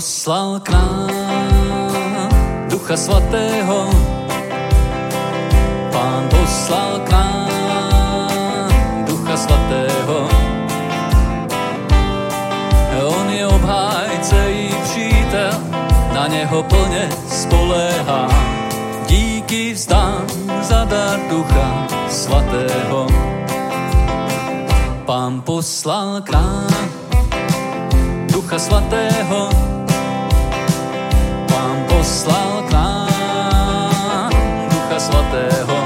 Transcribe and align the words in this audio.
Poslal 0.00 0.64
k 0.64 0.72
nám 0.72 1.12
Ducha 2.72 2.96
Svatého, 2.96 3.92
Pán 5.92 6.24
poslal 6.32 7.04
k 7.04 7.08
nám 7.12 9.04
Ducha 9.04 9.36
Svatého. 9.36 10.24
On 13.04 13.28
je 13.28 13.44
obhájce 13.46 14.40
i 14.48 14.72
přítel, 14.88 15.52
na 16.16 16.26
něho 16.26 16.62
plně 16.62 17.08
spoléhá. 17.28 18.28
Díky 19.04 19.76
vzdám 19.76 20.24
za 20.64 20.84
dar 20.84 21.20
Ducha 21.28 21.86
Svatého. 22.08 23.06
Pán 25.04 25.44
poslal 25.44 26.24
k 26.24 26.30
nám 26.32 26.72
Ducha 28.32 28.58
Svatého, 28.58 29.69
poslal 32.10 32.66
k 32.66 32.70
nám 32.74 34.30
Ducha 34.66 34.98
Svatého. 34.98 35.78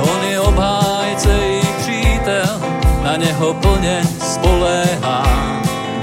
On 0.00 0.20
je 0.24 0.40
obhájce 0.40 1.28
i 1.28 1.60
přítel, 1.78 2.56
na 3.04 3.16
něho 3.16 3.54
plně 3.54 4.00
spoléhá. 4.16 5.28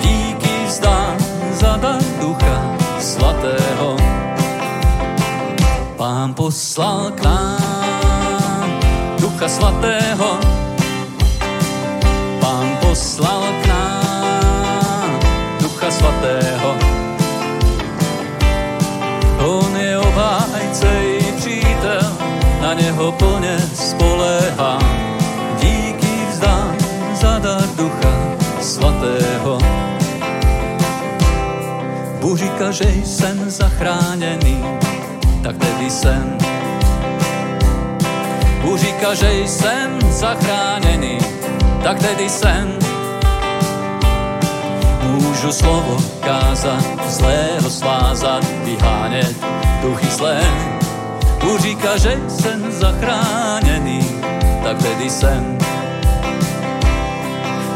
Díky 0.01 0.53
vzdám 0.69 1.17
za 1.51 1.81
dar 1.81 2.01
Ducha 2.21 2.77
Svatého. 3.01 3.97
Pán 5.97 6.33
poslal 6.37 7.11
k 7.17 7.25
nám 7.25 8.69
Ducha 9.17 9.49
Svatého, 9.49 10.37
že 32.71 32.85
jsem 33.05 33.51
zachráněný, 33.51 34.63
tak 35.43 35.57
tedy 35.57 35.89
jsem. 35.89 36.37
Bůh 38.61 38.79
říká, 38.79 39.13
že 39.13 39.31
jsem 39.47 39.99
zachráněný, 40.11 41.17
tak 41.83 41.99
tedy 41.99 42.29
jsem. 42.29 42.79
Můžu 45.03 45.51
slovo 45.51 45.97
kázat, 46.19 47.09
zlého 47.09 47.69
svázat, 47.69 48.45
vyhánět 48.63 49.35
duchy 49.81 50.07
zlé. 50.07 50.41
Bůh 51.43 51.59
říká, 51.61 51.97
že 51.97 52.19
jsem 52.27 52.71
zachráněný, 52.71 54.21
tak 54.63 54.77
tedy 54.77 55.09
jsem. 55.09 55.57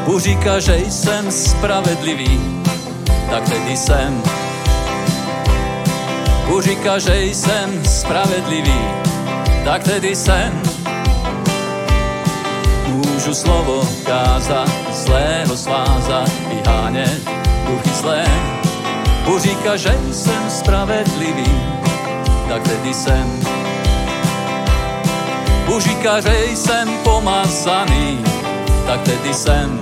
Bůh 0.06 0.22
říká, 0.22 0.60
že 0.60 0.78
jsem 0.78 1.32
spravedlivý, 1.32 2.64
tak 3.30 3.50
tedy 3.50 3.78
jsem. 3.78 4.35
Bůh 6.48 6.64
říká, 6.64 7.00
že 7.00 7.22
jsem 7.22 7.86
spravedlivý, 7.86 8.80
tak 9.66 9.84
tedy 9.84 10.16
jsem. 10.16 10.62
Můžu 12.88 13.34
slovo 13.34 13.88
kázat, 14.06 14.70
zlého 14.92 15.58
svázat, 15.58 16.32
vyhánět 16.50 17.22
duchy 17.68 17.90
zlé. 17.90 18.26
Bůh 19.26 19.42
říká, 19.42 19.78
že 19.78 20.00
jsem 20.12 20.50
spravedlivý, 20.50 21.62
tak 22.50 22.64
tedy 22.64 22.94
jsem. 22.94 23.42
Bůh 25.66 25.82
říká, 25.82 26.22
že 26.22 26.46
jsem 26.56 26.98
pomazaný, 27.04 28.24
tak 28.86 29.02
tedy 29.02 29.34
jsem. 29.34 29.82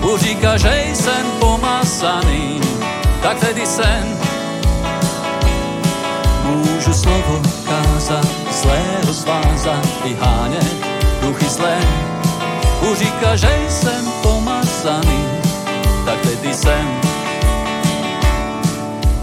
Bůh 0.00 0.20
říká, 0.20 0.56
že 0.56 0.84
jsem 0.94 1.26
pomazaný, 1.40 2.60
tak 3.22 3.38
tedy 3.38 3.66
jsem. 3.66 4.21
Můžu 6.82 6.94
slovo 6.94 7.42
kázat, 7.64 8.26
zlého 8.62 9.14
svázat, 9.14 9.88
vyhánět 10.04 10.74
duchy 11.20 11.44
zlé. 11.44 11.78
Bůh 12.80 12.98
říká, 12.98 13.36
že 13.36 13.58
jsem 13.68 14.04
pomazaný, 14.22 15.24
tak 16.04 16.20
tedy 16.20 16.54
jsem. 16.54 17.00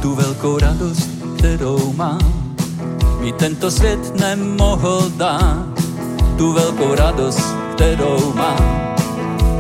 Tu 0.02 0.16
velkou 0.16 0.60
radost, 0.60 1.10
kterou 1.38 1.94
mám, 1.94 2.56
mi 3.20 3.32
tento 3.34 3.72
svět 3.72 4.20
nemohl 4.20 5.12
dát. 5.18 5.68
Tu 6.38 6.54
velkou 6.54 6.96
radost, 6.96 7.56
kterou 7.76 8.34
mám, 8.36 8.96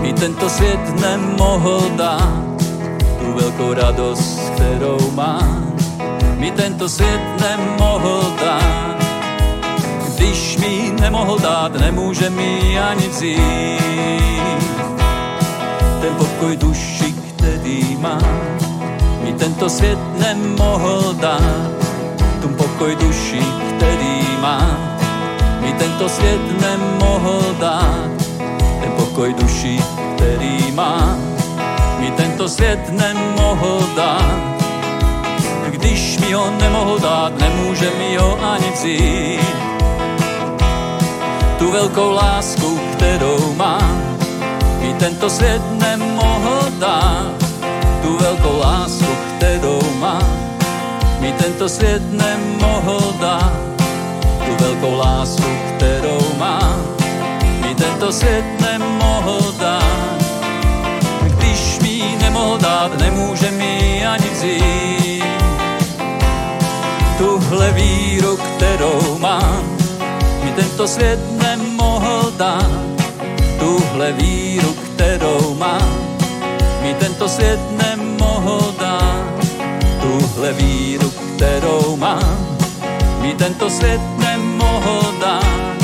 mi 0.02 0.14
tento 0.14 0.50
svět 0.50 1.02
nemohl 1.02 1.82
dát. 1.96 2.64
Tu 3.20 3.34
velkou 3.34 3.74
radost, 3.74 4.40
kterou 4.56 5.12
mám, 5.12 5.69
mi 6.40 6.52
tento 6.52 6.90
svět 6.90 7.22
nemohl 7.42 8.36
dát. 8.42 8.98
Když 10.16 10.58
mi 10.58 10.94
nemohl 11.02 11.40
dát, 11.40 11.76
nemůže 11.80 12.30
mi 12.30 12.80
ani 12.80 13.08
vzít. 13.08 13.40
Ten 16.02 16.16
pokoj 16.18 16.58
duši, 16.58 17.14
který 17.14 17.98
mám, 18.00 18.58
mi 19.24 19.34
tento 19.34 19.70
svět 19.70 20.00
nemohl 20.18 21.14
dát. 21.14 21.72
Tu 22.42 22.48
pokoj 22.48 22.96
duši, 22.96 23.44
který 23.78 24.28
mám, 24.42 24.98
mi 25.62 25.74
tento 25.74 26.10
svět 26.10 26.62
nemohl 26.62 27.56
dát. 27.60 28.10
Ten 28.82 28.92
pokoj 28.92 29.34
duši, 29.34 29.80
který 30.16 30.72
mám, 30.72 31.20
mi 32.00 32.12
tento 32.12 32.50
svět 32.50 32.90
nemohl 32.90 33.80
dát 33.96 34.49
ho 36.34 36.52
nemohl 36.52 37.00
dát, 37.00 37.38
nemůže 37.40 37.92
mi 37.98 38.18
ho 38.18 38.38
ani 38.44 38.72
vzít. 38.72 39.56
Tu 41.58 41.72
velkou 41.72 42.12
lásku, 42.12 42.80
kterou 42.94 43.54
mám, 43.54 44.18
mi 44.82 44.94
tento 44.94 45.30
svět 45.30 45.62
nemohl 45.72 46.72
dát. 46.80 47.34
Tu 48.02 48.18
velkou 48.18 48.60
lásku, 48.60 49.08
kterou 49.38 49.82
mám, 50.00 50.58
mi 51.20 51.34
tento 51.34 51.70
svět 51.70 52.02
nemohl 52.12 53.14
dát. 53.20 53.54
Tu 54.46 54.64
velkou 54.64 54.98
lásku, 54.98 55.50
kterou 55.76 56.22
mám, 56.38 56.86
mi 57.62 57.76
tento 57.76 58.12
svět 58.12 58.46
nemohl 58.62 59.54
dát. 59.60 60.20
Když 61.22 61.80
mi 61.82 62.18
nemohl 62.22 62.58
dát, 62.58 62.98
nemůže 62.98 63.52
mi 63.52 64.06
ani 64.06 64.30
vzít 64.30 65.19
tuhle 67.50 67.72
víru, 67.72 68.38
kterou 68.38 69.18
mám, 69.18 69.78
mi 70.44 70.52
tento 70.52 70.88
svět 70.88 71.20
nemohl 71.42 72.32
dát. 72.38 72.72
Tuhle 73.60 74.12
víru, 74.12 74.74
kterou 74.74 75.56
mám, 75.56 76.18
mi 76.82 76.94
tento 76.94 77.30
svět 77.30 77.60
nemohl 77.72 78.74
dát. 78.80 79.46
Tuhle 80.02 80.54
víru, 80.54 81.10
kterou 81.10 81.96
mám, 81.96 82.58
mi 83.22 83.34
tento 83.34 83.70
svět 83.70 84.02
nemohl 84.18 85.14
dát. 85.22 85.78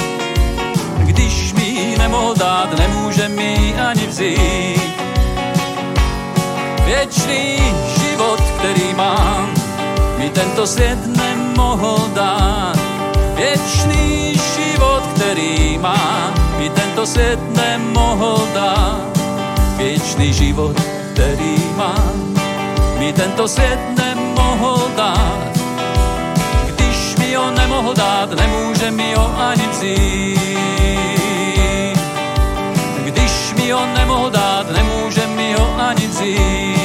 Když 0.98 1.54
mi 1.54 1.96
nemohl 1.98 2.34
dát, 2.34 2.80
nemůže 2.80 3.30
mi 3.30 3.76
ani 3.90 4.08
vzít. 4.08 4.96
Věčný 6.86 7.58
život, 8.00 8.42
který 8.58 8.94
mám, 8.94 9.54
mi 10.18 10.30
tento 10.30 10.68
svět 10.68 11.06
nemohl 11.06 11.35
dát. 12.14 12.76
Věčný 13.36 14.34
život, 14.56 15.04
který 15.16 15.78
má, 15.78 16.34
mi 16.58 16.70
tento 16.70 17.06
svět 17.06 17.40
nemohl 17.56 18.48
dát. 18.54 19.20
Věčný 19.78 20.34
život, 20.34 20.82
který 21.14 21.58
má, 21.76 21.96
mi 23.00 23.14
tento 23.14 23.48
svět 23.48 23.80
nemohl 23.98 24.92
dát. 24.96 25.60
Když 26.66 27.16
mi 27.20 27.36
ho 27.36 27.52
nemohl 27.52 27.94
dát, 27.94 28.30
nemůže 28.32 28.92
mi 28.92 29.14
ho 29.16 29.40
ani 29.40 29.68
vzít. 29.68 30.40
Když 33.04 33.54
mi 33.58 33.72
ho 33.72 33.86
nemohl 33.86 34.30
dát, 34.30 34.72
nemůže 34.72 35.28
mi 35.28 35.54
ho 35.54 35.76
ani 35.78 36.08
vzít 36.08 36.85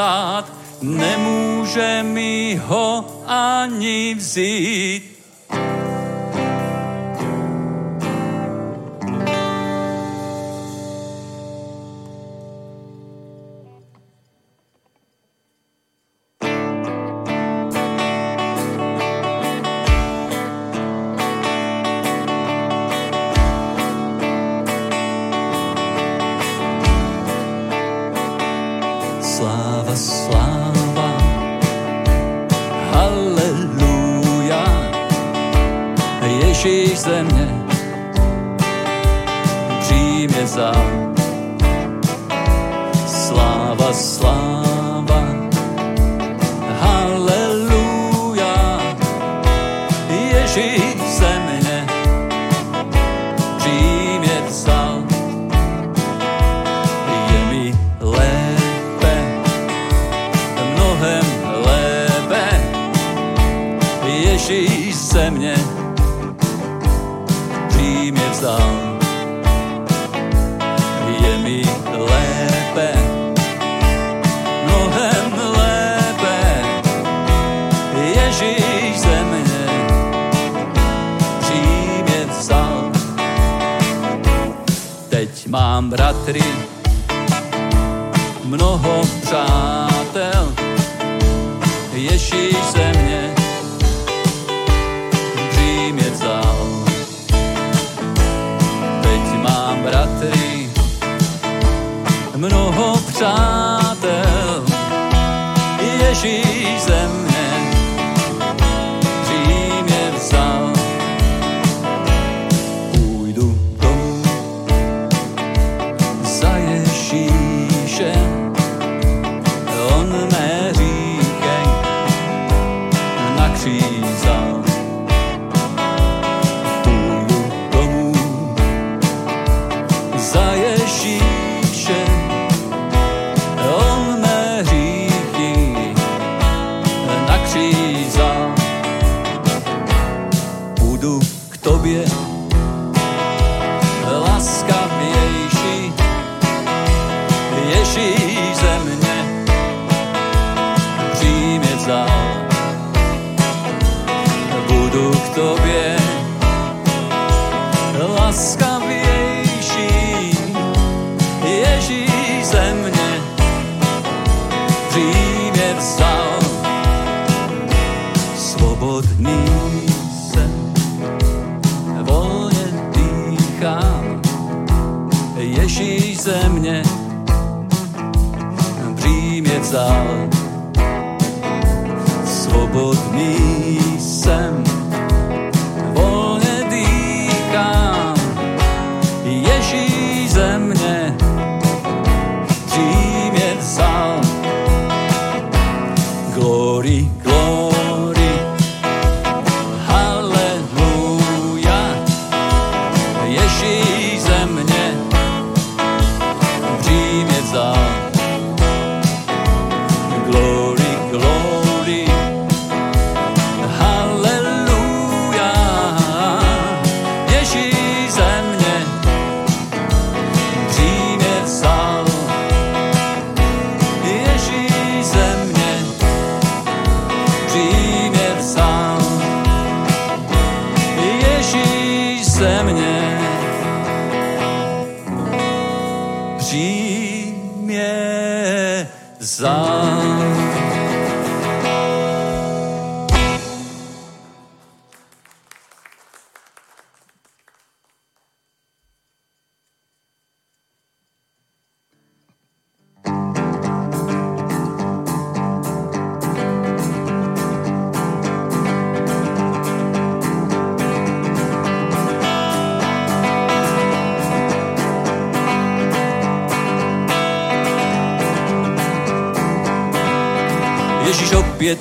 dát, 0.00 0.52
nemůže 0.82 2.02
mi 2.02 2.60
ho 2.66 3.04
ani 3.26 4.14
vzít. 4.14 5.09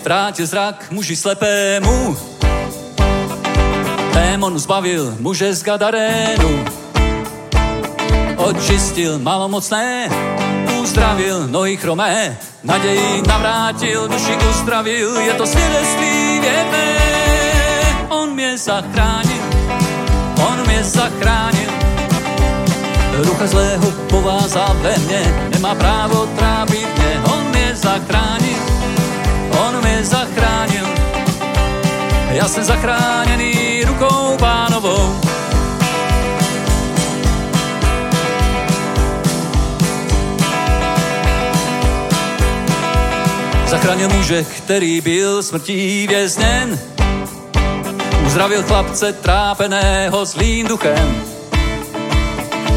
vrátil 0.09 0.49
zrak 0.49 0.89
muži 0.89 1.13
slepému. 1.13 2.17
Démon 4.09 4.57
zbavil 4.57 5.13
muže 5.21 5.53
z 5.53 5.61
Gadarénu. 5.61 6.65
Očistil 8.41 9.21
malomocné, 9.21 10.09
uzdravil 10.81 11.45
nohy 11.53 11.77
chromé, 11.77 12.33
naději 12.65 13.21
navrátil, 13.21 14.09
duši 14.09 14.33
uzdravil, 14.49 15.13
je 15.13 15.33
to 15.37 15.45
svědectví 15.45 16.41
věrné. 16.41 16.89
On 18.09 18.33
mě 18.33 18.57
zachránil, 18.57 19.43
on 20.41 20.57
mě 20.65 20.83
zachránil, 20.83 21.69
Rucha 23.29 23.47
zlého 23.47 23.91
povázal 24.09 24.73
ve 24.81 24.97
mně, 24.97 25.21
nemá 25.53 25.75
právo 25.75 26.25
trápit 26.25 26.87
mě, 26.97 27.21
on 27.29 27.43
mě 27.53 27.75
zachránil, 27.75 28.68
mě 29.81 30.05
zachránil. 30.05 30.85
Já 32.31 32.47
jsem 32.47 32.63
zachráněný 32.63 33.83
rukou 33.83 34.37
pánovou. 34.39 35.15
Zachránil 43.67 44.09
muže, 44.09 44.43
který 44.43 45.01
byl 45.01 45.43
smrtí 45.43 46.07
vězněn. 46.07 46.79
Uzdravil 48.25 48.63
chlapce 48.63 49.13
trápeného 49.13 50.25
zlým 50.25 50.67
duchem. 50.67 51.23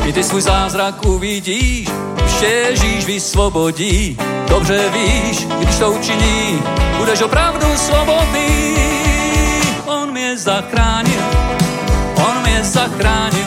I 0.06 0.12
ty 0.12 0.24
svůj 0.24 0.42
zázrak 0.42 1.06
uvidíš, 1.06 1.88
vše 2.26 2.46
Ježíš 2.46 3.04
vysvobodí. 3.04 4.18
Dobře 4.48 4.80
víš, 4.92 5.46
když 5.60 5.76
to 5.76 5.92
učiní, 5.92 6.62
budeš 7.02 7.22
opravdu 7.22 7.66
svobodný. 7.76 8.76
On 9.86 10.10
mě 10.12 10.38
zachránil, 10.38 11.22
on 12.14 12.42
mě 12.42 12.64
zachránil. 12.64 13.46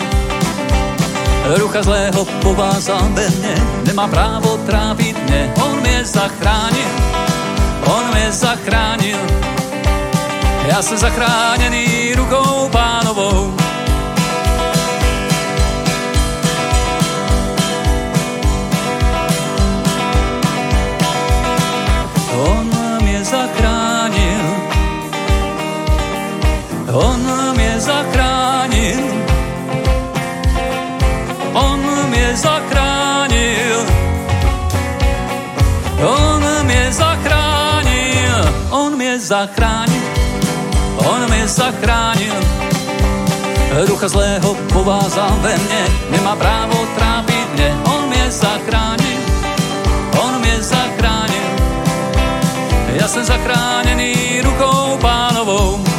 Rucha 1.55 1.83
zlého 1.83 2.25
povázal 2.25 2.99
ve 3.09 3.29
mě, 3.29 3.55
nemá 3.85 4.07
právo 4.07 4.57
trápit 4.57 5.15
mě. 5.29 5.53
On 5.63 5.79
mě 5.79 6.05
zachránil, 6.05 6.91
on 7.85 8.03
mě 8.13 8.31
zachránil. 8.31 9.17
Já 10.67 10.81
jsem 10.81 10.97
zachráněný 10.97 12.13
rukou 12.15 12.69
pánovou. 12.71 13.64
Zachránil, 39.25 40.03
on 40.97 41.29
mě 41.29 41.47
zachránil. 41.47 42.33
Ducha 43.87 44.07
zlého 44.07 44.55
povázal 44.73 45.29
ve 45.41 45.57
mně, 45.57 45.85
nemá 46.09 46.35
právo 46.35 46.87
trápit 46.95 47.53
mě, 47.53 47.77
on 47.95 48.07
mě 48.07 48.31
zachránil, 48.31 49.19
on 50.21 50.39
mě 50.39 50.61
zachránil. 50.61 51.45
Já 52.93 53.07
jsem 53.07 53.23
zachráněný 53.23 54.41
rukou 54.41 54.97
pánovou. 55.01 55.94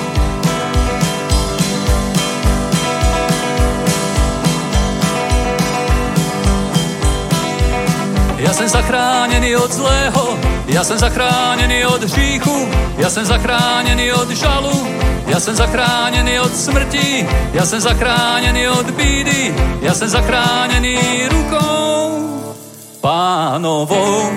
Já 8.46 8.52
jsem 8.52 8.68
zachráněný 8.68 9.56
od 9.56 9.72
zlého, 9.72 10.38
já 10.66 10.84
jsem 10.84 10.98
zachráněný 10.98 11.86
od 11.86 12.02
hříchu, 12.02 12.68
já 12.96 13.10
jsem 13.10 13.24
zachráněný 13.24 14.12
od 14.12 14.30
žalu, 14.30 14.86
já 15.26 15.40
jsem 15.40 15.56
zachráněný 15.56 16.40
od 16.40 16.56
smrti, 16.56 17.28
já 17.52 17.66
jsem 17.66 17.80
zachráněný 17.80 18.68
od 18.68 18.90
bídy, 18.90 19.54
já 19.80 19.94
jsem 19.94 20.08
zachráněný 20.08 20.98
rukou 21.28 22.54
pánovou. 23.00 24.30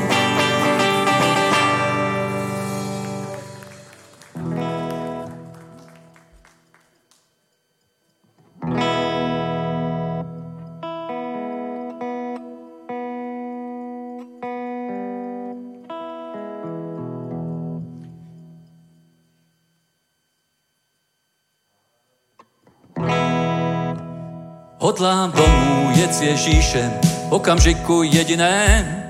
Hodlám 24.89 25.31
domů 25.31 25.89
jet 25.96 26.13
s 26.13 26.22
Ježíšem, 26.22 26.91
okamžiku 27.29 28.03
jediném. 28.03 29.03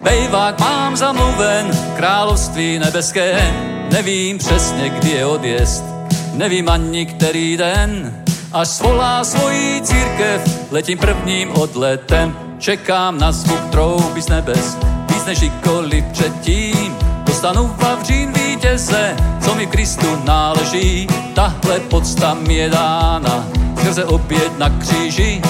Bejvák 0.00 0.60
mám 0.60 0.96
zamluven, 0.96 1.70
království 1.96 2.78
nebeské. 2.78 3.54
Nevím 3.92 4.38
přesně, 4.38 4.90
kdy 4.90 5.10
je 5.10 5.26
odjezd, 5.26 5.84
nevím 6.32 6.68
ani 6.68 7.06
který 7.06 7.56
den. 7.56 8.22
Až 8.52 8.68
svolá 8.68 9.24
svojí 9.24 9.82
církev, 9.82 10.68
letím 10.70 10.98
prvním 10.98 11.52
odletem. 11.52 12.36
Čekám 12.58 13.18
na 13.18 13.32
zvuk 13.32 13.70
trouby 13.70 14.22
z 14.22 14.28
nebes, 14.28 14.76
víc 15.08 15.24
než 15.26 15.38
kdykoliv 15.38 16.04
předtím. 16.04 17.07
Dostanu 17.38 17.74
vavřín 17.76 18.32
vítěze, 18.32 19.16
co 19.40 19.54
mi 19.54 19.66
Kristu 19.66 20.06
náleží. 20.24 21.06
Tahle 21.34 21.80
podsta 21.80 22.36
je 22.48 22.70
dána, 22.70 23.44
skrze 23.78 24.04
oběd 24.04 24.58
na 24.58 24.70
kříži. 24.70 25.42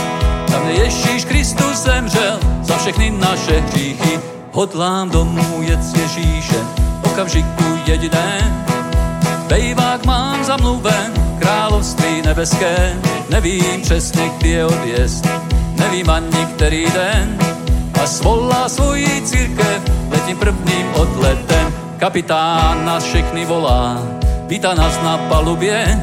Tam, 0.50 0.68
Ježíš 0.68 1.24
Kristus 1.24 1.76
zemřel 1.76 2.38
za 2.62 2.78
všechny 2.78 3.10
naše 3.10 3.60
hříchy. 3.60 4.20
Hodlám 4.52 5.10
domů 5.10 5.62
jet 5.62 5.82
s 5.82 5.94
Ježíšem, 5.94 6.68
okamžiku 7.04 7.64
jediné. 7.86 8.64
Bejvák 9.48 10.06
mám 10.06 10.44
zamluven, 10.44 11.12
království 11.38 12.22
nebeské. 12.22 12.96
Nevím 13.30 13.82
přesně, 13.82 14.30
kdy 14.38 14.48
je 14.48 14.64
odjezd, 14.64 15.28
nevím 15.76 16.10
ani 16.10 16.46
který 16.54 16.86
den. 16.90 17.38
A 18.02 18.06
svolá 18.06 18.68
svoji 18.68 19.22
církev, 19.24 19.97
letím 20.28 20.38
prvním 20.38 20.94
odletem. 20.94 21.74
Kapitán 21.96 22.84
nás 22.84 23.04
všechny 23.04 23.44
volá, 23.44 24.02
vítá 24.46 24.74
nás 24.74 25.00
na 25.02 25.18
palubě, 25.18 26.00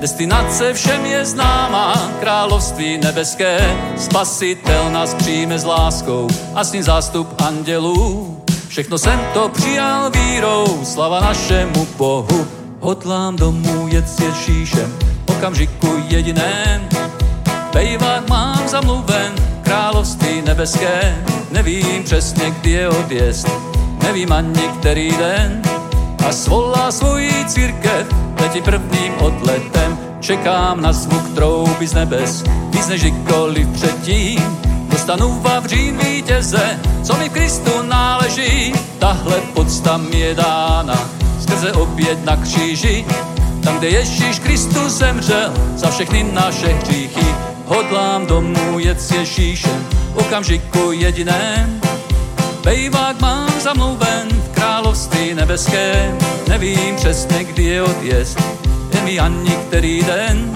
Destinace 0.00 0.74
všem 0.74 1.06
je 1.06 1.24
známá, 1.24 2.10
království 2.20 2.98
nebeské. 2.98 3.76
Spasitel 3.96 4.90
nás 4.90 5.14
přijme 5.14 5.58
s 5.58 5.64
láskou 5.64 6.28
a 6.54 6.64
s 6.64 6.72
ním 6.72 6.82
zástup 6.82 7.42
andělů. 7.42 8.36
Všechno 8.68 8.98
jsem 8.98 9.20
to 9.34 9.48
přijal 9.48 10.10
vírou, 10.10 10.84
slava 10.84 11.20
našemu 11.20 11.86
Bohu. 11.96 12.46
Hodlám 12.80 13.36
domů 13.36 13.88
jet 13.88 14.08
s 14.08 14.20
Ježíšem, 14.20 14.98
okamžiku 15.26 16.02
jediném. 16.08 16.88
Bejvák 17.72 18.28
mám 18.28 18.68
zamluven, 18.68 19.32
království 19.72 20.42
nebeské. 20.42 21.24
Nevím 21.50 22.04
přesně, 22.04 22.50
kdy 22.50 22.70
je 22.70 22.88
odjezd, 22.88 23.48
nevím 24.02 24.32
ani 24.32 24.68
který 24.78 25.10
den. 25.10 25.62
A 26.28 26.32
svolá 26.32 26.92
svoji 26.92 27.44
církev, 27.44 28.06
letí 28.40 28.62
prvním 28.62 29.12
odletem. 29.20 29.98
Čekám 30.20 30.80
na 30.80 30.92
zvuk 30.92 31.34
trouby 31.34 31.86
z 31.86 31.94
nebes, 31.94 32.44
víc 32.70 32.88
než 32.88 33.00
kdykoliv 33.00 33.68
předtím. 33.68 34.58
Dostanu 34.88 35.40
vavřín 35.40 35.98
vítěze, 35.98 36.80
co 37.02 37.16
mi 37.16 37.28
Kristu 37.28 37.82
náleží. 37.82 38.72
Tahle 38.98 39.40
podsta 39.54 39.96
mi 39.96 40.18
je 40.18 40.34
dána, 40.34 41.08
skrze 41.40 41.72
oběd 41.72 42.24
na 42.24 42.36
kříži. 42.36 43.04
Tam, 43.64 43.78
kde 43.78 43.88
Ježíš 43.88 44.38
Kristus 44.38 44.92
zemřel 44.92 45.52
za 45.76 45.90
všechny 45.90 46.22
naše 46.32 46.68
hříchy. 46.68 47.51
Hodlám 47.74 48.26
domů 48.26 48.78
jet 48.78 49.00
s 49.00 49.10
Ježíšem, 49.10 49.86
okamžiku 50.14 50.92
jediném. 50.92 51.80
Bejvák 52.64 53.20
mám 53.20 53.60
zamluven 53.60 54.28
v 54.28 54.48
království 54.54 55.34
nebeské, 55.34 56.14
nevím 56.48 56.96
přesně, 56.96 57.44
kdy 57.44 57.62
je 57.62 57.82
odjezd, 57.82 58.40
je 58.94 59.02
mi 59.02 59.20
ani 59.20 59.50
který 59.50 60.02
den. 60.02 60.54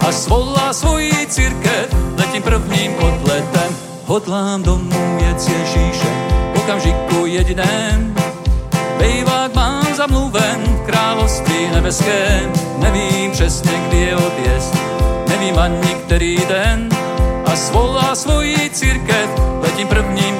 A 0.00 0.12
svolá 0.12 0.72
svoji 0.72 1.26
církev, 1.26 1.86
letím 2.18 2.42
prvním 2.42 2.94
odletem, 2.94 3.76
hodlám 4.06 4.62
domů 4.62 5.18
jet 5.20 5.40
s 5.40 5.48
Ježíšem, 5.48 6.14
okamžiku 6.56 7.26
jediném. 7.26 8.14
Bejvák 8.98 9.54
mám 9.54 9.94
zamluven 9.94 10.62
v 10.82 10.86
království 10.86 11.68
nebeské, 11.74 12.50
nevím 12.78 13.30
přesně, 13.30 13.72
kdy 13.88 13.96
je 13.96 14.16
odjezd, 14.16 14.81
nevím 15.42 15.58
ani 15.58 15.94
který 15.94 16.36
den. 16.48 16.88
A 17.44 17.56
svolá 17.56 18.14
svoji 18.14 18.70
církev, 18.70 19.30
letím 19.60 19.88
prvním 19.88 20.31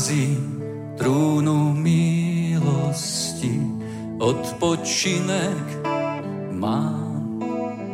přichází 0.00 0.38
trůnu 0.98 1.72
milosti, 1.72 3.60
odpočinek 4.18 5.86
mám 6.50 7.40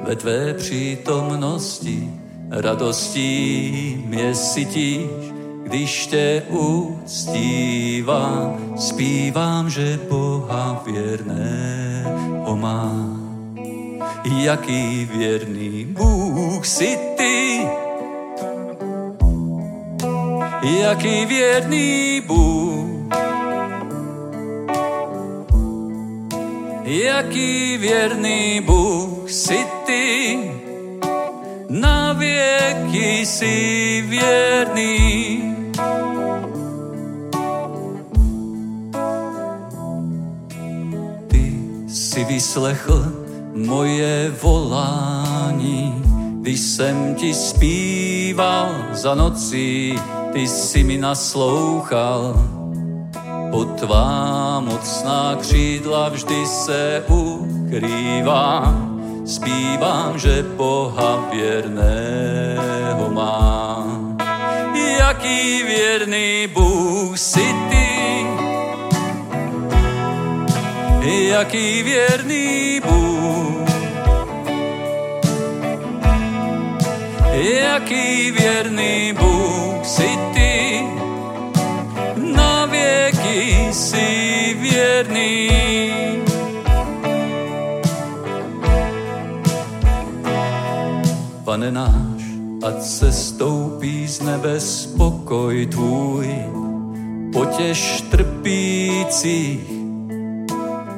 ve 0.05 0.17
tvé 0.17 0.55
přítomnosti, 0.55 2.11
radostí 2.51 4.05
mě 4.07 4.35
sytíš, 4.35 5.01
když 5.63 6.07
tě 6.07 6.43
uctívám, 6.49 7.95
zpívám, 8.79 9.71
že 9.71 10.01
Boha 10.09 10.83
věrného 10.87 12.57
mám. 12.57 13.17
Jaký 14.25 15.09
věrný 15.17 15.85
Bůh 15.85 16.67
si 16.67 16.99
ty, 17.17 17.46
jaký 20.67 21.27
věrný 21.27 22.21
Bůh. 22.27 22.77
jaký 26.87 27.79
věrný 27.79 28.61
Bůh 28.61 29.31
si 29.31 29.67
ty, 29.87 30.39
na 31.69 32.13
věky 32.13 33.27
si 33.27 34.05
věrný. 34.09 35.43
Ty 41.27 41.53
si 41.89 42.25
vyslechl 42.25 43.13
moje 43.55 44.33
volání, 44.43 46.03
když 46.41 46.61
jsem 46.61 47.15
ti 47.15 47.35
zpíval 47.35 48.77
za 48.93 49.15
nocí, 49.15 49.99
ty 50.37 50.45
si 50.45 50.85
mi 50.85 51.01
naslouchal. 51.01 52.37
Pod 53.51 53.81
tvá 53.81 54.61
mocná 54.61 55.37
křídla 55.41 56.09
vždy 56.09 56.47
se 56.47 57.05
ukrývám, 57.09 59.01
zpívám, 59.25 60.19
že 60.19 60.45
Boha 60.57 61.25
věrného 61.33 63.09
mám. 63.11 64.19
Jaký 64.99 65.63
věrný 65.63 66.47
Bůh 66.53 67.19
si 67.19 67.47
ty, 67.71 67.89
jaký 71.33 71.83
věrný 71.83 72.81
Bůh, 72.85 73.66
jaký 77.37 78.31
věrný 78.31 79.13
Bůh 79.13 79.87
si 79.87 80.09
ty, 80.35 80.83
na 82.35 82.67
věky 82.67 83.69
si 83.73 84.57
věrný. 84.61 85.51
Pane 91.45 91.71
náš, 91.71 92.23
ať 92.67 92.83
se 92.83 93.13
stoupí 93.13 94.09
z 94.09 94.21
nebe 94.21 94.61
spokoj 94.61 95.67
tvůj, 95.67 96.29
potěž 97.33 98.01
trpících 98.01 99.71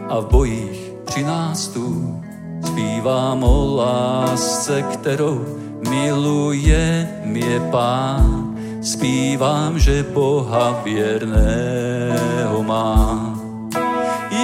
a 0.09 0.21
v 0.21 0.27
bojích 0.31 0.93
při 1.05 1.23
nás 1.23 1.69
tu 1.69 2.19
zpívám 2.67 3.45
o 3.45 3.77
lásce, 3.77 4.83
kterou 4.83 5.45
miluje 5.89 7.09
mě 7.25 7.61
Pán. 7.71 8.57
Zpívám, 8.83 9.79
že 9.79 10.03
Boha 10.03 10.81
věrného 10.85 12.63
má. 12.63 13.35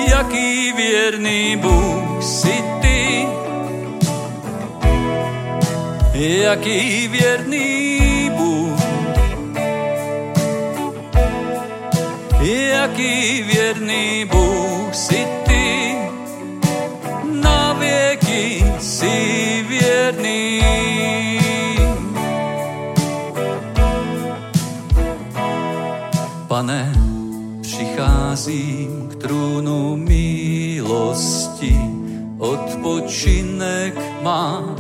Jaký 0.09 0.73
věrný 0.73 1.57
Bůh 1.57 2.23
si 2.25 2.65
ty, 2.81 3.27
jaký 6.15 7.09
věrný 7.09 8.31
Bůh, 8.37 8.81
jaký 12.43 13.43
věrný 13.43 14.25
Bůh 14.25 14.95
si 14.95 15.27
ty, 15.27 15.44
přicházím 28.35 29.09
k 29.13 29.15
trůnu 29.23 29.97
milosti, 29.97 31.77
odpočinek 32.39 33.95
mám 34.23 34.77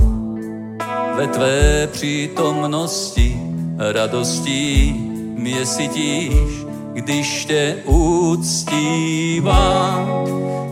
ve 1.17 1.27
tvé 1.27 1.89
přítomnosti, 1.93 3.41
radostí 3.93 4.93
mě 5.39 5.67
sytíš, 5.67 6.65
když 6.93 7.45
tě 7.45 7.77
uctívám. 7.85 8.89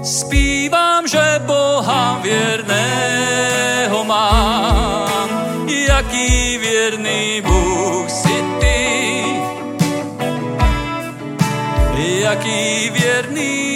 Zpívám, 0.04 1.08
že 1.08 1.40
Boha 1.46 2.20
věrného 2.22 4.04
mám, 4.04 5.28
jaký 5.88 6.58
věrný 6.58 7.42
Bůh 7.46 8.10
jaký 12.22 12.90
věrný 12.90 13.71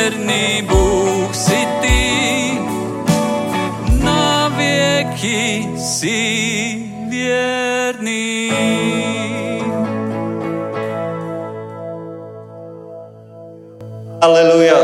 věrný 0.00 0.62
Bůh 0.62 1.34
si 1.34 1.68
ty, 1.80 2.58
na 4.04 4.48
věky 4.48 5.68
si 5.76 6.76
věrný. 7.08 8.52
Aleluja. 14.20 14.76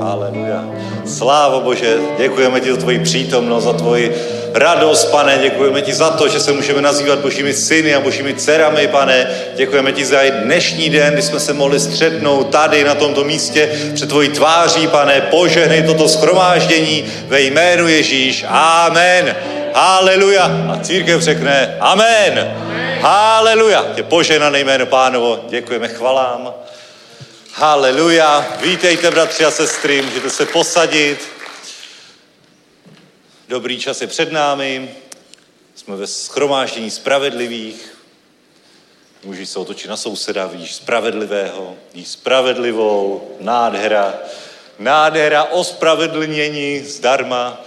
Aleluja. 0.00 0.64
Slávo 1.04 1.60
Bože, 1.60 1.98
děkujeme 2.18 2.60
ti 2.60 2.70
za 2.70 2.76
tvoji 2.76 2.98
přítomnost, 2.98 3.64
za 3.64 3.72
tvoji 3.72 4.14
radost, 4.54 5.04
pane. 5.10 5.38
Děkujeme 5.42 5.82
ti 5.82 5.94
za 5.94 6.10
to, 6.10 6.28
že 6.28 6.40
se 6.40 6.52
můžeme 6.52 6.82
nazývat 6.82 7.18
božími 7.18 7.54
syny 7.54 7.94
a 7.94 8.00
božími 8.00 8.34
dcerami, 8.34 8.88
pane. 8.88 9.26
Děkujeme 9.54 9.92
ti 9.92 10.04
za 10.04 10.18
dnešní 10.30 10.90
den, 10.90 11.12
kdy 11.12 11.22
jsme 11.22 11.40
se 11.40 11.52
mohli 11.52 11.80
střetnout 11.80 12.50
tady 12.50 12.84
na 12.84 12.94
tomto 12.94 13.24
místě 13.24 13.68
před 13.94 14.08
tvojí 14.08 14.28
tváří, 14.28 14.86
pane. 14.86 15.20
Požehnej 15.20 15.82
toto 15.82 16.08
schromáždění 16.08 17.04
ve 17.28 17.40
jménu 17.40 17.88
Ježíš. 17.88 18.44
Amen. 18.48 19.36
Haleluja. 19.74 20.50
A 20.72 20.78
církev 20.82 21.22
řekne 21.22 21.76
amen. 21.80 22.54
Haleluja. 23.00 23.86
Je 23.96 24.02
poženané 24.02 24.60
jméno 24.60 24.86
pánovo. 24.86 25.44
Děkujeme 25.48 25.88
chvalám. 25.88 26.54
Haleluja. 27.54 28.46
Vítejte, 28.62 29.10
bratři 29.10 29.44
a 29.44 29.50
sestry, 29.50 30.02
můžete 30.02 30.30
se 30.30 30.46
posadit. 30.46 31.18
Dobrý 33.52 33.78
čas 33.78 34.00
je 34.00 34.06
před 34.06 34.32
námi. 34.32 34.90
Jsme 35.74 35.96
ve 35.96 36.06
schromáždění 36.06 36.90
spravedlivých. 36.90 37.98
Můžeš 39.24 39.48
se 39.48 39.58
otočit 39.58 39.88
na 39.88 39.96
souseda, 39.96 40.46
vidíš 40.46 40.74
spravedlivého, 40.74 41.76
vidíš 41.94 42.08
spravedlivou, 42.08 43.28
nádhera. 43.40 44.14
Nádhera 44.78 45.44
ospravedlnění 45.44 46.80
zdarma 46.80 47.64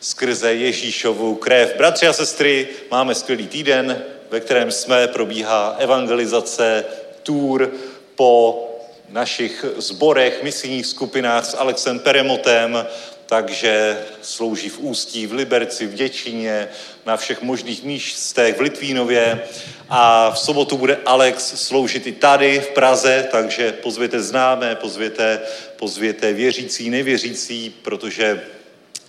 skrze 0.00 0.54
Ježíšovu 0.54 1.34
krev. 1.34 1.74
Bratři 1.76 2.06
a 2.06 2.12
sestry, 2.12 2.68
máme 2.90 3.14
skvělý 3.14 3.48
týden, 3.48 4.02
ve 4.30 4.40
kterém 4.40 4.70
jsme, 4.70 5.08
probíhá 5.08 5.76
evangelizace, 5.78 6.84
tour 7.22 7.70
po 8.14 8.64
našich 9.08 9.64
zborech, 9.76 10.42
misijních 10.42 10.86
skupinách 10.86 11.46
s 11.46 11.56
Alexem 11.56 11.98
Peremotem, 11.98 12.86
takže 13.28 13.98
slouží 14.22 14.68
v 14.68 14.78
Ústí, 14.78 15.26
v 15.26 15.32
Liberci, 15.32 15.86
v 15.86 15.94
Děčíně, 15.94 16.68
na 17.06 17.16
všech 17.16 17.42
možných 17.42 17.82
místech, 17.84 18.56
v 18.56 18.60
Litvínově 18.60 19.40
a 19.88 20.30
v 20.30 20.38
sobotu 20.38 20.76
bude 20.76 20.98
Alex 21.06 21.66
sloužit 21.66 22.06
i 22.06 22.12
tady 22.12 22.60
v 22.60 22.68
Praze, 22.68 23.28
takže 23.30 23.72
pozvěte 23.72 24.22
známé, 24.22 24.74
pozvěte, 24.74 25.40
pozvěte 25.76 26.32
věřící, 26.32 26.90
nevěřící, 26.90 27.70
protože 27.82 28.42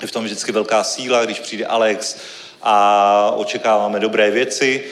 je 0.02 0.08
v 0.08 0.12
tom 0.12 0.24
vždycky 0.24 0.52
velká 0.52 0.84
síla, 0.84 1.26
když 1.26 1.40
přijde 1.40 1.66
Alex 1.66 2.18
a 2.62 3.32
očekáváme 3.36 4.00
dobré 4.00 4.32
věci. 4.32 4.84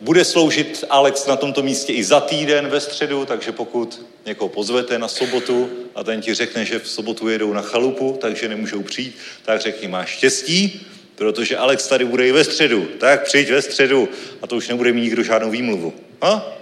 Bude 0.00 0.24
sloužit 0.24 0.84
Alex 0.90 1.26
na 1.26 1.36
tomto 1.36 1.62
místě 1.62 1.92
i 1.92 2.04
za 2.04 2.20
týden 2.20 2.68
ve 2.68 2.80
středu, 2.80 3.24
takže 3.24 3.52
pokud 3.52 4.00
někoho 4.26 4.48
pozvete 4.48 4.98
na 4.98 5.08
sobotu 5.08 5.70
a 5.94 6.04
ten 6.04 6.20
ti 6.20 6.34
řekne, 6.34 6.64
že 6.64 6.78
v 6.78 6.88
sobotu 6.88 7.28
jedou 7.28 7.52
na 7.52 7.62
chalupu, 7.62 8.18
takže 8.20 8.48
nemůžou 8.48 8.82
přijít, 8.82 9.16
tak 9.44 9.60
řekni, 9.60 9.88
máš 9.88 10.08
štěstí, 10.08 10.86
protože 11.14 11.56
Alex 11.56 11.86
tady 11.86 12.04
bude 12.04 12.28
i 12.28 12.32
ve 12.32 12.44
středu. 12.44 12.88
Tak 13.00 13.24
přijď 13.24 13.50
ve 13.50 13.62
středu 13.62 14.08
a 14.42 14.46
to 14.46 14.56
už 14.56 14.68
nebude 14.68 14.92
mít 14.92 15.02
nikdo 15.02 15.22
žádnou 15.22 15.50
výmluvu. 15.50 15.92
Ha? 16.22 16.52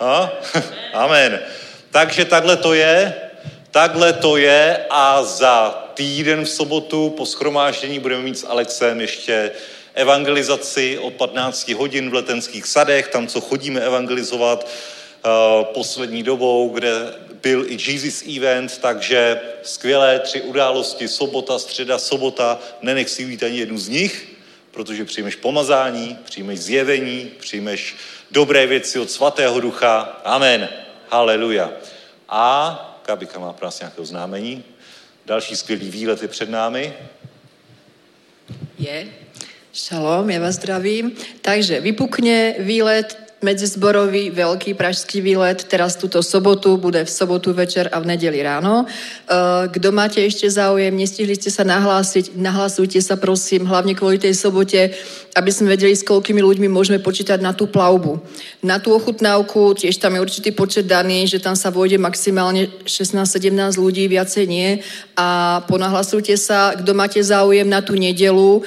Ha? 0.00 0.32
Amen. 0.92 1.40
Takže 1.90 2.24
takhle 2.24 2.56
to 2.56 2.74
je, 2.74 3.14
takhle 3.70 4.12
to 4.12 4.36
je 4.36 4.84
a 4.90 5.22
za 5.22 5.86
týden 5.94 6.44
v 6.44 6.48
sobotu 6.48 7.10
po 7.10 7.26
schromáždění 7.26 7.98
budeme 7.98 8.22
mít 8.22 8.38
s 8.38 8.46
Alexem 8.46 9.00
ještě 9.00 9.50
evangelizaci 9.94 10.98
o 10.98 11.10
15 11.10 11.68
hodin 11.68 12.10
v 12.10 12.14
letenských 12.14 12.66
sadech, 12.66 13.08
tam, 13.08 13.26
co 13.26 13.40
chodíme 13.40 13.80
evangelizovat 13.80 14.68
poslední 15.62 16.22
dobou, 16.22 16.68
kde 16.68 17.14
byl 17.42 17.66
i 17.68 17.78
Jesus 17.90 18.22
Event, 18.36 18.78
takže 18.78 19.40
skvělé 19.62 20.18
tři 20.18 20.40
události, 20.42 21.08
sobota, 21.08 21.58
středa, 21.58 21.98
sobota, 21.98 22.58
nenech 22.82 23.10
si 23.10 23.22
jít 23.22 23.42
ani 23.42 23.58
jednu 23.58 23.78
z 23.78 23.88
nich, 23.88 24.28
protože 24.70 25.04
přijmeš 25.04 25.36
pomazání, 25.36 26.18
přijmeš 26.24 26.60
zjevení, 26.60 27.30
přijmeš 27.38 27.96
dobré 28.30 28.66
věci 28.66 28.98
od 28.98 29.10
svatého 29.10 29.60
ducha. 29.60 30.20
Amen. 30.24 30.68
Haleluja. 31.08 31.72
A 32.28 33.00
Kabika 33.02 33.38
má 33.38 33.52
pro 33.52 33.66
nás 33.66 33.80
nějaké 33.80 34.00
oznámení. 34.00 34.64
Další 35.26 35.56
skvělý 35.56 35.90
výlet 35.90 36.22
je 36.22 36.28
před 36.28 36.50
námi. 36.50 36.94
Je. 38.78 39.06
Šalom, 39.72 40.30
já 40.30 40.40
vás 40.40 40.54
zdravím. 40.54 41.12
Takže 41.42 41.80
vypukne 41.80 42.54
výlet 42.58 43.25
medzizborový 43.44 44.32
veľký 44.32 44.72
pražský 44.72 45.20
výlet 45.20 45.68
teraz 45.68 46.00
túto 46.00 46.24
sobotu, 46.24 46.80
bude 46.80 47.04
v 47.04 47.10
sobotu 47.10 47.52
večer 47.52 47.84
a 47.92 48.00
v 48.00 48.16
nedeli 48.16 48.40
ráno. 48.40 48.88
Eh, 48.88 49.68
kdo 49.68 49.92
máte 49.92 50.24
ešte 50.24 50.48
záujem, 50.48 50.96
nestihli 50.96 51.36
ste 51.36 51.52
sa 51.52 51.60
nahlásiť, 51.60 52.32
nahlasujte 52.32 52.96
sa 53.04 53.20
prosím, 53.20 53.68
hlavne 53.68 53.92
kvôli 53.92 54.16
tej 54.16 54.32
sobote, 54.32 54.88
aby 55.36 55.50
sme 55.52 55.76
vedeli, 55.76 55.92
s 55.92 56.00
koľkými 56.08 56.40
ľuďmi 56.40 56.64
môžeme 56.72 56.96
počítať 56.96 57.36
na 57.44 57.52
tú 57.52 57.68
plavbu. 57.68 58.24
Na 58.64 58.80
tú 58.80 58.96
ochutnávku 58.96 59.76
tiež 59.76 60.00
tam 60.00 60.16
je 60.16 60.24
určitý 60.24 60.56
počet 60.56 60.88
daný, 60.88 61.28
že 61.28 61.36
tam 61.36 61.52
sa 61.52 61.68
vojde 61.68 62.00
maximálne 62.00 62.72
16-17 62.88 63.76
ľudí, 63.76 64.08
viacej 64.08 64.44
nie. 64.48 64.80
A 65.12 65.60
ponahlasujte 65.68 66.32
sa, 66.40 66.72
kdo 66.72 66.96
máte 66.96 67.20
záujem 67.20 67.68
na 67.68 67.84
tú 67.84 67.92
nedelu, 68.00 68.64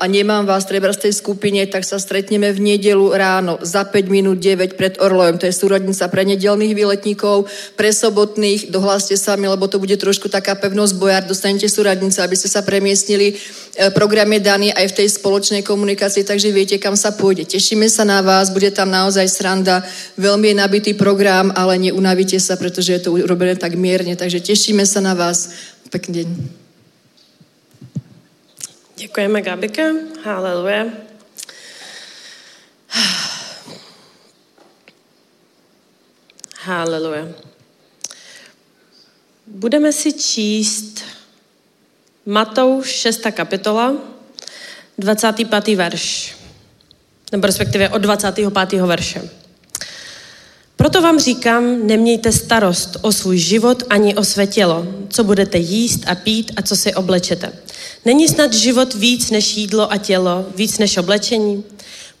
a 0.00 0.04
nemám 0.08 0.48
vás 0.48 0.64
treba 0.64 0.88
z 0.88 1.08
tej 1.08 1.12
skupine, 1.20 1.60
tak 1.68 1.84
sa 1.84 2.00
stretneme 2.00 2.48
v 2.48 2.64
nedelu 2.64 3.12
ráno 3.12 3.60
za 3.60 3.84
5 3.84 4.08
minút 4.08 4.40
9 4.40 4.72
pred 4.72 4.96
Orlojom. 4.96 5.36
To 5.36 5.44
je 5.44 5.52
súrodnica 5.52 6.08
pre 6.08 6.24
nedelných 6.24 6.72
výletníkov, 6.72 7.44
pre 7.76 7.92
sobotných. 7.92 8.72
Dohláste 8.72 9.20
sami, 9.20 9.52
lebo 9.52 9.68
to 9.68 9.76
bude 9.76 9.92
trošku 10.00 10.32
taká 10.32 10.56
pevnosť 10.56 10.96
bojár. 10.96 11.28
Dostanete 11.28 11.68
súradnice, 11.68 12.24
aby 12.24 12.32
ste 12.32 12.48
sa 12.48 12.64
premiestnili. 12.64 13.36
E, 13.36 13.92
program 13.92 14.32
je 14.32 14.40
daný 14.40 14.68
aj 14.72 14.96
v 14.96 14.96
tej 15.04 15.08
spoločnej 15.20 15.60
komunikácii, 15.60 16.24
takže 16.24 16.48
viete, 16.56 16.80
kam 16.80 16.96
sa 16.96 17.12
pôjde. 17.12 17.44
Tešíme 17.44 17.84
sa 17.92 18.08
na 18.08 18.24
vás, 18.24 18.48
bude 18.48 18.72
tam 18.72 18.88
naozaj 18.88 19.28
sranda. 19.28 19.84
Veľmi 20.16 20.56
je 20.56 20.56
nabitý 20.56 20.92
program, 20.96 21.52
ale 21.52 21.76
neunavíte 21.76 22.40
sa, 22.40 22.56
pretože 22.56 22.96
je 22.96 23.02
to 23.04 23.12
urobené 23.12 23.60
tak 23.60 23.76
mierne. 23.76 24.16
Takže 24.16 24.40
tešíme 24.40 24.88
sa 24.88 25.04
na 25.04 25.12
vás. 25.12 25.52
Pekný 25.92 26.24
deň. 26.24 26.59
Děkujeme, 29.00 29.42
Gabika. 29.42 29.82
Haleluja. 30.24 30.86
Haleluja. 36.58 37.28
Budeme 39.46 39.92
si 39.92 40.12
číst 40.12 41.00
Matouš 42.26 42.88
6. 42.88 43.20
kapitola, 43.30 43.96
25. 44.98 45.76
verš, 45.76 46.36
nebo 47.32 47.46
respektive 47.46 47.88
od 47.88 47.98
25. 47.98 48.72
verše. 48.72 49.30
Proto 50.76 51.02
vám 51.02 51.18
říkám, 51.18 51.86
nemějte 51.86 52.32
starost 52.32 52.96
o 53.00 53.12
svůj 53.12 53.38
život 53.38 53.82
ani 53.90 54.14
o 54.14 54.24
své 54.24 54.46
tělo, 54.46 54.86
co 55.08 55.24
budete 55.24 55.58
jíst 55.58 56.00
a 56.06 56.14
pít 56.14 56.52
a 56.56 56.62
co 56.62 56.76
si 56.76 56.94
oblečete. 56.94 57.52
Není 58.04 58.28
snad 58.28 58.52
život 58.52 58.94
víc 58.94 59.30
než 59.30 59.56
jídlo 59.56 59.92
a 59.92 59.96
tělo, 59.96 60.46
víc 60.56 60.78
než 60.78 60.96
oblečení? 60.96 61.64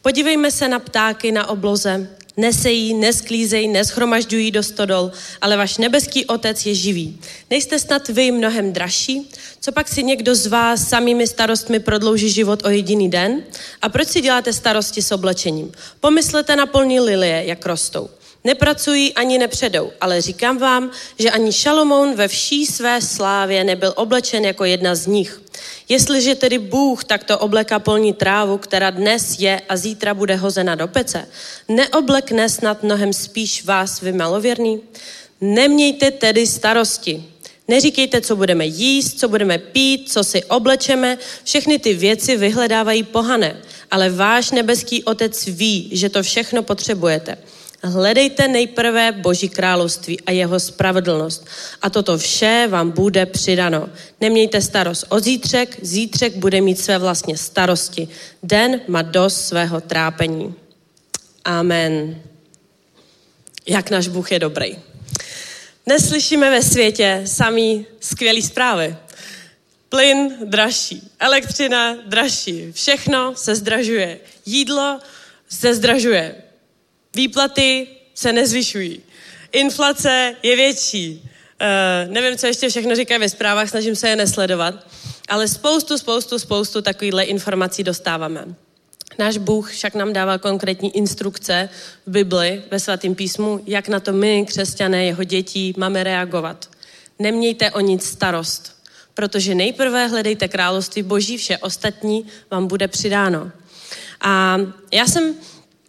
Podívejme 0.02 0.50
se 0.50 0.68
na 0.68 0.78
ptáky 0.78 1.32
na 1.32 1.48
obloze. 1.48 2.08
Nesejí, 2.36 2.94
nesklízejí, 2.94 3.68
neschromažďují 3.68 4.50
do 4.50 4.62
stodol, 4.62 5.12
ale 5.40 5.56
váš 5.56 5.78
nebeský 5.78 6.26
otec 6.26 6.66
je 6.66 6.74
živý. 6.74 7.18
Nejste 7.50 7.78
snad 7.78 8.08
vy 8.08 8.30
mnohem 8.32 8.72
dražší? 8.72 9.30
Co 9.60 9.72
pak 9.72 9.88
si 9.88 10.02
někdo 10.02 10.34
z 10.34 10.46
vás 10.46 10.88
samými 10.88 11.26
starostmi 11.26 11.80
prodlouží 11.80 12.30
život 12.30 12.64
o 12.64 12.68
jediný 12.68 13.10
den? 13.10 13.42
A 13.82 13.88
proč 13.88 14.08
si 14.08 14.20
děláte 14.20 14.52
starosti 14.52 15.02
s 15.02 15.12
oblečením? 15.12 15.72
Pomyslete 16.00 16.56
na 16.56 16.66
polní 16.66 17.00
lilie, 17.00 17.44
jak 17.46 17.66
rostou. 17.66 18.08
Nepracují 18.44 19.14
ani 19.14 19.38
nepředou, 19.38 19.92
ale 20.00 20.20
říkám 20.20 20.58
vám, 20.58 20.90
že 21.18 21.30
ani 21.30 21.52
Šalomoun 21.52 22.14
ve 22.14 22.28
vší 22.28 22.66
své 22.66 23.00
slávě 23.00 23.64
nebyl 23.64 23.92
oblečen 23.96 24.44
jako 24.44 24.64
jedna 24.64 24.94
z 24.94 25.06
nich. 25.06 25.40
Jestliže 25.88 26.34
tedy 26.34 26.58
Bůh 26.58 27.04
takto 27.04 27.38
obleká 27.38 27.78
polní 27.78 28.12
trávu, 28.12 28.58
která 28.58 28.90
dnes 28.90 29.36
je 29.38 29.60
a 29.68 29.76
zítra 29.76 30.14
bude 30.14 30.36
hozena 30.36 30.74
do 30.74 30.88
pece, 30.88 31.28
neoblekne 31.68 32.48
snad 32.48 32.82
mnohem 32.82 33.12
spíš 33.12 33.64
vás, 33.64 34.00
vy 34.00 34.12
malověrný? 34.12 34.80
Nemějte 35.40 36.10
tedy 36.10 36.46
starosti. 36.46 37.24
Neříkejte, 37.68 38.20
co 38.20 38.36
budeme 38.36 38.66
jíst, 38.66 39.18
co 39.18 39.28
budeme 39.28 39.58
pít, 39.58 40.12
co 40.12 40.24
si 40.24 40.44
oblečeme. 40.44 41.18
Všechny 41.44 41.78
ty 41.78 41.94
věci 41.94 42.36
vyhledávají 42.36 43.02
pohané, 43.02 43.56
ale 43.90 44.10
váš 44.10 44.50
nebeský 44.50 45.04
otec 45.04 45.46
ví, 45.46 45.90
že 45.92 46.08
to 46.08 46.22
všechno 46.22 46.62
potřebujete. 46.62 47.38
Hledejte 47.82 48.48
nejprve 48.48 49.12
Boží 49.12 49.48
království 49.48 50.20
a 50.20 50.30
jeho 50.30 50.60
spravedlnost 50.60 51.46
a 51.82 51.90
toto 51.90 52.18
vše 52.18 52.66
vám 52.70 52.90
bude 52.90 53.26
přidano. 53.26 53.88
Nemějte 54.20 54.60
starost 54.60 55.04
o 55.08 55.20
zítřek, 55.20 55.78
zítřek 55.82 56.36
bude 56.36 56.60
mít 56.60 56.80
své 56.80 56.98
vlastně 56.98 57.36
starosti. 57.36 58.08
Den 58.42 58.80
má 58.88 59.02
dost 59.02 59.46
svého 59.48 59.80
trápení. 59.80 60.54
Amen. 61.44 62.22
Jak 63.68 63.90
náš 63.90 64.08
Bůh 64.08 64.32
je 64.32 64.38
dobrý. 64.38 64.76
Dnes 65.86 66.08
slyšíme 66.08 66.50
ve 66.50 66.62
světě 66.62 67.22
samý 67.26 67.86
skvělý 68.00 68.42
zprávy. 68.42 68.96
Plyn 69.88 70.36
dražší, 70.44 71.10
elektřina 71.18 71.96
dražší, 72.06 72.72
všechno 72.72 73.34
se 73.36 73.54
zdražuje, 73.54 74.20
jídlo 74.46 75.00
se 75.48 75.74
zdražuje, 75.74 76.34
Výplaty 77.14 77.86
se 78.14 78.32
nezvyšují. 78.32 79.00
Inflace 79.52 80.36
je 80.42 80.56
větší. 80.56 81.22
Uh, 81.22 82.12
nevím, 82.12 82.38
co 82.38 82.46
ještě 82.46 82.68
všechno 82.68 82.96
říkají 82.96 83.20
ve 83.20 83.28
zprávách, 83.28 83.70
snažím 83.70 83.96
se 83.96 84.08
je 84.08 84.16
nesledovat, 84.16 84.74
ale 85.28 85.48
spoustu, 85.48 85.98
spoustu, 85.98 86.38
spoustu 86.38 86.82
takovýchhle 86.82 87.24
informací 87.24 87.84
dostáváme. 87.84 88.44
Náš 89.18 89.36
Bůh 89.36 89.72
však 89.72 89.94
nám 89.94 90.12
dává 90.12 90.38
konkrétní 90.38 90.96
instrukce 90.96 91.68
v 92.06 92.10
Bibli, 92.10 92.62
ve 92.70 92.80
svatém 92.80 93.14
písmu, 93.14 93.60
jak 93.66 93.88
na 93.88 94.00
to 94.00 94.12
my, 94.12 94.46
křesťané, 94.48 95.04
jeho 95.04 95.24
děti, 95.24 95.74
máme 95.76 96.04
reagovat. 96.04 96.70
Nemějte 97.18 97.70
o 97.70 97.80
nic 97.80 98.04
starost, 98.04 98.76
protože 99.14 99.54
nejprve 99.54 100.06
hledejte 100.06 100.48
království 100.48 101.02
Boží, 101.02 101.36
vše 101.36 101.58
ostatní 101.58 102.26
vám 102.50 102.66
bude 102.66 102.88
přidáno. 102.88 103.52
A 104.20 104.58
já 104.92 105.06
jsem 105.06 105.34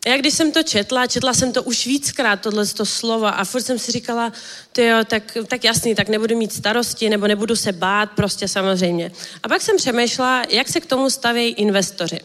já 0.05 0.17
když 0.17 0.33
jsem 0.33 0.51
to 0.51 0.63
četla, 0.63 1.07
četla 1.07 1.33
jsem 1.33 1.53
to 1.53 1.63
už 1.63 1.85
víckrát, 1.85 2.41
tohle 2.41 2.65
to 2.65 2.85
slovo 2.85 3.25
a 3.25 3.43
furt 3.43 3.61
jsem 3.61 3.79
si 3.79 3.91
říkala, 3.91 4.33
to 4.71 4.81
jo, 4.81 4.97
tak, 5.05 5.37
tak 5.47 5.63
jasný, 5.63 5.95
tak 5.95 6.09
nebudu 6.09 6.37
mít 6.37 6.53
starosti 6.53 7.09
nebo 7.09 7.27
nebudu 7.27 7.55
se 7.55 7.71
bát, 7.71 8.11
prostě 8.11 8.47
samozřejmě. 8.47 9.11
A 9.43 9.47
pak 9.47 9.61
jsem 9.61 9.77
přemýšlela, 9.77 10.43
jak 10.49 10.69
se 10.69 10.79
k 10.79 10.85
tomu 10.85 11.09
stavějí 11.09 11.53
investoři. 11.53 12.19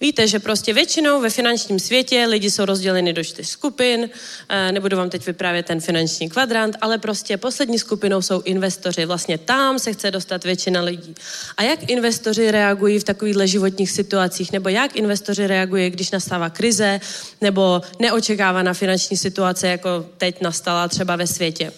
Víte, 0.00 0.28
že 0.28 0.38
prostě 0.38 0.72
většinou 0.72 1.20
ve 1.20 1.30
finančním 1.30 1.78
světě 1.78 2.26
lidi 2.26 2.50
jsou 2.50 2.64
rozděleni 2.64 3.12
do 3.12 3.24
čtyř 3.24 3.48
skupin, 3.48 4.10
eh, 4.48 4.72
nebudu 4.72 4.96
vám 4.96 5.10
teď 5.10 5.26
vyprávět 5.26 5.66
ten 5.66 5.80
finanční 5.80 6.30
kvadrant, 6.30 6.76
ale 6.80 6.98
prostě 6.98 7.36
poslední 7.36 7.78
skupinou 7.78 8.22
jsou 8.22 8.40
investoři. 8.40 9.04
Vlastně 9.06 9.38
tam 9.38 9.78
se 9.78 9.92
chce 9.92 10.10
dostat 10.10 10.44
většina 10.44 10.80
lidí. 10.80 11.14
A 11.56 11.62
jak 11.62 11.90
investoři 11.90 12.50
reagují 12.50 12.98
v 12.98 13.04
takovýchhle 13.04 13.46
životních 13.46 13.90
situacích, 13.90 14.52
nebo 14.52 14.68
jak 14.68 14.96
investoři 14.96 15.46
reagují, 15.46 15.90
když 15.90 16.10
nastává 16.10 16.50
krize, 16.50 17.00
nebo 17.40 17.82
neočekávaná 17.98 18.74
finanční 18.74 19.16
situace, 19.16 19.68
jako 19.68 20.06
teď 20.18 20.40
nastala 20.40 20.88
třeba 20.88 21.16
ve 21.16 21.26
světě. 21.26 21.72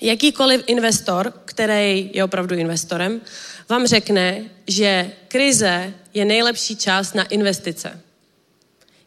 Jakýkoliv 0.00 0.62
investor, 0.66 1.32
který 1.44 2.10
je 2.12 2.24
opravdu 2.24 2.54
investorem, 2.54 3.20
vám 3.68 3.86
řekne, 3.86 4.44
že 4.66 5.12
krize 5.28 5.94
je 6.14 6.24
nejlepší 6.24 6.76
čas 6.76 7.14
na 7.14 7.24
investice. 7.24 8.00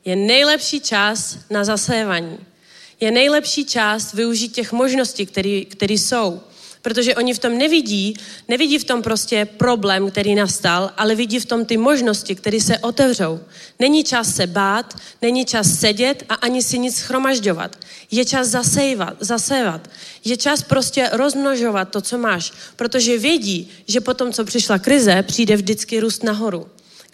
je 0.05 0.15
nejlepší 0.15 0.79
čas 0.79 1.37
na 1.49 1.63
zasévání. 1.63 2.37
Je 2.99 3.11
nejlepší 3.11 3.65
čas 3.65 4.13
využít 4.13 4.49
těch 4.49 4.71
možností, 4.71 5.25
které 5.69 5.93
jsou. 5.93 6.41
Protože 6.87 7.15
oni 7.15 7.33
v 7.33 7.39
tom 7.39 7.57
nevidí, 7.57 8.15
nevidí 8.47 8.77
v 8.79 8.83
tom 8.83 9.01
prostě 9.01 9.45
problém, 9.45 10.11
který 10.11 10.35
nastal, 10.35 10.91
ale 10.97 11.15
vidí 11.15 11.39
v 11.39 11.45
tom 11.45 11.65
ty 11.65 11.77
možnosti, 11.77 12.35
které 12.35 12.61
se 12.61 12.77
otevřou. 12.77 13.39
Není 13.79 14.03
čas 14.03 14.35
se 14.35 14.47
bát, 14.47 14.95
není 15.21 15.45
čas 15.45 15.79
sedět 15.79 16.23
a 16.29 16.33
ani 16.33 16.63
si 16.63 16.79
nic 16.79 16.97
schromažďovat. 16.97 17.75
Je 18.11 18.25
čas 18.25 18.47
zasévat, 18.47 19.17
zasévat. 19.19 19.89
Je 20.25 20.37
čas 20.37 20.63
prostě 20.63 21.09
rozmnožovat 21.13 21.89
to, 21.89 22.01
co 22.01 22.17
máš, 22.17 22.53
protože 22.75 23.17
vědí, 23.17 23.69
že 23.87 24.01
potom, 24.01 24.33
co 24.33 24.45
přišla 24.45 24.79
krize, 24.79 25.23
přijde 25.23 25.55
vždycky 25.55 25.99
růst 25.99 26.23
nahoru. 26.23 26.67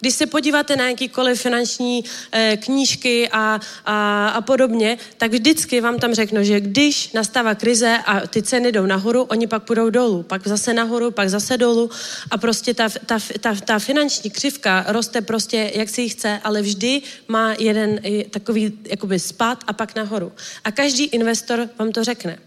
Když 0.04 0.14
se 0.14 0.26
podíváte 0.26 0.76
na 0.76 0.88
jakýkoliv 0.88 1.40
finanční 1.40 2.04
e, 2.32 2.56
knížky 2.56 3.28
a, 3.32 3.60
a, 3.84 4.28
a 4.28 4.40
podobně, 4.40 4.98
tak 5.16 5.32
vždycky 5.32 5.80
vám 5.80 5.98
tam 5.98 6.14
řeknu, 6.14 6.44
že 6.44 6.60
když 6.60 7.12
nastává 7.12 7.54
krize 7.54 7.98
a 8.06 8.26
ty 8.26 8.42
ceny 8.42 8.72
jdou 8.72 8.86
nahoru, 8.86 9.22
oni 9.22 9.46
pak 9.46 9.62
půjdou 9.62 9.90
dolů, 9.90 10.22
pak 10.22 10.46
zase 10.46 10.74
nahoru, 10.74 11.10
pak 11.10 11.28
zase 11.28 11.56
dolů 11.56 11.90
a 12.30 12.38
prostě 12.38 12.74
ta, 12.74 12.88
ta, 13.06 13.18
ta, 13.40 13.54
ta 13.54 13.78
finanční 13.78 14.30
křivka 14.30 14.84
roste 14.88 15.20
prostě, 15.20 15.72
jak 15.74 15.88
si 15.88 16.02
ji 16.02 16.08
chce, 16.08 16.40
ale 16.44 16.62
vždy 16.62 17.02
má 17.28 17.54
jeden 17.58 18.00
takový 18.30 18.78
jakoby 18.84 19.18
spad 19.18 19.64
a 19.66 19.72
pak 19.72 19.94
nahoru. 19.94 20.32
A 20.64 20.70
každý 20.70 21.04
investor 21.04 21.68
vám 21.78 21.92
to 21.92 22.04
řekne. 22.04 22.38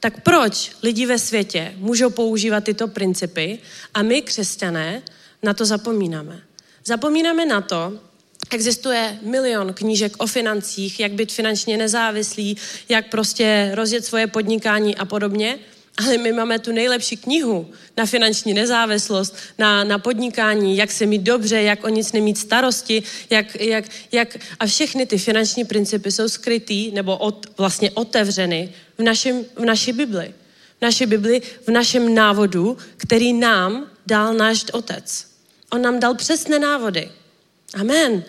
Tak 0.00 0.22
proč 0.22 0.72
lidi 0.82 1.06
ve 1.06 1.18
světě 1.18 1.74
můžou 1.76 2.10
používat 2.10 2.64
tyto 2.64 2.88
principy 2.88 3.58
a 3.94 4.02
my, 4.02 4.22
křesťané, 4.22 5.02
na 5.42 5.54
to 5.54 5.64
zapomínáme? 5.64 6.42
Zapomínáme 6.84 7.46
na 7.46 7.60
to, 7.60 7.98
Existuje 8.50 9.18
milion 9.22 9.72
knížek 9.72 10.22
o 10.22 10.26
financích, 10.26 11.00
jak 11.00 11.12
být 11.12 11.32
finančně 11.32 11.76
nezávislý, 11.76 12.56
jak 12.88 13.08
prostě 13.08 13.70
rozjet 13.74 14.04
svoje 14.04 14.26
podnikání 14.26 14.96
a 14.96 15.04
podobně. 15.04 15.58
Ale 15.98 16.18
my 16.18 16.32
máme 16.32 16.58
tu 16.58 16.72
nejlepší 16.72 17.16
knihu 17.16 17.70
na 17.96 18.06
finanční 18.06 18.54
nezávislost, 18.54 19.36
na, 19.58 19.84
na 19.84 19.98
podnikání, 19.98 20.76
jak 20.76 20.92
se 20.92 21.06
mít 21.06 21.22
dobře, 21.22 21.62
jak 21.62 21.84
o 21.84 21.88
nic 21.88 22.12
nemít 22.12 22.38
starosti, 22.38 23.02
jak, 23.30 23.60
jak, 23.60 23.84
jak, 24.12 24.36
a 24.60 24.66
všechny 24.66 25.06
ty 25.06 25.18
finanční 25.18 25.64
principy 25.64 26.12
jsou 26.12 26.28
skrytý 26.28 26.90
nebo 26.90 27.16
od, 27.16 27.46
vlastně 27.58 27.90
otevřeny 27.90 28.72
v, 28.98 29.02
našem, 29.02 29.44
v 29.56 29.64
naší 29.64 29.92
Bibli. 29.92 30.34
V 30.78 30.82
naší 30.82 31.06
Bibli, 31.06 31.42
v 31.66 31.68
našem 31.68 32.14
návodu, 32.14 32.76
který 32.96 33.32
nám 33.32 33.90
dal 34.06 34.34
náš 34.34 34.64
Otec. 34.72 35.31
On 35.72 35.82
nám 35.82 36.00
dal 36.00 36.14
přesné 36.14 36.58
návody. 36.58 37.10
Amen. 37.74 38.24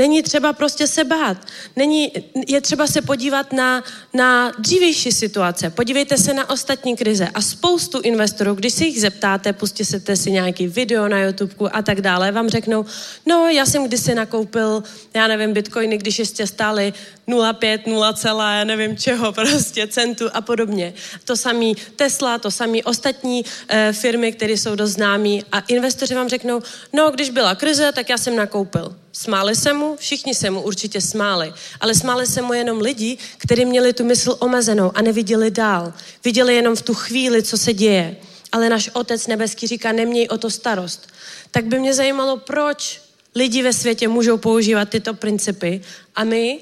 Není 0.00 0.22
třeba 0.22 0.52
prostě 0.52 0.86
se 0.86 1.04
bát. 1.04 1.36
Není, 1.76 2.12
je 2.48 2.60
třeba 2.60 2.86
se 2.86 3.02
podívat 3.02 3.52
na, 3.52 3.84
na 4.14 4.52
dřívější 4.58 5.12
situace. 5.12 5.70
Podívejte 5.70 6.18
se 6.18 6.34
na 6.34 6.50
ostatní 6.50 6.96
krize. 6.96 7.28
A 7.34 7.40
spoustu 7.40 8.00
investorů, 8.00 8.54
když 8.54 8.72
se 8.72 8.84
jich 8.84 9.00
zeptáte, 9.00 9.52
pustíte 9.52 10.16
si 10.16 10.30
nějaký 10.30 10.66
video 10.68 11.08
na 11.08 11.20
YouTube 11.20 11.70
a 11.72 11.82
tak 11.82 12.00
dále, 12.00 12.32
vám 12.32 12.48
řeknou, 12.48 12.84
no 13.26 13.48
já 13.48 13.66
jsem 13.66 13.84
kdysi 13.84 14.14
nakoupil, 14.14 14.82
já 15.14 15.26
nevím, 15.26 15.52
bitcoiny, 15.52 15.98
když 15.98 16.18
ještě 16.18 16.46
stály 16.46 16.92
0,5, 17.28 18.24
0, 18.24 18.54
já 18.54 18.64
nevím 18.64 18.96
čeho, 18.96 19.32
prostě 19.36 19.86
centu 19.86 20.24
a 20.32 20.40
podobně. 20.40 20.94
To 21.24 21.36
samý 21.36 21.76
Tesla, 21.96 22.38
to 22.38 22.50
samý 22.50 22.82
ostatní 22.82 23.44
e, 23.68 23.92
firmy, 23.92 24.32
které 24.32 24.52
jsou 24.52 24.74
dost 24.74 24.90
známí 24.90 25.44
a 25.52 25.60
investoři 25.60 26.14
vám 26.14 26.28
řeknou, 26.28 26.62
no 26.92 27.10
když 27.10 27.30
byla 27.30 27.54
krize, 27.54 27.92
tak 27.92 28.08
já 28.08 28.18
jsem 28.18 28.36
nakoupil. 28.36 28.96
Smáli 29.12 29.56
se 29.56 29.72
mu, 29.72 29.96
všichni 29.96 30.34
se 30.34 30.50
mu 30.50 30.62
určitě 30.62 31.00
smáli, 31.00 31.52
ale 31.80 31.94
smáli 31.94 32.26
se 32.26 32.42
mu 32.42 32.52
jenom 32.52 32.80
lidi, 32.80 33.18
kteří 33.38 33.64
měli 33.64 33.92
tu 33.92 34.04
mysl 34.04 34.36
omezenou 34.38 34.92
a 34.94 35.02
neviděli 35.02 35.50
dál. 35.50 35.92
Viděli 36.24 36.54
jenom 36.54 36.76
v 36.76 36.82
tu 36.82 36.94
chvíli, 36.94 37.42
co 37.42 37.58
se 37.58 37.72
děje. 37.72 38.16
Ale 38.52 38.68
náš 38.68 38.90
Otec 38.92 39.26
nebeský 39.26 39.66
říká, 39.66 39.92
neměj 39.92 40.28
o 40.30 40.38
to 40.38 40.50
starost. 40.50 41.08
Tak 41.50 41.64
by 41.64 41.78
mě 41.78 41.94
zajímalo, 41.94 42.36
proč 42.36 43.00
lidi 43.34 43.62
ve 43.62 43.72
světě 43.72 44.08
můžou 44.08 44.38
používat 44.38 44.88
tyto 44.88 45.14
principy 45.14 45.80
a 46.14 46.24
my, 46.24 46.58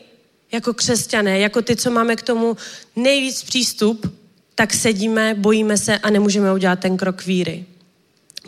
jako 0.52 0.74
křesťané, 0.74 1.38
jako 1.38 1.62
ty, 1.62 1.76
co 1.76 1.90
máme 1.90 2.16
k 2.16 2.22
tomu 2.22 2.56
nejvíc 2.96 3.42
přístup, 3.42 4.14
tak 4.54 4.74
sedíme, 4.74 5.34
bojíme 5.38 5.78
se 5.78 5.98
a 5.98 6.10
nemůžeme 6.10 6.52
udělat 6.52 6.80
ten 6.80 6.96
krok 6.96 7.26
víry. 7.26 7.64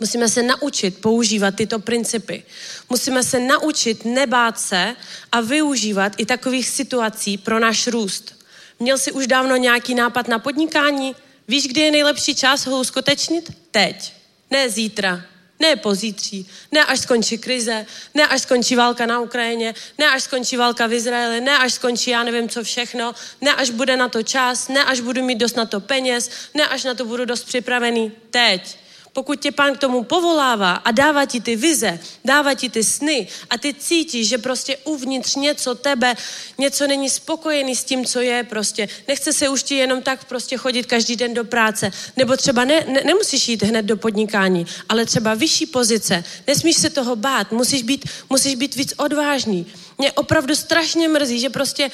Musíme 0.01 0.29
se 0.29 0.43
naučit 0.43 1.01
používat 1.01 1.55
tyto 1.55 1.79
principy. 1.79 2.43
Musíme 2.89 3.23
se 3.23 3.39
naučit 3.39 4.05
nebát 4.05 4.59
se 4.59 4.95
a 5.31 5.41
využívat 5.41 6.13
i 6.17 6.25
takových 6.25 6.69
situací 6.69 7.37
pro 7.37 7.59
náš 7.59 7.87
růst. 7.87 8.35
Měl 8.79 8.97
jsi 8.97 9.11
už 9.11 9.27
dávno 9.27 9.55
nějaký 9.55 9.95
nápad 9.95 10.27
na 10.27 10.39
podnikání? 10.39 11.15
Víš, 11.47 11.67
kdy 11.67 11.81
je 11.81 11.91
nejlepší 11.91 12.35
čas 12.35 12.65
ho 12.65 12.79
uskutečnit? 12.79 13.51
Teď. 13.71 14.13
Ne 14.51 14.69
zítra, 14.69 15.23
ne 15.59 15.75
pozítří, 15.75 16.49
ne 16.71 16.85
až 16.85 16.99
skončí 16.99 17.37
krize, 17.37 17.85
ne 18.13 18.27
až 18.27 18.41
skončí 18.41 18.75
válka 18.75 19.05
na 19.05 19.19
Ukrajině, 19.19 19.75
ne 19.97 20.09
až 20.09 20.23
skončí 20.23 20.57
válka 20.57 20.87
v 20.87 20.93
Izraeli, 20.93 21.41
ne 21.41 21.57
až 21.57 21.73
skončí 21.73 22.09
já 22.09 22.23
nevím 22.23 22.49
co 22.49 22.63
všechno, 22.63 23.15
ne 23.41 23.53
až 23.55 23.69
bude 23.69 23.97
na 23.97 24.09
to 24.09 24.23
čas, 24.23 24.67
ne 24.67 24.83
až 24.83 24.99
budu 24.99 25.23
mít 25.23 25.37
dost 25.37 25.55
na 25.55 25.65
to 25.65 25.79
peněz, 25.79 26.29
ne 26.53 26.67
až 26.67 26.83
na 26.83 26.93
to 26.93 27.05
budu 27.05 27.25
dost 27.25 27.43
připravený. 27.43 28.11
Teď. 28.29 28.80
Pokud 29.13 29.39
tě 29.39 29.51
pán 29.51 29.75
k 29.75 29.79
tomu 29.79 30.03
povolává 30.03 30.71
a 30.71 30.91
dává 30.91 31.25
ti 31.25 31.41
ty 31.41 31.55
vize, 31.55 31.99
dává 32.25 32.53
ti 32.53 32.69
ty 32.69 32.83
sny 32.83 33.27
a 33.49 33.57
ty 33.57 33.73
cítíš, 33.73 34.27
že 34.27 34.37
prostě 34.37 34.77
uvnitř 34.77 35.35
něco 35.35 35.75
tebe, 35.75 36.15
něco 36.57 36.87
není 36.87 37.09
spokojený 37.09 37.75
s 37.75 37.83
tím, 37.83 38.05
co 38.05 38.19
je 38.19 38.43
prostě. 38.43 38.87
Nechce 39.07 39.33
se 39.33 39.49
už 39.49 39.63
ti 39.63 39.75
jenom 39.75 40.01
tak 40.01 40.25
prostě 40.25 40.57
chodit 40.57 40.85
každý 40.85 41.15
den 41.15 41.33
do 41.33 41.43
práce. 41.43 41.91
Nebo 42.17 42.37
třeba 42.37 42.65
ne, 42.65 42.85
ne, 42.87 43.01
nemusíš 43.05 43.49
jít 43.49 43.63
hned 43.63 43.85
do 43.85 43.97
podnikání, 43.97 44.65
ale 44.89 45.05
třeba 45.05 45.33
vyšší 45.33 45.65
pozice. 45.65 46.23
Nesmíš 46.47 46.77
se 46.77 46.89
toho 46.89 47.15
bát, 47.15 47.51
musíš 47.51 47.83
být, 47.83 48.09
musíš 48.29 48.55
být 48.55 48.75
víc 48.75 48.93
odvážný. 48.97 49.65
Mě 49.97 50.11
opravdu 50.11 50.55
strašně 50.55 51.07
mrzí, 51.07 51.39
že 51.39 51.49
prostě 51.49 51.91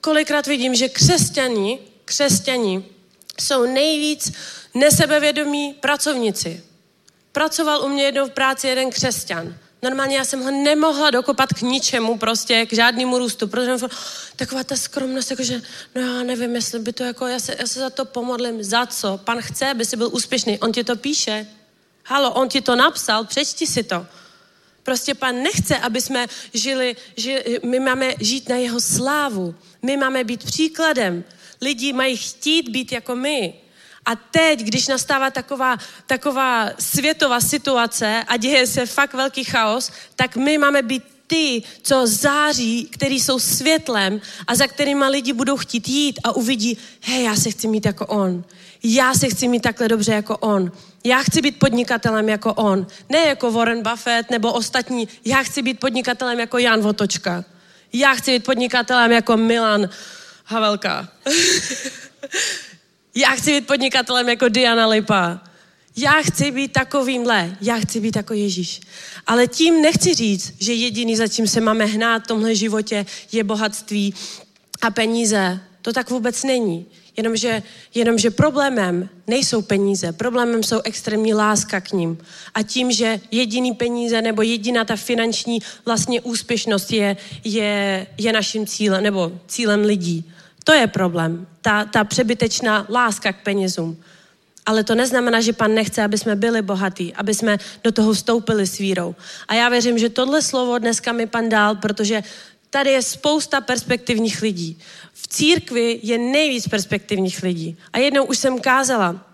kolikrát 0.00 0.46
vidím, 0.46 0.74
že 0.74 0.88
křesťani, 0.88 1.78
křesťani 2.04 2.84
jsou 3.40 3.66
nejvíc 3.66 4.32
nesebevědomí 4.74 5.74
pracovníci. 5.80 6.62
Pracoval 7.32 7.84
u 7.84 7.88
mě 7.88 8.04
jednou 8.04 8.26
v 8.26 8.30
práci 8.30 8.68
jeden 8.68 8.90
křesťan. 8.90 9.54
Normálně 9.82 10.16
já 10.16 10.24
jsem 10.24 10.42
ho 10.42 10.50
nemohla 10.50 11.10
dokopat 11.10 11.52
k 11.52 11.60
ničemu, 11.60 12.18
prostě 12.18 12.66
k 12.66 12.72
žádnému 12.72 13.18
růstu, 13.18 13.48
protože 13.48 13.86
taková 14.36 14.64
ta 14.64 14.76
skromnost, 14.76 15.30
jakože, 15.30 15.62
no 15.94 16.00
já 16.00 16.22
nevím, 16.22 16.54
jestli 16.54 16.78
by 16.78 16.92
to 16.92 17.04
jako, 17.04 17.26
já 17.26 17.40
se, 17.40 17.56
já 17.58 17.66
se 17.66 17.80
za 17.80 17.90
to 17.90 18.04
pomodlím, 18.04 18.64
za 18.64 18.86
co? 18.86 19.18
Pan 19.18 19.40
chce, 19.40 19.70
aby 19.70 19.84
si 19.84 19.96
byl 19.96 20.10
úspěšný, 20.12 20.58
on 20.58 20.72
ti 20.72 20.84
to 20.84 20.96
píše. 20.96 21.46
Halo, 22.04 22.32
on 22.32 22.48
ti 22.48 22.60
to 22.60 22.76
napsal, 22.76 23.24
přečti 23.24 23.66
si 23.66 23.82
to. 23.82 24.06
Prostě 24.82 25.14
pan 25.14 25.42
nechce, 25.42 25.78
aby 25.78 26.00
jsme 26.00 26.26
žili, 26.54 26.96
že 27.16 27.44
my 27.64 27.80
máme 27.80 28.14
žít 28.20 28.48
na 28.48 28.56
jeho 28.56 28.80
slávu. 28.80 29.54
My 29.82 29.96
máme 29.96 30.24
být 30.24 30.44
příkladem. 30.44 31.24
Lidi 31.60 31.92
mají 31.92 32.16
chtít 32.16 32.68
být 32.68 32.92
jako 32.92 33.16
my. 33.16 33.54
A 34.04 34.16
teď, 34.16 34.60
když 34.60 34.88
nastává 34.88 35.30
taková, 35.30 35.76
taková 36.06 36.70
světová 36.78 37.40
situace 37.40 38.24
a 38.28 38.36
děje 38.36 38.66
se 38.66 38.86
fakt 38.86 39.14
velký 39.14 39.44
chaos, 39.44 39.92
tak 40.16 40.36
my 40.36 40.58
máme 40.58 40.82
být 40.82 41.02
ty, 41.26 41.62
co 41.82 42.06
září, 42.06 42.84
který 42.84 43.20
jsou 43.20 43.38
světlem 43.38 44.20
a 44.46 44.54
za 44.54 44.66
kterýma 44.66 45.08
lidi 45.08 45.32
budou 45.32 45.56
chtít 45.56 45.88
jít 45.88 46.20
a 46.24 46.32
uvidí, 46.32 46.78
hej, 47.00 47.24
já 47.24 47.36
se 47.36 47.50
chci 47.50 47.68
mít 47.68 47.86
jako 47.86 48.06
on. 48.06 48.44
Já 48.82 49.14
se 49.14 49.28
chci 49.28 49.48
mít 49.48 49.62
takhle 49.62 49.88
dobře 49.88 50.12
jako 50.12 50.36
on. 50.36 50.72
Já 51.04 51.22
chci 51.22 51.40
být 51.40 51.58
podnikatelem 51.58 52.28
jako 52.28 52.54
on. 52.54 52.86
Ne 53.08 53.18
jako 53.18 53.52
Warren 53.52 53.82
Buffett 53.82 54.30
nebo 54.30 54.52
ostatní. 54.52 55.08
Já 55.24 55.42
chci 55.42 55.62
být 55.62 55.80
podnikatelem 55.80 56.40
jako 56.40 56.58
Jan 56.58 56.80
Votočka. 56.80 57.44
Já 57.92 58.14
chci 58.14 58.30
být 58.30 58.44
podnikatelem 58.44 59.12
jako 59.12 59.36
Milan 59.36 59.88
Havelka. 60.50 61.08
Já 63.14 63.28
chci 63.28 63.52
být 63.52 63.66
podnikatelem 63.66 64.28
jako 64.28 64.48
Diana 64.48 64.86
Lipa. 64.86 65.40
Já 65.96 66.22
chci 66.22 66.50
být 66.50 66.72
takovýmhle. 66.72 67.56
Já 67.60 67.78
chci 67.78 68.00
být 68.00 68.16
jako 68.16 68.34
Ježíš. 68.34 68.80
Ale 69.26 69.46
tím 69.46 69.82
nechci 69.82 70.14
říct, 70.14 70.54
že 70.58 70.72
jediný, 70.72 71.16
za 71.16 71.28
čím 71.28 71.48
se 71.48 71.60
máme 71.60 71.84
hnát 71.84 72.24
v 72.24 72.26
tomhle 72.26 72.54
životě, 72.54 73.06
je 73.32 73.44
bohatství 73.44 74.14
a 74.82 74.90
peníze. 74.90 75.60
To 75.82 75.92
tak 75.92 76.10
vůbec 76.10 76.44
není. 76.44 76.86
Jenomže, 77.16 77.62
jenomže 77.94 78.30
problémem 78.30 79.08
nejsou 79.26 79.62
peníze, 79.62 80.12
problémem 80.12 80.62
jsou 80.62 80.80
extrémní 80.84 81.34
láska 81.34 81.80
k 81.80 81.92
ním. 81.92 82.18
A 82.54 82.62
tím, 82.62 82.92
že 82.92 83.20
jediný 83.30 83.72
peníze 83.72 84.22
nebo 84.22 84.42
jediná 84.42 84.84
ta 84.84 84.96
finanční 84.96 85.58
vlastně 85.84 86.20
úspěšnost 86.20 86.92
je, 86.92 87.16
je, 87.44 88.06
je 88.18 88.32
naším 88.32 88.66
cílem, 88.66 89.02
nebo 89.02 89.32
cílem 89.46 89.80
lidí. 89.80 90.32
To 90.68 90.74
je 90.74 90.86
problém, 90.86 91.46
ta, 91.62 91.84
ta 91.84 92.04
přebytečná 92.04 92.86
láska 92.88 93.32
k 93.32 93.42
penězům. 93.42 93.96
Ale 94.66 94.84
to 94.84 94.94
neznamená, 94.94 95.40
že 95.40 95.52
pan 95.52 95.74
nechce, 95.74 96.02
aby 96.02 96.18
jsme 96.18 96.36
byli 96.36 96.62
bohatí, 96.62 97.14
aby 97.14 97.34
jsme 97.34 97.58
do 97.84 97.92
toho 97.92 98.12
vstoupili 98.12 98.66
s 98.66 98.78
vírou. 98.78 99.14
A 99.48 99.54
já 99.54 99.68
věřím, 99.68 99.98
že 99.98 100.08
tohle 100.08 100.42
slovo 100.42 100.78
dneska 100.78 101.12
mi 101.12 101.26
pan 101.26 101.48
dal, 101.48 101.74
protože 101.74 102.22
Tady 102.70 102.90
je 102.90 103.02
spousta 103.02 103.60
perspektivních 103.60 104.42
lidí. 104.42 104.78
V 105.12 105.28
církvi 105.28 106.00
je 106.02 106.18
nejvíc 106.18 106.68
perspektivních 106.68 107.42
lidí. 107.42 107.76
A 107.92 107.98
jednou 107.98 108.24
už 108.24 108.38
jsem 108.38 108.60
kázala, 108.60 109.26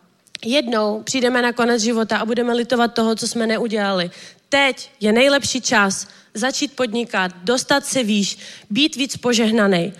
jednou 0.45 1.03
přijdeme 1.03 1.43
na 1.43 1.53
konec 1.53 1.83
života 1.83 2.19
a 2.19 2.25
budeme 2.25 2.53
litovat 2.53 2.95
toho, 2.95 3.17
co 3.17 3.29
jsme 3.29 3.47
neudělali. 3.47 4.11
Teď 4.49 4.91
je 5.01 5.13
nejlepší 5.13 5.61
čas 5.61 6.07
začít 6.35 6.77
podnikat, 6.77 7.33
dostat 7.45 7.87
se 7.87 8.03
výš, 8.03 8.39
být 8.71 8.97
víc 8.97 9.17
požehnaný. 9.17 9.93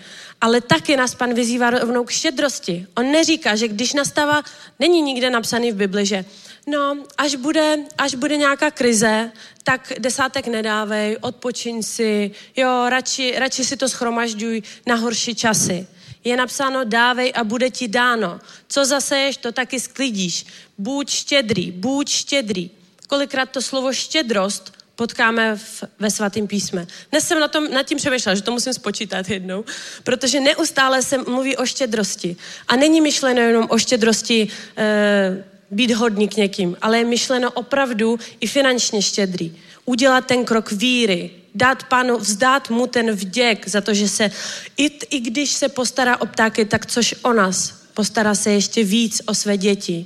Ale 0.45 0.61
taky 0.61 0.97
nás 0.97 1.15
pan 1.15 1.33
vyzývá 1.33 1.69
rovnou 1.69 2.03
k 2.03 2.11
štědrosti. 2.11 2.87
On 2.97 3.11
neříká, 3.11 3.55
že 3.55 3.67
když 3.67 3.93
nastává, 3.93 4.43
není 4.79 5.01
nikde 5.01 5.29
napsaný 5.29 5.71
v 5.71 5.75
Bibli, 5.75 6.05
že 6.05 6.25
no, 6.67 6.97
až 7.17 7.35
bude, 7.35 7.77
až 7.97 8.15
bude 8.15 8.37
nějaká 8.37 8.71
krize, 8.71 9.31
tak 9.63 9.93
desátek 9.97 10.47
nedávej, 10.47 11.17
odpočiň 11.21 11.83
si, 11.83 12.31
jo, 12.55 12.89
radši, 12.89 13.33
radši 13.37 13.65
si 13.65 13.77
to 13.77 13.89
schromažďuj 13.89 14.61
na 14.85 14.95
horší 14.95 15.35
časy. 15.35 15.87
Je 16.23 16.37
napsáno 16.37 16.85
dávej 16.85 17.33
a 17.35 17.43
bude 17.43 17.69
ti 17.69 17.87
dáno. 17.87 18.39
Co 18.67 18.85
zaseješ, 18.85 19.37
to 19.37 19.51
taky 19.51 19.79
sklidíš. 19.79 20.45
Buď 20.77 21.09
štědrý, 21.09 21.71
buď 21.71 22.09
štědrý. 22.09 22.69
Kolikrát 23.07 23.49
to 23.49 23.61
slovo 23.61 23.93
štědrost 23.93 24.74
potkáme 24.95 25.55
v, 25.55 25.83
ve 25.99 26.11
svatém 26.11 26.47
písme. 26.47 26.87
Dnes 27.11 27.27
jsem 27.27 27.39
na 27.39 27.47
tom, 27.47 27.71
nad 27.71 27.83
tím 27.83 27.97
přemýšlela, 27.97 28.35
že 28.35 28.41
to 28.41 28.51
musím 28.51 28.73
spočítat 28.73 29.29
jednou, 29.29 29.65
protože 30.03 30.39
neustále 30.39 31.01
se 31.01 31.17
mluví 31.17 31.57
o 31.57 31.65
štědrosti. 31.65 32.35
A 32.67 32.75
není 32.75 33.01
myšleno 33.01 33.41
jenom 33.41 33.67
o 33.69 33.77
štědrosti 33.77 34.47
e, 34.77 35.43
být 35.71 35.91
hodný 35.91 36.27
k 36.27 36.37
někým, 36.37 36.77
ale 36.81 36.97
je 36.97 37.05
myšleno 37.05 37.51
opravdu 37.51 38.19
i 38.39 38.47
finančně 38.47 39.01
štědrý. 39.01 39.57
Udělat 39.85 40.25
ten 40.25 40.45
krok 40.45 40.71
víry, 40.71 41.31
dát 41.55 41.83
panu, 41.83 42.17
vzdát 42.17 42.69
mu 42.69 42.87
ten 42.87 43.11
vděk 43.11 43.67
za 43.67 43.81
to, 43.81 43.93
že 43.93 44.09
se, 44.09 44.31
i, 44.77 44.85
i 44.85 45.19
když 45.19 45.51
se 45.51 45.69
postará 45.69 46.21
o 46.21 46.25
ptáky, 46.25 46.65
tak 46.65 46.85
což 46.85 47.15
o 47.21 47.33
nás, 47.33 47.73
postará 47.93 48.35
se 48.35 48.51
ještě 48.51 48.83
víc 48.83 49.21
o 49.25 49.33
své 49.33 49.57
děti. 49.57 50.05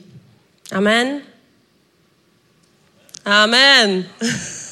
Amen? 0.72 1.22
Amen. 3.26 4.06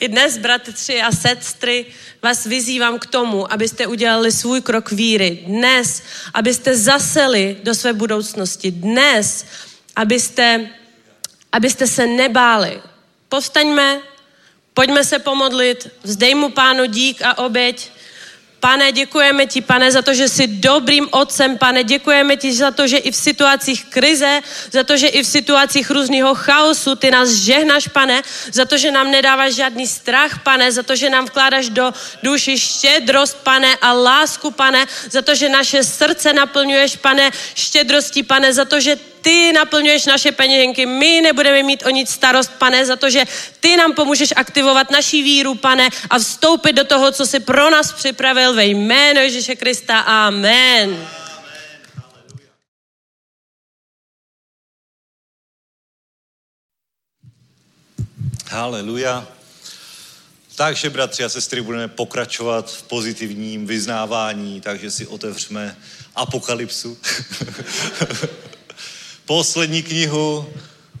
I 0.00 0.08
dnes, 0.08 0.38
bratři 0.38 1.02
a 1.02 1.12
sestry, 1.12 1.86
vás 2.22 2.46
vyzývám 2.46 2.98
k 2.98 3.06
tomu, 3.06 3.52
abyste 3.52 3.86
udělali 3.86 4.32
svůj 4.32 4.60
krok 4.60 4.90
víry. 4.90 5.44
Dnes, 5.46 6.02
abyste 6.34 6.76
zaseli 6.76 7.56
do 7.62 7.74
své 7.74 7.92
budoucnosti. 7.92 8.70
Dnes, 8.70 9.46
abyste, 9.96 10.70
abyste 11.52 11.86
se 11.86 12.06
nebáli. 12.06 12.82
Povstaňme, 13.28 14.00
pojďme 14.74 15.04
se 15.04 15.18
pomodlit, 15.18 15.88
vzdej 16.02 16.34
mu 16.34 16.48
pánu 16.48 16.84
dík 16.84 17.22
a 17.22 17.38
oběť 17.38 17.90
Pane, 18.60 18.92
děkujeme 18.92 19.46
ti, 19.46 19.60
pane, 19.60 19.92
za 19.92 20.02
to, 20.02 20.14
že 20.14 20.28
jsi 20.28 20.46
dobrým 20.46 21.08
otcem, 21.10 21.58
pane, 21.58 21.84
děkujeme 21.84 22.36
ti 22.36 22.52
za 22.52 22.70
to, 22.70 22.86
že 22.86 22.96
i 22.96 23.10
v 23.10 23.16
situacích 23.16 23.84
krize, 23.84 24.40
za 24.70 24.84
to, 24.84 24.96
že 24.96 25.06
i 25.06 25.22
v 25.22 25.26
situacích 25.26 25.90
různého 25.90 26.34
chaosu 26.34 26.94
ty 26.94 27.10
nás 27.10 27.28
žehnáš, 27.30 27.88
pane, 27.88 28.22
za 28.52 28.64
to, 28.64 28.78
že 28.78 28.90
nám 28.90 29.10
nedáváš 29.10 29.54
žádný 29.54 29.86
strach, 29.86 30.42
pane, 30.42 30.72
za 30.72 30.82
to, 30.82 30.96
že 30.96 31.10
nám 31.10 31.24
vkládáš 31.24 31.68
do 31.68 31.92
duši 32.22 32.58
štědrost, 32.58 33.36
pane, 33.36 33.76
a 33.76 33.92
lásku, 33.92 34.50
pane, 34.50 34.86
za 35.10 35.22
to, 35.22 35.34
že 35.34 35.48
naše 35.48 35.84
srdce 35.84 36.32
naplňuješ, 36.32 36.96
pane, 36.96 37.30
štědrostí, 37.54 38.22
pane, 38.22 38.52
za 38.52 38.64
to, 38.64 38.80
že 38.80 38.96
ty 39.20 39.52
naplňuješ 39.52 40.06
naše 40.06 40.32
peněženky, 40.32 40.86
my 40.86 41.20
nebudeme 41.20 41.62
mít 41.62 41.86
o 41.86 41.90
nic 41.90 42.10
starost, 42.10 42.52
pane, 42.58 42.86
za 42.86 42.96
to, 42.96 43.10
že 43.10 43.24
ty 43.60 43.76
nám 43.76 43.92
pomůžeš 43.94 44.32
aktivovat 44.36 44.90
naší 44.90 45.22
víru, 45.22 45.54
pane, 45.54 45.88
a 46.10 46.18
vstoupit 46.18 46.72
do 46.72 46.84
toho, 46.84 47.12
co 47.12 47.26
jsi 47.26 47.40
pro 47.40 47.70
nás 47.70 47.92
připravil 47.92 48.54
ve 48.54 48.66
jménu 48.66 49.20
Ježíše 49.20 49.56
Krista. 49.56 49.98
Amen. 49.98 51.08
Haleluja. 58.50 59.28
Takže, 60.56 60.90
bratři 60.90 61.24
a 61.24 61.28
sestry, 61.28 61.62
budeme 61.62 61.88
pokračovat 61.88 62.70
v 62.70 62.82
pozitivním 62.82 63.66
vyznávání, 63.66 64.60
takže 64.60 64.90
si 64.90 65.06
otevřeme 65.06 65.76
apokalypsu. 66.14 66.98
poslední 69.30 69.82
knihu 69.82 70.52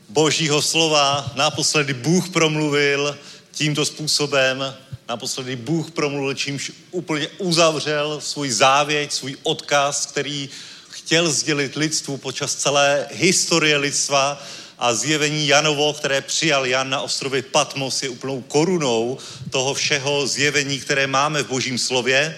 Božího 0.08 0.62
slova. 0.62 1.32
Naposledy 1.34 1.94
Bůh 1.94 2.28
promluvil 2.28 3.18
tímto 3.52 3.84
způsobem. 3.84 4.74
Naposledy 5.08 5.56
Bůh 5.56 5.90
promluvil, 5.90 6.34
čímž 6.34 6.72
úplně 6.90 7.28
uzavřel 7.38 8.20
svůj 8.20 8.50
závěť, 8.50 9.12
svůj 9.12 9.36
odkaz, 9.42 10.06
který 10.06 10.48
chtěl 10.90 11.32
sdělit 11.32 11.76
lidstvu 11.76 12.16
počas 12.16 12.54
celé 12.54 13.08
historie 13.12 13.76
lidstva 13.76 14.42
a 14.78 14.94
zjevení 14.94 15.46
Janovo, 15.46 15.92
které 15.92 16.20
přijal 16.20 16.66
Jan 16.66 16.90
na 16.90 17.00
ostrově 17.00 17.42
Patmos, 17.42 18.02
je 18.02 18.08
úplnou 18.08 18.42
korunou 18.42 19.18
toho 19.50 19.74
všeho 19.74 20.26
zjevení, 20.26 20.80
které 20.80 21.06
máme 21.06 21.42
v 21.42 21.48
Božím 21.48 21.78
slově 21.78 22.36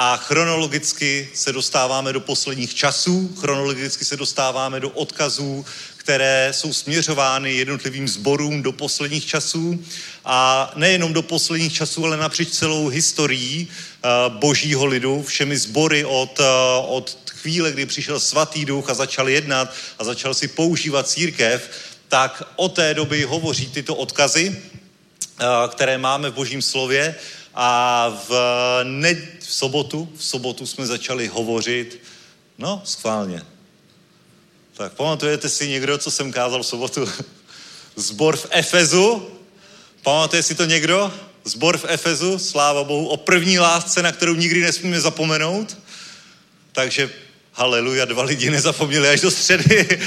a 0.00 0.16
chronologicky 0.16 1.28
se 1.34 1.52
dostáváme 1.52 2.12
do 2.12 2.20
posledních 2.20 2.74
časů, 2.74 3.34
chronologicky 3.40 4.04
se 4.04 4.16
dostáváme 4.16 4.80
do 4.80 4.90
odkazů, 4.90 5.66
které 5.96 6.48
jsou 6.52 6.72
směřovány 6.72 7.52
jednotlivým 7.52 8.08
sborům 8.08 8.62
do 8.62 8.72
posledních 8.72 9.26
časů. 9.26 9.84
A 10.24 10.70
nejenom 10.74 11.12
do 11.12 11.22
posledních 11.22 11.72
časů, 11.72 12.04
ale 12.04 12.16
napříč 12.16 12.48
celou 12.48 12.88
historií 12.88 13.68
uh, 13.68 14.34
božího 14.34 14.86
lidu, 14.86 15.22
všemi 15.22 15.58
sbory 15.58 16.04
od, 16.04 16.40
uh, 16.40 16.46
od 16.94 17.18
chvíle, 17.30 17.72
kdy 17.72 17.86
přišel 17.86 18.20
svatý 18.20 18.64
duch 18.64 18.90
a 18.90 18.94
začal 18.94 19.28
jednat 19.28 19.74
a 19.98 20.04
začal 20.04 20.34
si 20.34 20.48
používat 20.48 21.08
církev, 21.08 21.70
tak 22.08 22.42
od 22.56 22.68
té 22.74 22.94
doby 22.94 23.22
hovoří 23.22 23.66
tyto 23.66 23.94
odkazy, 23.94 24.48
uh, 24.48 25.46
které 25.70 25.98
máme 25.98 26.30
v 26.30 26.34
božím 26.34 26.62
slově. 26.62 27.14
A 27.60 28.08
v, 28.28 28.32
ne, 28.84 29.16
v 29.48 29.54
sobotu, 29.54 30.08
v 30.16 30.24
sobotu 30.24 30.66
jsme 30.66 30.86
začali 30.86 31.26
hovořit, 31.26 32.00
no, 32.58 32.82
schválně. 32.84 33.42
Tak 34.74 34.92
pamatujete 34.92 35.48
si 35.48 35.68
někdo, 35.68 35.98
co 35.98 36.10
jsem 36.10 36.32
kázal 36.32 36.62
v 36.62 36.66
sobotu? 36.66 37.08
Zbor 37.96 38.36
v 38.36 38.46
Efezu. 38.50 39.28
Pamatuje 40.02 40.42
si 40.42 40.54
to 40.54 40.64
někdo? 40.64 41.14
Zbor 41.44 41.78
v 41.78 41.84
Efezu, 41.88 42.38
sláva 42.38 42.84
Bohu, 42.84 43.08
o 43.08 43.16
první 43.16 43.58
lásce, 43.58 44.02
na 44.02 44.12
kterou 44.12 44.34
nikdy 44.34 44.60
nesmíme 44.60 45.00
zapomenout. 45.00 45.78
Takže 46.72 47.10
haleluja, 47.52 48.04
dva 48.04 48.22
lidi 48.22 48.50
nezapomněli 48.50 49.08
až 49.08 49.20
do 49.20 49.30
středy. 49.30 50.00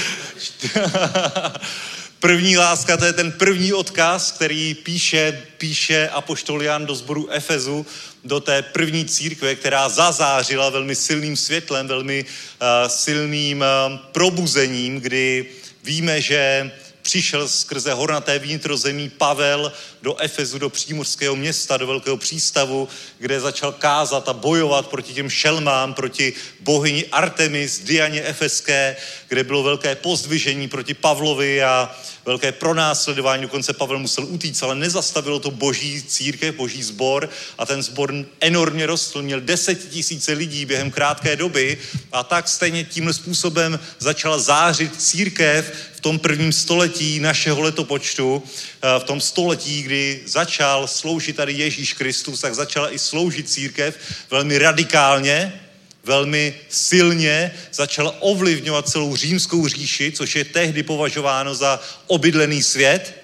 První 2.22 2.56
láska, 2.56 2.96
to 2.96 3.04
je 3.04 3.12
ten 3.12 3.32
první 3.32 3.72
odkaz, 3.72 4.32
který 4.32 4.74
píše, 4.74 5.42
píše 5.58 6.08
apoštol 6.08 6.62
Jan 6.62 6.86
do 6.86 6.94
sboru 6.94 7.30
Efezu, 7.30 7.86
do 8.24 8.40
té 8.40 8.62
první 8.62 9.04
církve, 9.04 9.54
která 9.54 9.88
zazářila 9.88 10.70
velmi 10.70 10.94
silným 10.94 11.36
světlem, 11.36 11.88
velmi 11.88 12.24
uh, 12.24 12.88
silným 12.88 13.60
uh, 13.60 13.98
probuzením, 14.12 15.00
kdy 15.00 15.46
víme, 15.84 16.20
že 16.20 16.70
přišel 17.02 17.48
skrze 17.48 17.92
hornaté 17.92 18.38
vnitrozemí 18.38 19.08
Pavel 19.08 19.72
do 20.02 20.16
Efezu, 20.16 20.58
do 20.58 20.70
přímořského 20.70 21.36
města, 21.36 21.76
do 21.76 21.86
velkého 21.86 22.16
přístavu, 22.16 22.88
kde 23.18 23.40
začal 23.40 23.72
kázat 23.72 24.28
a 24.28 24.32
bojovat 24.32 24.86
proti 24.86 25.14
těm 25.14 25.30
šelmám, 25.30 25.94
proti 25.94 26.32
bohyni 26.60 27.06
Artemis, 27.06 27.78
Dianě 27.78 28.22
Efeské, 28.22 28.96
kde 29.28 29.44
bylo 29.44 29.62
velké 29.62 29.94
pozdvižení 29.94 30.68
proti 30.68 30.94
Pavlovi 30.94 31.62
a 31.62 31.96
velké 32.24 32.52
pronásledování, 32.52 33.42
dokonce 33.42 33.72
Pavel 33.72 33.98
musel 33.98 34.24
utíct, 34.24 34.62
ale 34.62 34.74
nezastavilo 34.74 35.38
to 35.38 35.50
boží 35.50 36.02
církev, 36.02 36.54
boží 36.54 36.82
sbor. 36.82 37.30
A 37.58 37.66
ten 37.66 37.82
sbor 37.82 38.14
enormně 38.40 38.86
rostl, 38.86 39.22
měl 39.22 39.40
deset 39.40 39.88
tisíce 39.88 40.32
lidí 40.32 40.66
během 40.66 40.90
krátké 40.90 41.36
doby. 41.36 41.78
A 42.12 42.22
tak 42.22 42.48
stejně 42.48 42.84
tímhle 42.84 43.12
způsobem 43.12 43.80
začala 43.98 44.38
zářit 44.38 45.02
církev 45.02 45.72
v 45.94 46.00
tom 46.00 46.18
prvním 46.18 46.52
století 46.52 47.20
našeho 47.20 47.60
letopočtu, 47.60 48.42
eh, 48.82 49.00
v 49.00 49.04
tom 49.04 49.20
století, 49.20 49.82
kdy 49.82 50.22
začal 50.26 50.86
sloužit 50.86 51.36
tady 51.36 51.52
Ježíš 51.52 51.92
Kristus, 51.92 52.40
tak 52.40 52.54
začala 52.54 52.94
i 52.94 52.98
sloužit 52.98 53.50
církev 53.50 53.98
velmi 54.30 54.58
radikálně, 54.58 55.60
velmi 56.04 56.54
silně 56.68 57.54
začala 57.72 58.14
ovlivňovat 58.20 58.88
celou 58.88 59.16
římskou 59.16 59.68
říši, 59.68 60.12
což 60.12 60.36
je 60.36 60.44
tehdy 60.44 60.82
považováno 60.82 61.54
za 61.54 61.80
obydlený 62.06 62.62
svět. 62.62 63.22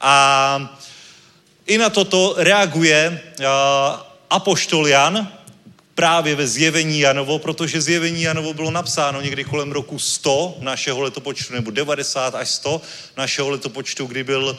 A 0.00 0.78
i 1.66 1.78
na 1.78 1.90
toto 1.90 2.34
reaguje 2.38 3.20
uh, 3.40 3.46
apoštol 4.30 4.88
Jan 4.88 5.28
právě 5.94 6.34
ve 6.34 6.46
zjevení 6.46 7.00
Janovo, 7.00 7.38
protože 7.38 7.80
zjevení 7.80 8.22
Janovo 8.22 8.54
bylo 8.54 8.70
napsáno 8.70 9.20
někdy 9.20 9.44
kolem 9.44 9.72
roku 9.72 9.98
100 9.98 10.56
našeho 10.60 11.00
letopočtu, 11.00 11.54
nebo 11.54 11.70
90 11.70 12.34
až 12.34 12.50
100 12.50 12.82
našeho 13.16 13.50
letopočtu, 13.50 14.06
kdy 14.06 14.24
byl 14.24 14.58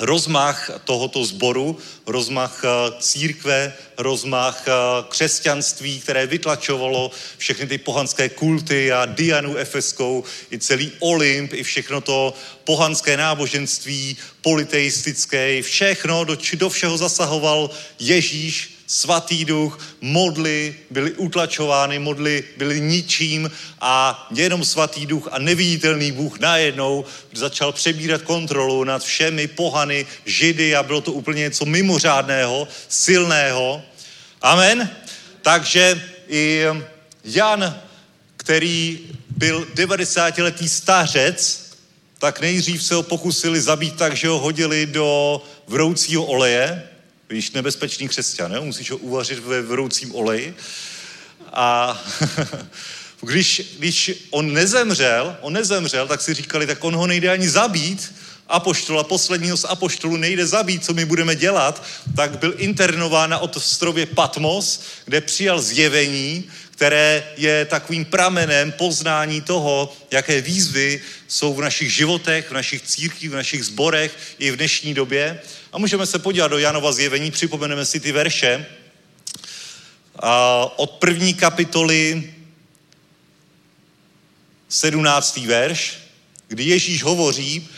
rozmach 0.00 0.70
tohoto 0.84 1.24
sboru, 1.24 1.78
rozmach 2.06 2.62
eh, 2.64 2.92
církve, 3.00 3.72
rozmach 3.98 4.64
eh, 4.68 4.72
křesťanství, 5.08 6.00
které 6.00 6.26
vytlačovalo 6.26 7.10
všechny 7.38 7.66
ty 7.66 7.78
pohanské 7.78 8.28
kulty 8.28 8.92
a 8.92 9.06
Dianu 9.06 9.56
Efeskou, 9.56 10.24
i 10.52 10.58
celý 10.58 10.92
Olymp, 10.98 11.52
i 11.52 11.62
všechno 11.62 12.00
to 12.00 12.34
pohanské 12.64 13.16
náboženství, 13.16 14.16
politeistické, 14.42 15.62
všechno, 15.62 16.24
do, 16.24 16.36
do 16.54 16.68
všeho 16.68 16.96
zasahoval 16.98 17.70
Ježíš, 17.98 18.73
svatý 18.86 19.44
duch, 19.44 19.78
modly 20.00 20.74
byly 20.90 21.12
utlačovány, 21.12 21.98
modly 21.98 22.44
byly 22.56 22.80
ničím 22.80 23.50
a 23.80 24.26
jenom 24.34 24.64
svatý 24.64 25.06
duch 25.06 25.28
a 25.30 25.38
neviditelný 25.38 26.12
Bůh 26.12 26.38
najednou 26.40 27.04
začal 27.32 27.72
přebírat 27.72 28.22
kontrolu 28.22 28.84
nad 28.84 29.04
všemi 29.04 29.46
pohany, 29.46 30.06
židy 30.26 30.76
a 30.76 30.82
bylo 30.82 31.00
to 31.00 31.12
úplně 31.12 31.40
něco 31.40 31.64
mimořádného, 31.64 32.68
silného. 32.88 33.82
Amen. 34.42 34.90
Takže 35.42 36.02
i 36.28 36.64
Jan, 37.24 37.80
který 38.36 39.00
byl 39.36 39.66
90-letý 39.74 40.68
stařec, 40.68 41.64
tak 42.18 42.40
nejdřív 42.40 42.82
se 42.82 42.94
ho 42.94 43.02
pokusili 43.02 43.60
zabít 43.60 43.96
tak, 43.96 44.16
že 44.16 44.28
ho 44.28 44.38
hodili 44.38 44.86
do 44.86 45.42
vroucího 45.66 46.24
oleje, 46.24 46.88
Víš, 47.30 47.50
nebezpečný 47.50 48.08
křesťan, 48.08 48.52
ne? 48.52 48.60
musíš 48.60 48.90
ho 48.90 48.96
uvařit 48.96 49.38
ve 49.38 49.62
vroucím 49.62 50.14
oleji. 50.14 50.56
A 51.52 52.02
když, 53.20 53.76
když 53.78 54.12
on 54.30 54.52
nezemřel, 54.52 55.36
on 55.40 55.52
nezemřel, 55.52 56.08
tak 56.08 56.20
si 56.20 56.34
říkali, 56.34 56.66
tak 56.66 56.84
on 56.84 56.94
ho 56.94 57.06
nejde 57.06 57.30
ani 57.30 57.48
zabít, 57.48 58.14
apoštola, 58.48 59.04
posledního 59.04 59.56
z 59.56 59.64
apoštolů 59.64 60.16
nejde 60.16 60.46
zabít, 60.46 60.84
co 60.84 60.94
my 60.94 61.04
budeme 61.04 61.36
dělat, 61.36 61.84
tak 62.16 62.38
byl 62.38 62.54
internován 62.56 63.30
na 63.30 63.38
ostrově 63.38 64.06
Patmos, 64.06 64.80
kde 65.04 65.20
přijal 65.20 65.62
zjevení, 65.62 66.44
které 66.74 67.24
je 67.36 67.64
takovým 67.64 68.04
pramenem 68.04 68.72
poznání 68.72 69.40
toho, 69.40 69.96
jaké 70.10 70.40
výzvy 70.40 71.00
jsou 71.28 71.54
v 71.54 71.60
našich 71.60 71.92
životech, 71.92 72.50
v 72.50 72.54
našich 72.54 72.82
církvích, 72.82 73.30
v 73.30 73.34
našich 73.34 73.64
zborech 73.64 74.16
i 74.38 74.50
v 74.50 74.56
dnešní 74.56 74.94
době. 74.94 75.40
A 75.72 75.78
můžeme 75.78 76.06
se 76.06 76.18
podívat 76.18 76.48
do 76.48 76.58
Janova 76.58 76.92
zjevení, 76.92 77.30
připomeneme 77.30 77.84
si 77.84 78.00
ty 78.00 78.12
verše. 78.12 78.66
A 80.18 80.58
od 80.76 80.90
první 80.90 81.34
kapitoly 81.34 82.34
17. 84.68 85.36
verš, 85.36 85.98
kdy 86.48 86.64
Ježíš 86.64 87.02
hovoří 87.02 87.68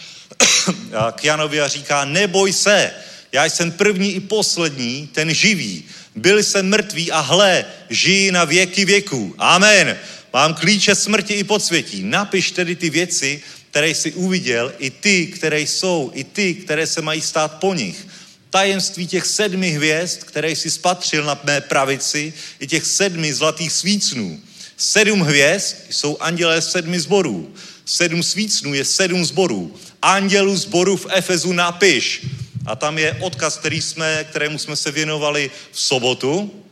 k 1.13 1.25
Janovi 1.25 1.61
a 1.61 1.69
říká, 1.69 2.05
neboj 2.05 2.53
se, 2.53 2.93
já 3.33 3.45
jsem 3.45 3.73
první 3.73 4.13
i 4.13 4.21
poslední, 4.21 5.07
ten 5.07 5.35
živý. 5.35 5.85
Byl 6.17 6.43
jsem 6.43 6.69
mrtvý 6.69 7.13
a 7.13 7.21
hle, 7.21 7.65
žijí 7.91 8.31
na 8.31 8.45
věky 8.45 8.85
věků. 8.85 9.35
Amen. 9.39 9.97
Mám 10.33 10.55
klíče 10.55 10.95
smrti 10.95 11.35
i 11.35 11.45
podsvětí. 11.45 12.03
Napiš 12.03 12.51
tedy 12.51 12.77
ty 12.77 12.91
věci, 12.91 13.43
které 13.71 13.89
jsi 13.89 14.13
uviděl, 14.13 14.73
i 14.79 14.91
ty, 14.91 15.27
které 15.27 15.61
jsou, 15.61 16.11
i 16.15 16.25
ty, 16.25 16.55
které 16.55 16.87
se 16.87 17.03
mají 17.03 17.21
stát 17.21 17.49
po 17.49 17.75
nich. 17.75 18.07
Tajemství 18.51 19.07
těch 19.07 19.27
sedmi 19.27 19.71
hvězd, 19.71 20.25
které 20.25 20.51
jsi 20.51 20.71
spatřil 20.71 21.25
na 21.25 21.41
mé 21.45 21.61
pravici, 21.61 22.33
i 22.61 22.67
těch 22.67 22.87
sedmi 22.87 23.35
zlatých 23.35 23.73
svícnů. 23.73 24.41
Sedm 24.77 25.21
hvězd 25.21 25.77
jsou 25.91 26.17
andělé 26.21 26.63
sedmi 26.63 27.01
zborů. 27.01 27.55
Sedm 27.85 28.23
svícnů 28.23 28.75
je 28.75 28.85
sedm 28.85 29.25
zborů. 29.25 29.77
Andělu 30.03 30.57
zboru 30.57 30.97
v 30.97 31.07
Efezu 31.11 31.53
napiš. 31.53 32.27
A 32.67 32.77
tam 32.77 32.99
je 32.99 33.17
odkaz, 33.21 33.59
který 33.59 33.83
jsme, 33.83 34.25
kterému 34.31 34.59
jsme 34.59 34.77
se 34.77 34.91
věnovali 34.91 35.51
v 35.73 35.81
sobotu 35.81 36.65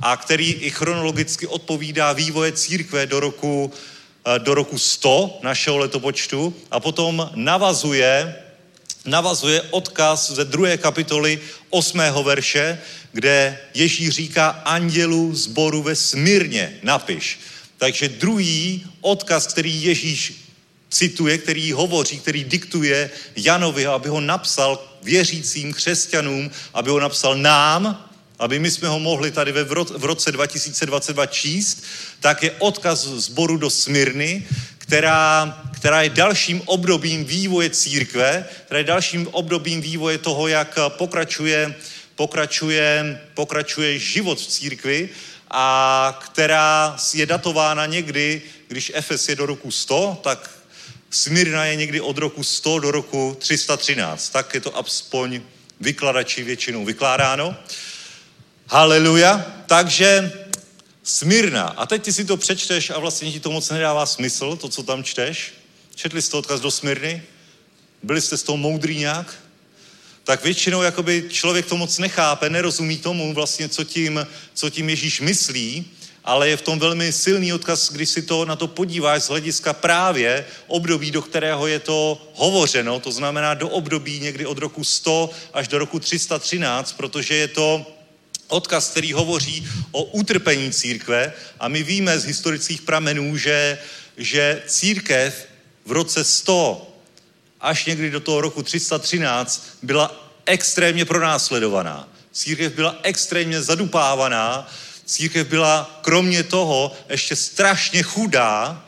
a 0.00 0.16
který 0.16 0.52
i 0.52 0.70
chronologicky 0.70 1.46
odpovídá 1.46 2.12
vývoje 2.12 2.52
církve 2.52 3.06
do 3.06 3.20
roku, 3.20 3.72
eh, 4.26 4.38
do 4.38 4.54
roku 4.54 4.78
100 4.78 5.40
našeho 5.42 5.78
letopočtu 5.78 6.54
a 6.70 6.80
potom 6.80 7.30
navazuje, 7.34 8.36
navazuje 9.04 9.62
odkaz 9.62 10.30
ze 10.30 10.44
druhé 10.44 10.76
kapitoly 10.76 11.40
8. 11.70 12.22
verše, 12.22 12.78
kde 13.12 13.58
Ježíš 13.74 14.08
říká 14.08 14.48
andělu 14.48 15.34
zboru 15.34 15.82
ve 15.82 15.96
Smírně, 15.96 16.78
napiš. 16.82 17.40
Takže 17.78 18.08
druhý 18.08 18.86
odkaz, 19.00 19.46
který 19.46 19.82
Ježíš 19.82 20.32
cituje, 20.90 21.38
který 21.38 21.72
hovoří, 21.72 22.18
který 22.18 22.44
diktuje 22.44 23.10
Janovi, 23.36 23.86
aby 23.86 24.08
ho 24.08 24.20
napsal 24.20 24.95
věřícím 25.06 25.72
křesťanům, 25.72 26.50
aby 26.74 26.90
ho 26.90 27.00
napsal 27.00 27.36
nám, 27.36 28.10
aby 28.38 28.58
my 28.58 28.70
jsme 28.70 28.88
ho 28.88 29.00
mohli 29.00 29.30
tady 29.30 29.52
ve 29.52 29.64
v 29.98 30.04
roce 30.04 30.32
2022 30.32 31.26
číst, 31.26 31.84
tak 32.20 32.42
je 32.42 32.50
odkaz 32.58 33.06
zboru 33.06 33.56
do 33.56 33.70
Smyrny, 33.70 34.46
která, 34.78 35.62
která 35.74 36.02
je 36.02 36.10
dalším 36.10 36.62
obdobím 36.64 37.24
vývoje 37.24 37.70
církve, 37.70 38.44
která 38.64 38.78
je 38.78 38.84
dalším 38.84 39.28
obdobím 39.30 39.80
vývoje 39.80 40.18
toho, 40.18 40.48
jak 40.48 40.78
pokračuje, 40.88 41.74
pokračuje, 42.14 43.20
pokračuje 43.34 43.98
život 43.98 44.40
v 44.40 44.46
církvi 44.46 45.08
a 45.50 46.18
která 46.24 46.96
je 47.14 47.26
datována 47.26 47.86
někdy, 47.86 48.42
když 48.68 48.92
Efes 48.94 49.28
je 49.28 49.36
do 49.36 49.46
roku 49.46 49.70
100, 49.70 50.20
tak 50.22 50.55
Smyrna 51.10 51.64
je 51.64 51.76
někdy 51.76 52.00
od 52.00 52.18
roku 52.18 52.44
100 52.44 52.78
do 52.78 52.90
roku 52.90 53.36
313. 53.40 54.28
Tak 54.28 54.54
je 54.54 54.60
to 54.60 54.76
aspoň 54.76 55.40
vykladači 55.80 56.42
většinou 56.42 56.84
vykládáno. 56.84 57.56
Haleluja. 58.66 59.46
Takže 59.66 60.32
Smyrna. 61.02 61.62
A 61.62 61.86
teď 61.86 62.02
ty 62.02 62.12
si 62.12 62.24
to 62.24 62.36
přečteš 62.36 62.90
a 62.90 62.98
vlastně 62.98 63.32
ti 63.32 63.40
to 63.40 63.50
moc 63.50 63.70
nedává 63.70 64.06
smysl, 64.06 64.56
to, 64.56 64.68
co 64.68 64.82
tam 64.82 65.04
čteš. 65.04 65.54
Četli 65.94 66.22
jste 66.22 66.36
odkaz 66.36 66.60
do 66.60 66.70
Smyrny? 66.70 67.22
Byli 68.02 68.20
jste 68.20 68.36
z 68.36 68.42
toho 68.42 68.56
moudrý 68.56 68.98
nějak? 68.98 69.34
Tak 70.24 70.44
většinou 70.44 70.82
jakoby 70.82 71.24
člověk 71.28 71.66
to 71.66 71.76
moc 71.76 71.98
nechápe, 71.98 72.50
nerozumí 72.50 72.98
tomu 72.98 73.34
vlastně, 73.34 73.68
co 73.68 73.84
tím, 73.84 74.26
co 74.54 74.70
tím 74.70 74.90
Ježíš 74.90 75.20
myslí 75.20 75.90
ale 76.26 76.48
je 76.48 76.56
v 76.56 76.62
tom 76.62 76.78
velmi 76.78 77.12
silný 77.12 77.52
odkaz, 77.52 77.92
když 77.92 78.08
si 78.10 78.22
to 78.22 78.44
na 78.44 78.56
to 78.56 78.66
podíváš 78.66 79.22
z 79.22 79.28
hlediska 79.28 79.72
právě 79.72 80.44
období, 80.66 81.10
do 81.10 81.22
kterého 81.22 81.66
je 81.66 81.80
to 81.80 82.22
hovořeno, 82.34 83.00
to 83.00 83.12
znamená 83.12 83.54
do 83.54 83.68
období 83.68 84.20
někdy 84.20 84.46
od 84.46 84.58
roku 84.58 84.84
100 84.84 85.30
až 85.52 85.68
do 85.68 85.78
roku 85.78 85.98
313, 85.98 86.92
protože 86.92 87.34
je 87.34 87.48
to 87.48 87.86
odkaz, 88.48 88.90
který 88.90 89.12
hovoří 89.12 89.68
o 89.90 90.02
utrpení 90.02 90.72
církve 90.72 91.32
a 91.60 91.68
my 91.68 91.82
víme 91.82 92.18
z 92.18 92.24
historických 92.24 92.82
pramenů, 92.82 93.36
že, 93.36 93.78
že 94.16 94.62
církev 94.66 95.46
v 95.86 95.92
roce 95.92 96.24
100 96.24 96.92
až 97.60 97.84
někdy 97.84 98.10
do 98.10 98.20
toho 98.20 98.40
roku 98.40 98.62
313 98.62 99.78
byla 99.82 100.30
extrémně 100.46 101.04
pronásledovaná. 101.04 102.08
Církev 102.32 102.72
byla 102.72 102.96
extrémně 103.02 103.62
zadupávaná, 103.62 104.68
Církev 105.06 105.46
byla 105.46 106.00
kromě 106.02 106.42
toho 106.42 106.96
ještě 107.08 107.36
strašně 107.36 108.02
chudá. 108.02 108.84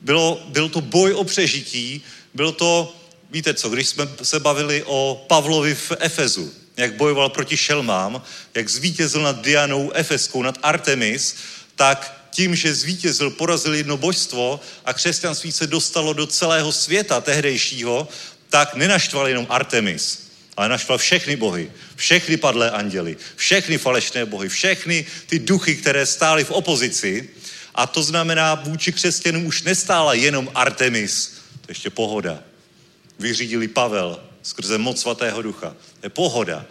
Bylo, 0.00 0.42
byl 0.48 0.68
to 0.68 0.80
boj 0.80 1.12
o 1.12 1.24
přežití, 1.24 2.02
bylo 2.34 2.52
to, 2.52 2.96
víte 3.30 3.54
co, 3.54 3.68
když 3.68 3.88
jsme 3.88 4.08
se 4.22 4.40
bavili 4.40 4.82
o 4.86 5.24
Pavlovi 5.28 5.74
v 5.74 5.92
Efezu, 6.00 6.52
jak 6.76 6.94
bojoval 6.94 7.28
proti 7.28 7.56
šelmám, 7.56 8.22
jak 8.54 8.68
zvítězil 8.68 9.22
nad 9.22 9.42
Dianou 9.42 9.92
Efeskou, 9.92 10.42
nad 10.42 10.58
Artemis, 10.62 11.36
tak 11.76 12.22
tím, 12.30 12.56
že 12.56 12.74
zvítězil, 12.74 13.30
porazil 13.30 13.74
jedno 13.74 13.96
božstvo 13.96 14.60
a 14.84 14.92
křesťanství 14.92 15.52
se 15.52 15.66
dostalo 15.66 16.12
do 16.12 16.26
celého 16.26 16.72
světa 16.72 17.20
tehdejšího, 17.20 18.08
tak 18.48 18.74
nenaštval 18.74 19.28
jenom 19.28 19.46
Artemis, 19.50 20.25
ale 20.56 20.68
naštval 20.68 20.98
všechny 20.98 21.36
bohy, 21.36 21.72
všechny 21.96 22.36
padlé 22.36 22.70
anděly, 22.70 23.16
všechny 23.36 23.78
falešné 23.78 24.26
bohy, 24.26 24.48
všechny 24.48 25.06
ty 25.26 25.38
duchy, 25.38 25.76
které 25.76 26.06
stály 26.06 26.44
v 26.44 26.50
opozici. 26.50 27.28
A 27.74 27.86
to 27.86 28.02
znamená, 28.02 28.54
vůči 28.54 28.92
křesťanům 28.92 29.46
už 29.46 29.62
nestála 29.62 30.14
jenom 30.14 30.50
Artemis, 30.54 31.28
to 31.60 31.66
je 31.68 31.70
ještě 31.70 31.90
pohoda. 31.90 32.42
Vyřídili 33.18 33.68
Pavel 33.68 34.20
skrze 34.42 34.78
moc 34.78 35.00
svatého 35.00 35.42
ducha. 35.42 35.76
To 36.00 36.06
je 36.06 36.10
pohoda. 36.10 36.64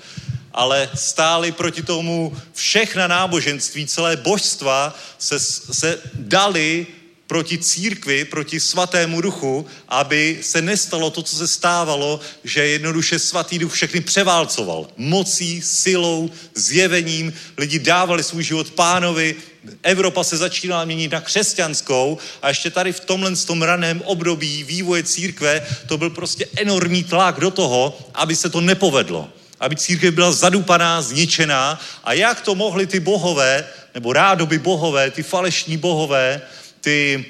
Ale 0.54 0.90
stáli 0.96 1.52
proti 1.52 1.82
tomu 1.84 2.38
všechna 2.54 3.08
náboženství, 3.08 3.88
celé 3.88 4.18
božstva 4.18 4.96
se, 5.20 5.40
se 5.40 6.00
dali 6.14 6.88
proti 7.28 7.58
církvi, 7.58 8.26
proti 8.26 8.60
svatému 8.60 9.22
duchu, 9.22 9.66
aby 9.90 10.40
se 10.42 10.62
nestalo 10.62 11.10
to, 11.10 11.22
co 11.22 11.36
se 11.36 11.48
stávalo, 11.48 12.20
že 12.44 12.68
jednoduše 12.68 13.20
svatý 13.20 13.60
duch 13.60 13.74
všechny 13.74 14.02
převálcoval. 14.02 14.88
Mocí, 14.98 15.62
silou, 15.62 16.30
zjevením, 16.56 17.34
lidi 17.58 17.80
dávali 17.80 18.24
svůj 18.24 18.44
život 18.44 18.72
pánovi, 18.72 19.36
Evropa 19.84 20.24
se 20.24 20.38
začínala 20.38 20.86
měnit 20.86 21.12
na 21.12 21.22
křesťanskou 21.22 22.18
a 22.42 22.48
ještě 22.50 22.70
tady 22.70 22.94
v 22.94 23.00
tomhle 23.00 23.36
tom 23.36 23.62
raném 23.62 24.02
období 24.02 24.64
vývoje 24.64 25.04
církve 25.04 25.68
to 25.88 25.98
byl 25.98 26.10
prostě 26.10 26.48
enormní 26.58 27.04
tlak 27.04 27.40
do 27.40 27.52
toho, 27.52 27.98
aby 28.14 28.36
se 28.36 28.50
to 28.50 28.62
nepovedlo. 28.62 29.30
Aby 29.60 29.76
církev 29.76 30.14
byla 30.14 30.32
zadupaná, 30.32 31.02
zničená 31.02 31.80
a 32.04 32.14
jak 32.14 32.42
to 32.42 32.56
mohli 32.56 32.88
ty 32.88 33.00
bohové, 33.00 33.66
nebo 33.94 34.14
rádoby 34.14 34.60
bohové, 34.60 35.12
ty 35.12 35.24
falešní 35.24 35.78
bohové, 35.78 36.42
ty, 36.86 37.26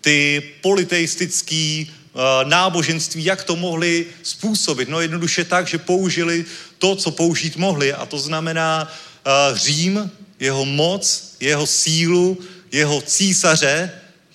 ty 0.00 0.42
politeistický 0.60 1.88
uh, 1.88 2.20
náboženství, 2.48 3.24
jak 3.24 3.44
to 3.44 3.56
mohli 3.56 4.06
způsobit? 4.22 4.88
No 4.88 5.00
jednoduše 5.00 5.44
tak, 5.44 5.68
že 5.68 5.78
použili 5.78 6.44
to, 6.78 6.96
co 6.96 7.10
použít 7.10 7.56
mohli 7.56 7.92
a 7.92 8.06
to 8.06 8.18
znamená 8.18 8.84
uh, 8.84 9.56
Řím, 9.56 10.10
jeho 10.40 10.64
moc, 10.64 11.34
jeho 11.40 11.66
sílu, 11.66 12.38
jeho 12.72 13.00
císaře, 13.00 13.90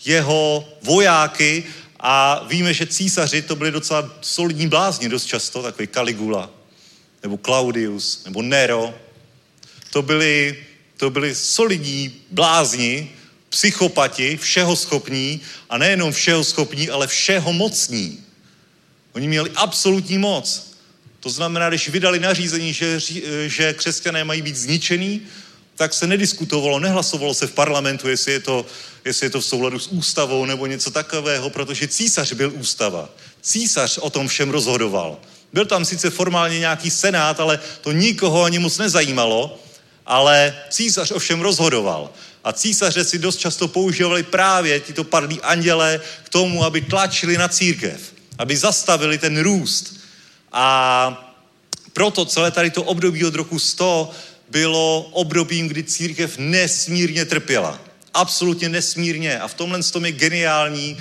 jeho 0.06 0.70
vojáky 0.82 1.64
a 2.00 2.44
víme, 2.50 2.74
že 2.74 2.88
císaři 2.88 3.42
to 3.42 3.56
byli 3.56 3.72
docela 3.72 4.10
solidní 4.22 4.68
blázni 4.68 5.10
dost 5.10 5.26
často, 5.26 5.64
takový 5.64 5.88
Caligula, 5.88 6.50
nebo 7.24 7.38
Claudius, 7.38 8.26
nebo 8.26 8.42
Nero. 8.42 8.94
To 9.90 10.02
byli, 10.02 10.58
to 10.98 11.10
byli 11.10 11.36
solidní 11.36 12.14
blázni, 12.32 13.10
psychopati, 13.54 14.38
všeho 14.38 14.76
schopní 14.76 15.42
a 15.70 15.78
nejenom 15.78 16.12
všeho 16.12 16.44
schopní, 16.44 16.90
ale 16.90 17.08
všeho 17.08 17.54
mocní. 17.54 18.20
Oni 19.14 19.28
měli 19.28 19.50
absolutní 19.56 20.18
moc. 20.18 20.74
To 21.20 21.30
znamená, 21.30 21.70
když 21.70 21.90
vydali 21.90 22.20
nařízení, 22.20 22.74
že, 22.74 23.00
že 23.48 23.74
křesťané 23.74 24.24
mají 24.24 24.42
být 24.42 24.56
zničený, 24.56 25.22
tak 25.76 25.94
se 25.94 26.08
nediskutovalo, 26.08 26.80
nehlasovalo 26.80 27.34
se 27.34 27.48
v 27.48 27.54
parlamentu, 27.54 28.10
jestli 28.10 28.32
je, 28.32 28.40
to, 28.40 28.66
jestli 29.06 29.26
je 29.26 29.30
to 29.30 29.42
v 29.42 29.46
souladu 29.46 29.80
s 29.80 29.88
ústavou 29.88 30.46
nebo 30.46 30.66
něco 30.66 30.92
takového, 30.92 31.50
protože 31.50 31.88
císař 31.88 32.34
byl 32.34 32.52
ústava. 32.56 33.10
Císař 33.42 33.98
o 33.98 34.10
tom 34.10 34.28
všem 34.28 34.50
rozhodoval. 34.50 35.18
Byl 35.54 35.66
tam 35.66 35.86
sice 35.86 36.10
formálně 36.10 36.60
nějaký 36.60 36.90
senát, 36.90 37.40
ale 37.40 37.60
to 37.82 37.92
nikoho 37.92 38.44
ani 38.44 38.60
moc 38.60 38.78
nezajímalo, 38.78 39.60
ale 40.06 40.58
císař 40.70 41.12
o 41.12 41.20
všem 41.20 41.42
rozhodoval. 41.42 42.10
A 42.44 42.54
císaře 42.54 43.04
si 43.04 43.20
dost 43.20 43.38
často 43.38 43.68
používali 43.68 44.24
právě 44.24 44.80
tito 44.80 45.04
padlí 45.04 45.42
anděle 45.42 46.02
k 46.24 46.30
tomu, 46.30 46.64
aby 46.64 46.82
tlačili 46.82 47.38
na 47.38 47.48
církev, 47.48 48.14
aby 48.38 48.58
zastavili 48.58 49.18
ten 49.18 49.40
růst. 49.42 50.00
A 50.52 51.36
proto 51.94 52.26
celé 52.26 52.52
tady 52.52 52.72
to 52.72 52.84
období 52.84 53.26
od 53.26 53.36
roku 53.36 53.60
100 53.60 54.12
bylo 54.50 55.10
obdobím, 55.12 55.68
kdy 55.68 55.84
církev 55.84 56.38
nesmírně 56.38 57.26
trpěla. 57.26 57.82
Absolutně 58.14 58.70
nesmírně. 58.70 59.40
A 59.40 59.48
v 59.48 59.54
tomhle 59.54 59.84
tom 59.84 60.06
je 60.06 60.12
geniální 60.12 60.98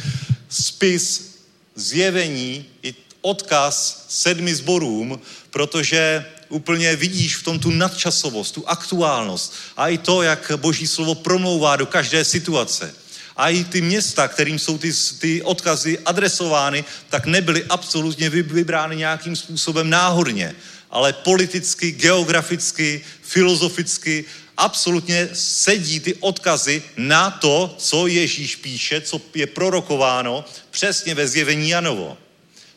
spis 0.49 1.32
zjevení 1.74 2.66
i 2.82 2.95
odkaz 3.20 4.05
sedmi 4.09 4.55
zborům, 4.55 5.20
protože 5.51 6.24
úplně 6.53 6.96
vidíš 6.96 7.36
v 7.36 7.42
tom 7.42 7.59
tu 7.59 7.70
nadčasovost, 7.70 8.55
tu 8.55 8.68
aktuálnost 8.68 9.55
a 9.76 9.88
i 9.88 9.98
to, 9.98 10.22
jak 10.22 10.53
boží 10.57 10.86
slovo 10.86 11.14
promlouvá 11.14 11.76
do 11.76 11.86
každé 11.86 12.24
situace. 12.24 12.94
A 13.36 13.48
i 13.48 13.64
ty 13.64 13.80
města, 13.80 14.28
kterým 14.28 14.59
jsou 14.59 14.78
ty, 14.78 14.92
ty 15.18 15.42
odkazy 15.42 15.98
adresovány, 15.98 16.84
tak 17.09 17.26
nebyly 17.26 17.64
absolutně 17.68 18.30
vybrány 18.30 18.96
nějakým 18.96 19.36
způsobem 19.36 19.90
náhodně, 19.90 20.55
ale 20.90 21.12
politicky, 21.12 21.92
geograficky, 21.92 23.00
filozoficky, 23.22 24.24
absolutně 24.57 25.28
sedí 25.32 26.00
ty 26.00 26.14
odkazy 26.14 26.82
na 26.96 27.30
to, 27.30 27.74
co 27.78 28.07
Ježíš 28.07 28.57
píše, 28.57 29.00
co 29.00 29.20
je 29.34 29.46
prorokováno 29.46 30.44
přesně 30.70 31.14
ve 31.14 31.28
zjevení 31.28 31.68
Janovo. 31.68 32.18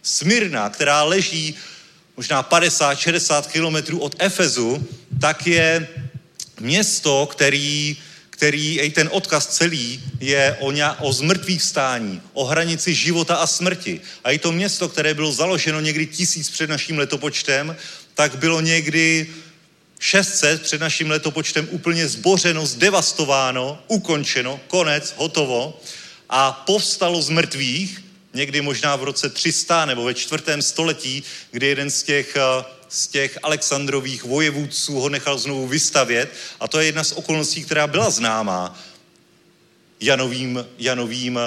Smyrna, 0.02 0.70
která 0.70 1.04
leží 1.04 1.56
možná 2.18 2.44
50-60 2.44 3.42
kilometrů 3.42 4.00
od 4.00 4.16
Efezu, 4.20 4.88
tak 5.22 5.48
je 5.48 5.88
město, 6.60 7.26
který, 7.32 7.98
který 8.30 8.80
i 8.80 8.90
ten 8.90 9.10
odkaz 9.12 9.48
celý 9.48 10.04
je 10.20 10.58
o, 10.60 10.72
ně, 10.72 10.86
o 11.00 11.14
zmrtvých 11.14 11.62
vstání, 11.62 12.22
o 12.34 12.46
hranici 12.46 12.94
života 12.94 13.36
a 13.36 13.48
smrti. 13.48 14.02
A 14.24 14.32
i 14.32 14.40
to 14.40 14.52
město, 14.52 14.90
které 14.90 15.14
bylo 15.14 15.32
založeno 15.32 15.80
někdy 15.80 16.06
tisíc 16.06 16.50
před 16.50 16.70
naším 16.70 16.98
letopočtem, 16.98 17.76
tak 18.14 18.36
bylo 18.36 18.62
někdy 18.62 19.28
600 20.00 20.62
před 20.62 20.82
naším 20.82 21.10
letopočtem 21.10 21.68
úplně 21.72 22.08
zbořeno, 22.08 22.66
zdevastováno, 22.66 23.84
ukončeno, 23.88 24.60
konec, 24.68 25.14
hotovo 25.18 25.80
a 26.30 26.52
povstalo 26.52 27.22
z 27.22 27.30
mrtvých 27.30 28.05
někdy 28.36 28.62
možná 28.62 28.96
v 28.96 29.04
roce 29.04 29.30
300 29.30 29.86
nebo 29.86 30.04
ve 30.04 30.14
čtvrtém 30.14 30.62
století, 30.62 31.24
kdy 31.52 31.68
jeden 31.68 31.92
z 31.92 32.04
těch, 32.04 32.36
eh, 32.36 32.66
z 32.90 33.08
těch 33.08 33.38
Alexandrových 33.44 34.24
vojevůdců 34.24 34.94
ho 34.94 35.10
nechal 35.10 35.38
znovu 35.38 35.68
vystavět. 35.68 36.34
A 36.60 36.68
to 36.68 36.80
je 36.80 36.86
jedna 36.86 37.04
z 37.04 37.12
okolností, 37.12 37.64
která 37.64 37.88
byla 37.88 38.10
známá 38.10 38.80
Janovým, 40.00 40.66
Janovým 40.80 41.40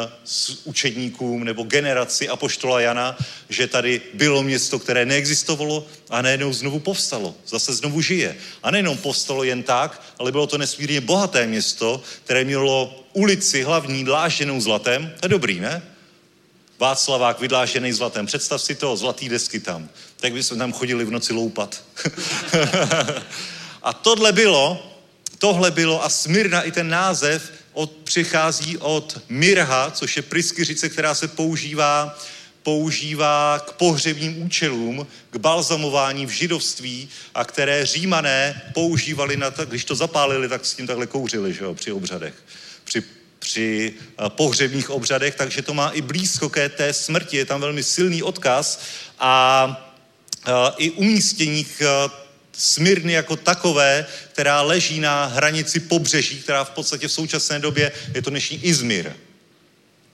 učedníkům 0.64 1.44
nebo 1.44 1.62
generaci 1.62 2.28
apoštola 2.28 2.80
Jana, 2.80 3.16
že 3.48 3.66
tady 3.66 4.00
bylo 4.14 4.42
město, 4.42 4.78
které 4.78 5.06
neexistovalo 5.06 5.86
a 6.10 6.22
najednou 6.22 6.52
znovu 6.52 6.80
povstalo. 6.80 7.34
Zase 7.46 7.74
znovu 7.74 8.00
žije. 8.00 8.36
A 8.62 8.70
nejenom 8.70 8.96
povstalo 8.96 9.44
jen 9.44 9.62
tak, 9.62 10.02
ale 10.18 10.32
bylo 10.32 10.46
to 10.46 10.58
nesmírně 10.58 11.00
bohaté 11.00 11.46
město, 11.46 12.02
které 12.24 12.44
mělo 12.44 13.04
ulici 13.12 13.62
hlavní 13.62 14.04
dláženou 14.04 14.60
zlatem. 14.60 15.12
To 15.20 15.26
je 15.26 15.28
dobrý, 15.28 15.60
ne? 15.60 15.82
Václavák 16.78 17.40
vydlážený 17.40 17.92
zlatem. 17.92 18.26
Představ 18.26 18.62
si 18.62 18.74
to, 18.74 18.96
zlatý 18.96 19.28
desky 19.28 19.60
tam. 19.60 19.88
Tak 20.16 20.32
bychom 20.32 20.58
tam 20.58 20.72
chodili 20.72 21.04
v 21.04 21.10
noci 21.10 21.32
loupat. 21.32 21.82
a 23.82 23.92
tohle 23.92 24.32
bylo, 24.32 24.92
tohle 25.38 25.70
bylo 25.70 26.04
a 26.04 26.08
Smyrna 26.08 26.62
i 26.62 26.72
ten 26.72 26.88
název 26.88 27.52
od, 27.72 27.92
přichází 28.04 28.78
od 28.78 29.20
mirha, 29.28 29.90
což 29.90 30.16
je 30.16 30.22
pryskyřice, 30.22 30.88
která 30.88 31.14
se 31.14 31.28
používá 31.28 32.18
používá 32.62 33.64
k 33.66 33.72
pohřebním 33.72 34.42
účelům, 34.42 35.06
k 35.30 35.36
balzamování 35.36 36.26
v 36.26 36.30
židovství 36.30 37.08
a 37.34 37.44
které 37.44 37.86
římané 37.86 38.62
používali 38.74 39.36
na 39.36 39.50
to, 39.50 39.66
když 39.66 39.84
to 39.84 39.94
zapálili, 39.94 40.48
tak 40.48 40.66
s 40.66 40.74
tím 40.74 40.86
takhle 40.86 41.06
kouřili, 41.06 41.54
že 41.54 41.64
jo, 41.64 41.74
při 41.74 41.92
obřadech. 41.92 42.34
Při 42.84 43.02
při 43.38 43.94
eh, 43.94 44.22
pohřebních 44.28 44.90
obřadech, 44.90 45.34
takže 45.34 45.62
to 45.62 45.74
má 45.74 45.90
i 45.90 46.00
blízko 46.00 46.48
ke 46.48 46.68
té 46.68 46.92
smrti, 46.92 47.36
je 47.36 47.44
tam 47.44 47.60
velmi 47.60 47.82
silný 47.82 48.22
odkaz 48.22 48.80
a 49.18 49.92
eh, 50.46 50.52
i 50.76 50.90
umístění 50.90 51.66
eh, 51.80 51.86
Smyrny 52.58 53.12
jako 53.12 53.36
takové, 53.36 54.06
která 54.32 54.62
leží 54.62 55.00
na 55.00 55.24
hranici 55.26 55.80
pobřeží, 55.80 56.42
která 56.42 56.64
v 56.64 56.70
podstatě 56.70 57.08
v 57.08 57.12
současné 57.12 57.58
době 57.58 57.92
je 58.14 58.22
to 58.22 58.30
dnešní 58.30 58.64
Izmir. 58.64 59.12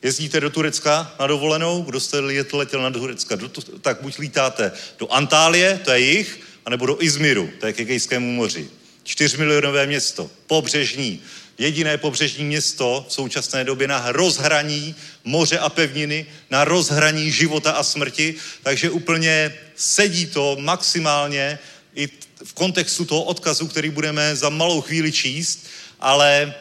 Jezdíte 0.02 0.40
do 0.40 0.50
Turecka 0.50 1.14
na 1.20 1.26
dovolenou? 1.26 1.82
Kdo 1.82 2.00
jste 2.00 2.20
letěl 2.52 2.82
na 2.82 2.90
Turecka? 2.90 3.38
Tak 3.80 4.02
buď 4.02 4.18
lítáte 4.18 4.72
do 4.98 5.12
Antálie, 5.12 5.80
to 5.84 5.90
je 5.90 6.00
jich, 6.00 6.40
anebo 6.64 6.86
do 6.86 7.02
Izmiru, 7.02 7.50
to 7.60 7.66
je 7.66 7.72
ke 7.72 7.84
Kejskému 7.84 8.32
moři. 8.32 8.68
Čtyřmilionové 9.02 9.86
město, 9.86 10.30
pobřežní, 10.46 11.22
jediné 11.58 11.98
pobřežní 11.98 12.44
město 12.44 13.06
v 13.08 13.12
současné 13.12 13.64
době 13.64 13.88
na 13.88 14.12
rozhraní 14.12 14.94
moře 15.24 15.58
a 15.58 15.68
pevniny, 15.68 16.26
na 16.50 16.64
rozhraní 16.64 17.32
života 17.32 17.72
a 17.72 17.82
smrti, 17.82 18.34
takže 18.62 18.90
úplně 18.90 19.54
sedí 19.76 20.26
to 20.26 20.56
maximálně 20.60 21.58
i 21.94 22.08
v 22.44 22.52
kontextu 22.52 23.04
toho 23.04 23.22
odkazu, 23.22 23.66
který 23.66 23.90
budeme 23.90 24.36
za 24.36 24.48
malou 24.48 24.80
chvíli 24.80 25.12
číst, 25.12 25.66
ale 26.00 26.54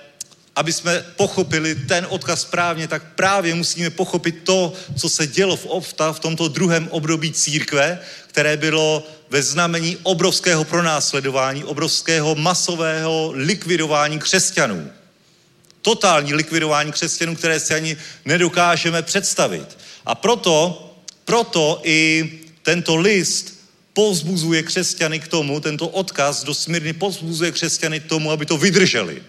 aby 0.55 0.73
jsme 0.73 1.05
pochopili 1.15 1.75
ten 1.75 2.07
odkaz 2.09 2.41
správně, 2.41 2.87
tak 2.87 3.15
právě 3.15 3.55
musíme 3.55 3.89
pochopit 3.89 4.35
to, 4.43 4.73
co 4.97 5.09
se 5.09 5.27
dělo 5.27 5.55
v 5.57 5.65
Ovta 5.65 6.13
v 6.13 6.19
tomto 6.19 6.47
druhém 6.47 6.87
období 6.91 7.31
církve, 7.31 7.99
které 8.27 8.57
bylo 8.57 9.07
ve 9.33 9.43
znamení 9.43 9.97
obrovského 10.03 10.63
pronásledování, 10.63 11.63
obrovského 11.63 12.35
masového 12.35 13.31
likvidování 13.35 14.19
křesťanů. 14.19 14.89
Totální 15.81 16.33
likvidování 16.33 16.91
křesťanů, 16.91 17.35
které 17.35 17.59
si 17.59 17.73
ani 17.73 17.97
nedokážeme 18.25 19.01
představit. 19.01 19.77
A 20.05 20.15
proto, 20.15 20.89
proto 21.25 21.81
i 21.83 22.29
tento 22.61 22.95
list 22.95 23.53
povzbuzuje 23.93 24.63
křesťany 24.63 25.19
k 25.19 25.27
tomu, 25.27 25.59
tento 25.59 25.87
odkaz 25.87 26.43
do 26.43 26.53
Smyrny 26.53 26.93
povzbuzuje 26.93 27.51
křesťany 27.51 27.99
k 27.99 28.05
tomu, 28.05 28.31
aby 28.31 28.45
to 28.45 28.57
vydrželi 28.57 29.21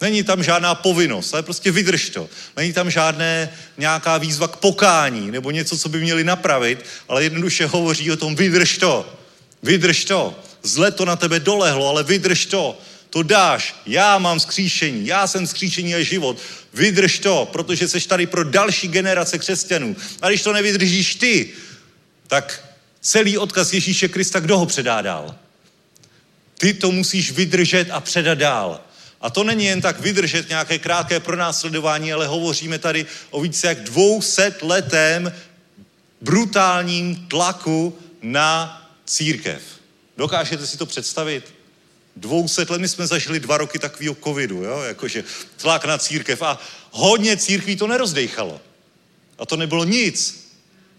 Není 0.00 0.22
tam 0.22 0.42
žádná 0.42 0.74
povinnost, 0.74 1.34
ale 1.34 1.42
prostě 1.42 1.70
vydrž 1.70 2.10
to. 2.10 2.28
Není 2.56 2.72
tam 2.72 2.90
žádné 2.90 3.52
nějaká 3.78 4.18
výzva 4.18 4.48
k 4.48 4.56
pokání 4.56 5.30
nebo 5.30 5.50
něco, 5.50 5.78
co 5.78 5.88
by 5.88 6.00
měli 6.00 6.24
napravit, 6.24 6.84
ale 7.08 7.22
jednoduše 7.22 7.66
hovoří 7.66 8.12
o 8.12 8.16
tom, 8.16 8.36
vydrž 8.36 8.78
to, 8.78 9.16
vydrž 9.62 10.04
to. 10.04 10.40
Zle 10.62 10.90
to 10.90 11.04
na 11.04 11.16
tebe 11.16 11.40
dolehlo, 11.40 11.88
ale 11.88 12.02
vydrž 12.02 12.46
to. 12.46 12.78
To 13.10 13.22
dáš. 13.22 13.76
Já 13.86 14.18
mám 14.18 14.40
skříšení, 14.40 15.06
já 15.06 15.26
jsem 15.26 15.46
skříšení 15.46 15.94
a 15.94 16.02
život. 16.02 16.38
Vydrž 16.74 17.18
to, 17.18 17.48
protože 17.52 17.88
jsi 17.88 18.08
tady 18.08 18.26
pro 18.26 18.44
další 18.44 18.88
generace 18.88 19.38
křesťanů. 19.38 19.96
A 20.22 20.28
když 20.28 20.42
to 20.42 20.52
nevydržíš 20.52 21.14
ty, 21.14 21.50
tak 22.26 22.64
celý 23.00 23.38
odkaz 23.38 23.72
Ježíše 23.72 24.08
Krista, 24.08 24.40
kdo 24.40 24.58
ho 24.58 24.66
předá 24.66 25.02
dál? 25.02 25.34
Ty 26.58 26.74
to 26.74 26.92
musíš 26.92 27.30
vydržet 27.30 27.90
a 27.90 28.00
předat 28.00 28.38
dál. 28.38 28.80
A 29.20 29.30
to 29.30 29.44
není 29.44 29.64
jen 29.64 29.80
tak 29.80 30.00
vydržet 30.00 30.48
nějaké 30.48 30.78
krátké 30.78 31.20
pronásledování, 31.20 32.12
ale 32.12 32.26
hovoříme 32.26 32.78
tady 32.78 33.06
o 33.30 33.40
více 33.40 33.66
jak 33.66 33.80
200 33.80 34.54
letém 34.62 35.32
brutálním 36.20 37.16
tlaku 37.16 37.98
na 38.22 38.82
církev. 39.06 39.62
Dokážete 40.16 40.66
si 40.66 40.76
to 40.76 40.86
představit? 40.86 41.54
200 42.16 42.66
let, 42.68 42.80
my 42.80 42.88
jsme 42.88 43.06
zažili 43.06 43.40
dva 43.40 43.58
roky 43.58 43.78
takového 43.78 44.16
covidu, 44.24 44.64
jo? 44.64 44.80
jakože 44.82 45.24
tlak 45.56 45.84
na 45.84 45.98
církev 45.98 46.42
a 46.42 46.58
hodně 46.90 47.36
církví 47.36 47.76
to 47.76 47.86
nerozdejchalo. 47.86 48.60
A 49.38 49.46
to 49.46 49.56
nebylo 49.56 49.84
nic. 49.84 50.46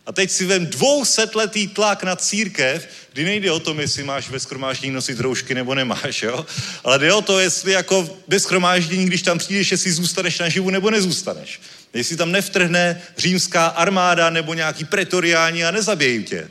A 0.06 0.12
teď 0.12 0.32
si 0.32 0.46
vem 0.46 0.66
dvousetletý 0.66 1.68
tlak 1.68 2.04
na 2.04 2.16
církev, 2.16 2.88
kdy 3.14 3.24
nejde 3.24 3.52
o 3.52 3.60
tom, 3.60 3.80
jestli 3.80 4.04
máš 4.04 4.30
ve 4.30 4.40
schromáždění 4.40 4.94
nosit 4.94 5.20
roušky 5.20 5.56
nebo 5.56 5.76
nemáš, 5.76 6.22
jo? 6.22 6.46
Ale 6.84 7.00
jde 7.00 7.14
o 7.14 7.22
to, 7.22 7.40
jestli 7.40 7.72
jako 7.72 8.10
ve 8.28 8.40
schromáždění, 8.40 9.06
když 9.06 9.22
tam 9.22 9.38
přijdeš, 9.38 9.72
jestli 9.72 9.92
zůstaneš 9.92 10.40
naživu 10.40 10.70
nebo 10.70 10.90
nezůstaneš. 10.90 11.62
Jestli 11.94 12.18
tam 12.18 12.32
nevtrhne 12.32 13.02
římská 13.18 13.68
armáda 13.68 14.30
nebo 14.30 14.54
nějaký 14.54 14.86
pretoriáni 14.86 15.66
a 15.66 15.72
nezabijou 15.72 16.24
tě. 16.24 16.50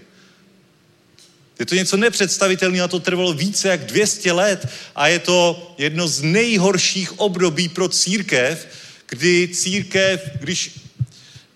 Je 1.58 1.66
to 1.66 1.74
něco 1.74 1.96
nepředstavitelného 1.96 2.84
a 2.84 2.88
to 2.88 3.00
trvalo 3.00 3.32
více 3.32 3.68
jak 3.68 3.84
200 3.84 4.32
let 4.32 4.68
a 4.94 5.08
je 5.08 5.18
to 5.18 5.74
jedno 5.78 6.08
z 6.08 6.22
nejhorších 6.22 7.20
období 7.20 7.68
pro 7.68 7.88
církev, 7.88 8.68
kdy 9.06 9.48
církev, 9.48 10.30
když 10.40 10.70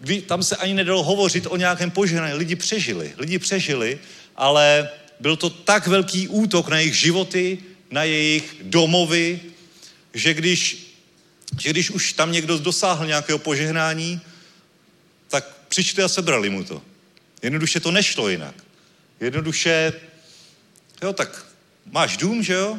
kdy 0.01 0.23
tam 0.23 0.43
se 0.43 0.57
ani 0.57 0.75
nedalo 0.75 1.03
hovořit 1.03 1.47
o 1.47 1.57
nějakém 1.57 1.91
požehnání. 1.91 2.35
Lidi 2.35 2.57
přežili, 2.57 3.13
lidi 3.17 3.39
přežili, 3.39 3.99
ale 4.37 4.89
byl 5.21 5.37
to 5.37 5.51
tak 5.51 5.87
velký 5.87 6.29
útok 6.29 6.69
na 6.69 6.79
jejich 6.79 6.95
životy, 6.95 7.59
na 7.91 8.05
jejich 8.05 8.57
domovy, 8.63 9.41
že 10.15 10.35
když, 10.35 10.87
že 11.59 11.71
když 11.71 11.91
už 11.91 12.13
tam 12.13 12.33
někdo 12.33 12.59
dosáhl 12.59 13.07
nějakého 13.07 13.39
požehnání, 13.39 14.21
tak 15.29 15.57
přišli 15.69 16.03
a 16.03 16.09
sebrali 16.09 16.51
mu 16.51 16.65
to. 16.65 16.83
Jednoduše 17.43 17.81
to 17.81 17.91
nešlo 17.91 18.29
jinak. 18.29 18.55
Jednoduše, 19.21 19.93
jo, 21.03 21.13
tak 21.13 21.47
máš 21.87 22.17
dům, 22.17 22.43
že 22.43 22.53
jo? 22.53 22.79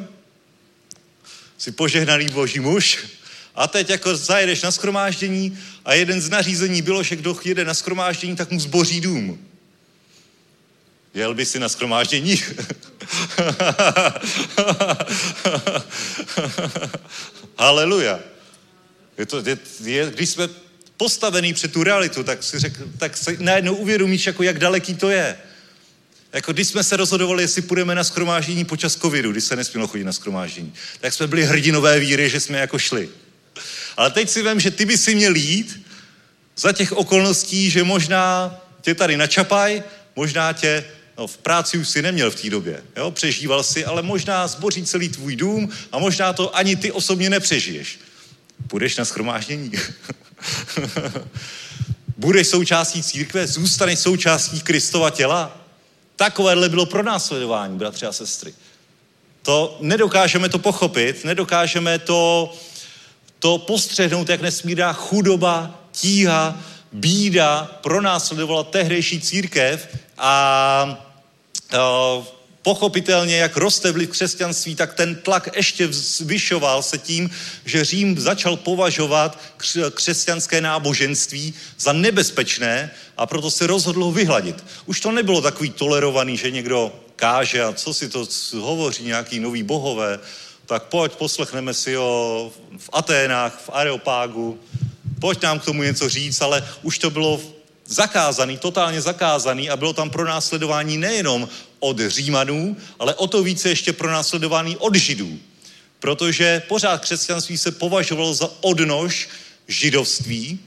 Jsi 1.58 1.72
požehnaný 1.72 2.28
boží 2.28 2.60
muž, 2.60 2.98
a 3.54 3.66
teď 3.66 3.90
jako 3.90 4.16
zajedeš 4.16 4.62
na 4.62 4.70
skromáždění 4.70 5.58
a 5.84 5.94
jeden 5.94 6.20
z 6.20 6.30
nařízení 6.30 6.82
bylo, 6.82 7.02
že 7.02 7.16
kdo 7.16 7.40
jede 7.44 7.64
na 7.64 7.74
skromáždění, 7.74 8.36
tak 8.36 8.50
mu 8.50 8.60
zboří 8.60 9.00
dům. 9.00 9.48
Jel 11.14 11.34
by 11.34 11.46
si 11.46 11.58
na 11.58 11.68
skromáždění? 11.68 12.42
Haleluja. 17.58 18.20
Je 19.18 19.26
to, 19.26 19.38
je, 19.38 19.58
je, 19.80 20.10
když 20.10 20.30
jsme 20.30 20.48
postavený 20.96 21.54
před 21.54 21.72
tu 21.72 21.82
realitu, 21.82 22.24
tak 22.24 22.42
si 22.42 22.58
řek, 22.58 22.72
tak 22.98 23.16
si 23.16 23.36
najednou 23.40 23.74
uvědomíš, 23.74 24.26
jako 24.26 24.42
jak 24.42 24.58
daleký 24.58 24.94
to 24.94 25.10
je. 25.10 25.38
Jako 26.32 26.52
když 26.52 26.68
jsme 26.68 26.84
se 26.84 26.96
rozhodovali, 26.96 27.42
jestli 27.42 27.62
půjdeme 27.62 27.94
na 27.94 28.04
skromáždění 28.04 28.64
počas 28.64 28.96
covidu, 28.96 29.32
když 29.32 29.44
se 29.44 29.56
nesmělo 29.56 29.86
chodit 29.86 30.04
na 30.04 30.12
skromáždění, 30.12 30.74
tak 31.00 31.12
jsme 31.12 31.26
byli 31.26 31.44
hrdinové 31.44 32.00
víry, 32.00 32.30
že 32.30 32.40
jsme 32.40 32.58
jako 32.58 32.78
šli. 32.78 33.08
Ale 33.96 34.10
teď 34.10 34.30
si 34.30 34.42
vím, 34.42 34.60
že 34.60 34.70
ty 34.70 34.84
by 34.84 34.98
si 34.98 35.14
měl 35.14 35.36
jít 35.36 35.86
za 36.56 36.72
těch 36.72 36.92
okolností, 36.92 37.70
že 37.70 37.84
možná 37.84 38.56
tě 38.80 38.94
tady 38.94 39.16
načapaj, 39.16 39.82
možná 40.16 40.52
tě 40.52 40.84
No, 41.18 41.26
v 41.26 41.38
práci 41.38 41.78
už 41.78 41.88
si 41.88 42.02
neměl 42.02 42.30
v 42.30 42.40
té 42.40 42.50
době, 42.50 42.82
jo? 42.96 43.10
přežíval 43.10 43.62
si, 43.62 43.84
ale 43.84 44.02
možná 44.02 44.46
zboří 44.46 44.84
celý 44.84 45.08
tvůj 45.08 45.36
dům 45.36 45.70
a 45.92 45.98
možná 45.98 46.32
to 46.32 46.56
ani 46.56 46.76
ty 46.76 46.92
osobně 46.92 47.30
nepřežiješ. 47.30 47.98
Půjdeš 48.68 48.96
na 48.96 49.04
schromáždění. 49.04 49.72
Budeš 52.16 52.48
součástí 52.48 53.02
církve, 53.02 53.46
zůstaneš 53.46 53.98
součástí 53.98 54.60
Kristova 54.60 55.10
těla. 55.10 55.61
Takovéhle 56.22 56.68
bylo 56.68 56.86
pro 56.86 57.02
následování, 57.02 57.78
bratři 57.78 58.06
a 58.06 58.12
sestry. 58.12 58.54
To 59.42 59.76
nedokážeme 59.80 60.48
to 60.48 60.58
pochopit, 60.58 61.24
nedokážeme 61.24 61.98
to 61.98 62.54
to 63.38 63.58
postřehnout, 63.58 64.28
jak 64.28 64.40
nesmírná 64.40 64.92
chudoba, 64.92 65.80
tíha, 65.92 66.60
bída 66.92 67.78
pronásledovala 67.82 68.62
tehdejší 68.62 69.20
církev 69.20 69.98
a, 70.18 71.04
a 71.78 72.22
pochopitelně, 72.62 73.36
jak 73.36 73.56
roste 73.56 73.92
vliv 73.92 74.10
křesťanství, 74.10 74.74
tak 74.74 74.94
ten 74.94 75.14
tlak 75.14 75.48
ještě 75.56 75.88
zvyšoval 75.92 76.82
se 76.82 76.98
tím, 76.98 77.30
že 77.64 77.84
Řím 77.84 78.20
začal 78.20 78.56
považovat 78.56 79.38
křesťanské 79.94 80.60
náboženství 80.60 81.54
za 81.78 81.92
nebezpečné 81.92 82.90
a 83.16 83.26
proto 83.26 83.50
se 83.50 83.66
rozhodl 83.66 84.04
ho 84.04 84.12
vyhladit. 84.12 84.64
Už 84.86 85.00
to 85.00 85.12
nebylo 85.12 85.40
takový 85.40 85.70
tolerovaný, 85.70 86.36
že 86.36 86.50
někdo 86.50 86.92
káže 87.16 87.62
a 87.62 87.72
co 87.72 87.94
si 87.94 88.08
to 88.08 88.26
hovoří, 88.60 89.04
nějaký 89.04 89.40
nový 89.40 89.62
bohové, 89.62 90.18
tak 90.66 90.82
pojď, 90.82 91.12
poslechneme 91.12 91.74
si 91.74 91.94
ho 91.94 92.52
v 92.78 92.90
Aténách, 92.92 93.60
v 93.66 93.70
Areopágu, 93.72 94.60
pojď 95.20 95.42
nám 95.42 95.58
k 95.58 95.64
tomu 95.64 95.82
něco 95.82 96.08
říct, 96.08 96.40
ale 96.40 96.68
už 96.82 96.98
to 96.98 97.10
bylo 97.10 97.40
zakázaný, 97.86 98.58
totálně 98.58 99.00
zakázaný 99.00 99.70
a 99.70 99.76
bylo 99.76 99.92
tam 99.92 100.10
pronásledování 100.10 100.98
nejenom 100.98 101.48
od 101.82 102.00
Římanů, 102.00 102.76
ale 102.98 103.14
o 103.14 103.26
to 103.26 103.42
více 103.42 103.68
ještě 103.68 103.92
pronásledování 103.92 104.76
od 104.76 104.94
Židů. 104.94 105.38
Protože 106.00 106.62
pořád 106.68 107.00
křesťanství 107.00 107.58
se 107.58 107.72
považovalo 107.72 108.34
za 108.34 108.50
odnož 108.60 109.28
židovství 109.68 110.58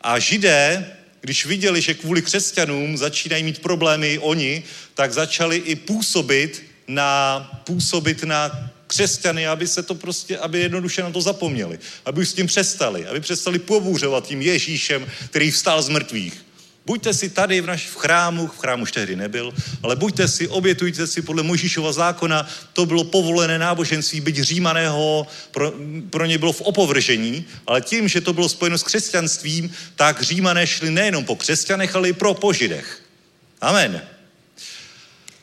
a 0.00 0.18
židé, 0.18 0.92
když 1.20 1.46
viděli, 1.46 1.80
že 1.80 1.94
kvůli 1.94 2.22
křesťanům 2.22 2.96
začínají 2.96 3.44
mít 3.44 3.58
problémy 3.58 4.18
oni, 4.18 4.62
tak 4.94 5.12
začali 5.12 5.56
i 5.56 5.76
působit 5.76 6.62
na, 6.88 7.40
působit 7.64 8.22
na 8.22 8.70
křesťany, 8.86 9.46
aby 9.46 9.66
se 9.68 9.82
to 9.82 9.94
prostě, 9.94 10.38
aby 10.38 10.60
jednoduše 10.60 11.02
na 11.02 11.10
to 11.10 11.20
zapomněli. 11.20 11.78
Aby 12.04 12.20
už 12.20 12.28
s 12.28 12.34
tím 12.34 12.46
přestali. 12.46 13.06
Aby 13.06 13.20
přestali 13.20 13.58
pobůřovat 13.58 14.26
tím 14.26 14.42
Ježíšem, 14.42 15.06
který 15.30 15.50
vstal 15.50 15.82
z 15.82 15.88
mrtvých. 15.88 16.43
Buďte 16.86 17.14
si 17.14 17.30
tady 17.30 17.60
v 17.60 17.66
našem 17.66 17.92
chrámu, 17.94 18.46
v 18.46 18.58
chrámu 18.58 18.82
už 18.82 18.92
tehdy 18.92 19.16
nebyl, 19.16 19.54
ale 19.82 19.96
buďte 19.96 20.28
si, 20.28 20.48
obětujte 20.48 21.06
si 21.06 21.22
podle 21.22 21.42
Možíšova 21.42 21.92
zákona, 21.92 22.48
to 22.72 22.86
bylo 22.86 23.04
povolené 23.04 23.58
náboženství, 23.58 24.20
byť 24.20 24.40
římaného, 24.40 25.26
pro, 25.50 25.72
pro 26.10 26.26
ně 26.26 26.38
bylo 26.38 26.52
v 26.52 26.60
opovržení, 26.60 27.44
ale 27.66 27.80
tím, 27.80 28.08
že 28.08 28.20
to 28.20 28.32
bylo 28.32 28.48
spojeno 28.48 28.78
s 28.78 28.82
křesťanstvím, 28.82 29.72
tak 29.96 30.22
římané 30.22 30.66
šli 30.66 30.90
nejenom 30.90 31.24
po 31.24 31.36
křesťanech, 31.36 31.96
ale 31.96 32.08
i 32.08 32.12
pro 32.12 32.34
požidech. 32.34 33.02
Amen. 33.60 34.02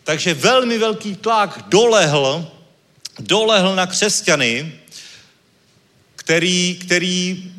Takže 0.03 0.33
velmi 0.33 0.77
velký 0.77 1.15
tlak 1.15 1.65
dolehl 1.69 2.51
dolehl 3.19 3.75
na 3.75 3.87
křesťany, 3.87 4.71
který, 6.15 6.79
který, 6.81 7.50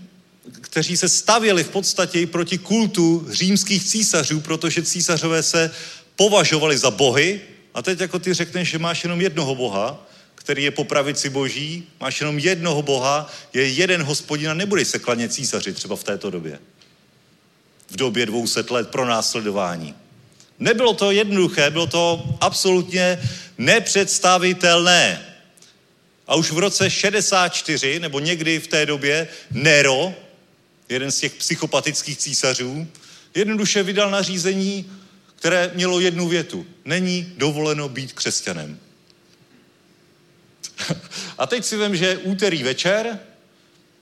kteří 0.72 0.96
se 0.96 1.08
stavěli 1.08 1.64
v 1.64 1.68
podstatě 1.68 2.20
i 2.20 2.26
proti 2.26 2.58
kultu 2.58 3.26
římských 3.30 3.84
císařů, 3.84 4.40
protože 4.40 4.82
císařové 4.82 5.42
se 5.42 5.70
považovali 6.16 6.78
za 6.78 6.90
bohy. 6.90 7.40
A 7.74 7.82
teď 7.82 8.00
jako 8.00 8.18
ty 8.18 8.34
řekneš, 8.34 8.68
že 8.68 8.78
máš 8.78 9.04
jenom 9.04 9.20
jednoho 9.20 9.54
boha, 9.54 10.06
který 10.34 10.64
je 10.64 10.70
po 10.70 10.84
pravici 10.84 11.30
boží, 11.30 11.84
máš 12.00 12.20
jenom 12.20 12.38
jednoho 12.38 12.82
boha, 12.82 13.30
je 13.52 13.68
jeden 13.68 14.02
hospodin 14.02 14.50
a 14.50 14.54
nebudeš 14.54 14.88
se 14.88 14.98
klanět 14.98 15.32
císaři 15.32 15.72
třeba 15.72 15.96
v 15.96 16.04
této 16.04 16.30
době. 16.30 16.58
V 17.90 17.96
době 17.96 18.26
200 18.26 18.64
let 18.70 18.88
pro 18.88 19.06
následování. 19.06 19.94
Nebylo 20.58 20.94
to 20.94 21.10
jednoduché, 21.10 21.70
bylo 21.70 21.86
to 21.86 22.36
absolutně 22.40 23.20
nepředstavitelné. 23.58 25.26
A 26.26 26.34
už 26.34 26.50
v 26.50 26.58
roce 26.58 26.90
64, 26.90 28.00
nebo 28.00 28.20
někdy 28.20 28.60
v 28.60 28.66
té 28.66 28.86
době, 28.86 29.28
Nero, 29.50 30.14
jeden 30.88 31.10
z 31.10 31.18
těch 31.20 31.34
psychopatických 31.34 32.18
císařů, 32.18 32.86
jednoduše 33.34 33.82
vydal 33.82 34.10
nařízení, 34.10 34.92
které 35.36 35.70
mělo 35.74 36.00
jednu 36.00 36.28
větu. 36.28 36.66
Není 36.84 37.32
dovoleno 37.36 37.88
být 37.88 38.12
křesťanem. 38.12 38.78
A 41.38 41.46
teď 41.46 41.64
si 41.64 41.76
vím, 41.76 41.96
že 41.96 42.16
úterý 42.16 42.62
večer 42.62 43.18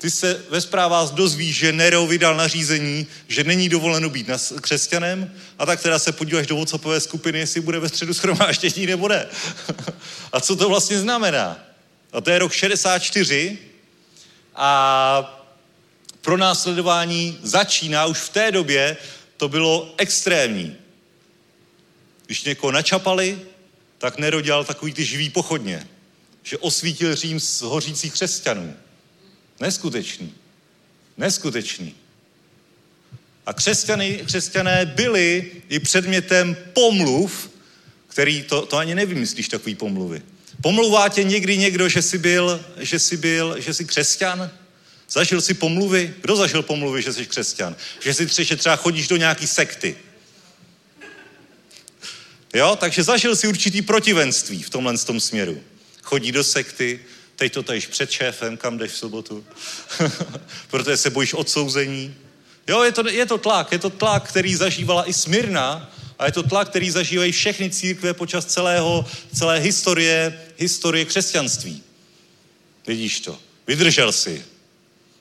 ty 0.01 0.11
se 0.11 0.43
ve 0.51 0.61
zprávách 0.61 1.11
dozvíš, 1.11 1.57
že 1.57 1.73
Nero 1.73 2.07
vydal 2.07 2.37
nařízení, 2.37 3.07
že 3.29 3.45
není 3.45 3.69
dovoleno 3.69 4.11
být 4.11 4.31
křesťanem 4.61 5.35
a 5.59 5.67
tak 5.67 5.83
teda 5.83 5.99
se 5.99 6.13
podíváš 6.13 6.47
do 6.47 6.57
WhatsAppové 6.57 7.01
skupiny, 7.01 7.39
jestli 7.39 7.61
bude 7.61 7.79
ve 7.79 7.89
středu 7.89 8.15
schromáždění 8.15 8.87
nebo 8.87 9.09
ne. 9.09 9.27
a 10.33 10.41
co 10.41 10.57
to 10.57 10.69
vlastně 10.69 10.99
znamená? 10.99 11.59
A 12.13 12.21
to 12.21 12.31
je 12.31 12.39
rok 12.39 12.53
64 12.53 13.59
a 14.57 15.40
pro 16.21 16.37
následování 16.37 17.39
začíná 17.43 18.07
už 18.07 18.19
v 18.19 18.29
té 18.29 18.53
době, 18.53 18.97
to 19.37 19.49
bylo 19.49 19.95
extrémní. 19.97 20.77
Když 22.27 22.45
někoho 22.45 22.73
načapali, 22.73 23.41
tak 23.99 24.19
Nero 24.19 24.41
dělal 24.41 24.65
takový 24.65 24.93
ty 24.93 25.05
živý 25.05 25.31
pochodně, 25.31 25.89
že 26.43 26.59
osvítil 26.59 27.17
Řím 27.17 27.41
z 27.41 27.61
hořících 27.61 28.13
křesťanů. 28.13 28.75
Neskutečný. 29.61 30.35
Neskutečný. 31.17 31.95
A 33.47 33.53
křesťany, 33.53 34.23
křesťané 34.27 34.87
byli 34.87 35.51
i 35.69 35.79
předmětem 35.81 36.57
pomluv, 36.73 37.51
který, 38.09 38.43
to, 38.43 38.67
to 38.67 38.77
ani 38.77 38.95
nevymyslíš, 38.95 39.49
takový 39.49 39.75
pomluvy. 39.75 40.23
Pomluvá 40.63 41.09
tě 41.09 41.25
někdy 41.25 41.59
někdo, 41.59 41.89
že 41.89 42.03
jsi 42.03 42.19
byl, 42.19 42.65
že 42.77 42.99
jsi 42.99 43.17
byl, 43.17 43.61
že 43.61 43.75
jsi 43.75 43.85
křesťan? 43.85 44.51
Zažil 45.11 45.41
jsi 45.41 45.55
pomluvy? 45.55 46.15
Kdo 46.21 46.37
zažil 46.37 46.63
pomluvy, 46.63 47.03
že 47.03 47.13
jsi 47.13 47.27
křesťan? 47.27 47.77
Že 48.01 48.15
si 48.15 48.27
třeba, 48.27 48.45
že 48.45 48.57
třeba 48.57 48.77
chodíš 48.77 49.09
do 49.09 49.17
nějaký 49.17 49.47
sekty. 49.47 49.97
Jo, 52.55 52.77
takže 52.81 53.03
zažil 53.03 53.37
si 53.37 53.49
určitý 53.49 53.83
protivenství 53.83 54.63
v 54.63 54.71
tomhle 54.71 54.99
tom 54.99 55.21
směru. 55.21 55.63
Chodí 56.03 56.33
do 56.33 56.45
sekty, 56.45 57.01
teď 57.37 57.53
to 57.53 57.63
tajíš 57.63 57.87
před 57.87 58.11
šéfem, 58.11 58.57
kam 58.57 58.79
jdeš 58.79 58.93
v 58.93 58.97
sobotu, 58.97 59.45
protože 60.71 60.97
se 60.97 61.11
bojíš 61.11 61.35
odsouzení. 61.35 62.15
Jo, 62.69 62.83
je 62.83 62.93
to, 62.93 63.09
je 63.09 63.27
to 63.27 63.39
tlak, 63.39 63.73
je 63.73 63.79
to 63.79 63.91
tlak, 63.91 64.29
který 64.29 64.55
zažívala 64.55 65.09
i 65.09 65.13
Smyrna 65.13 65.95
a 66.19 66.27
je 66.27 66.33
to 66.33 66.43
tlak, 66.43 66.69
který 66.69 66.91
zažívají 66.91 67.33
všechny 67.33 67.71
církve 67.71 68.15
počas 68.15 68.45
celého, 68.45 69.07
celé 69.35 69.59
historie, 69.59 70.41
historie 70.59 71.05
křesťanství. 71.05 71.83
Vidíš 72.87 73.21
to. 73.21 73.39
Vydržel 73.67 74.13
si. 74.13 74.45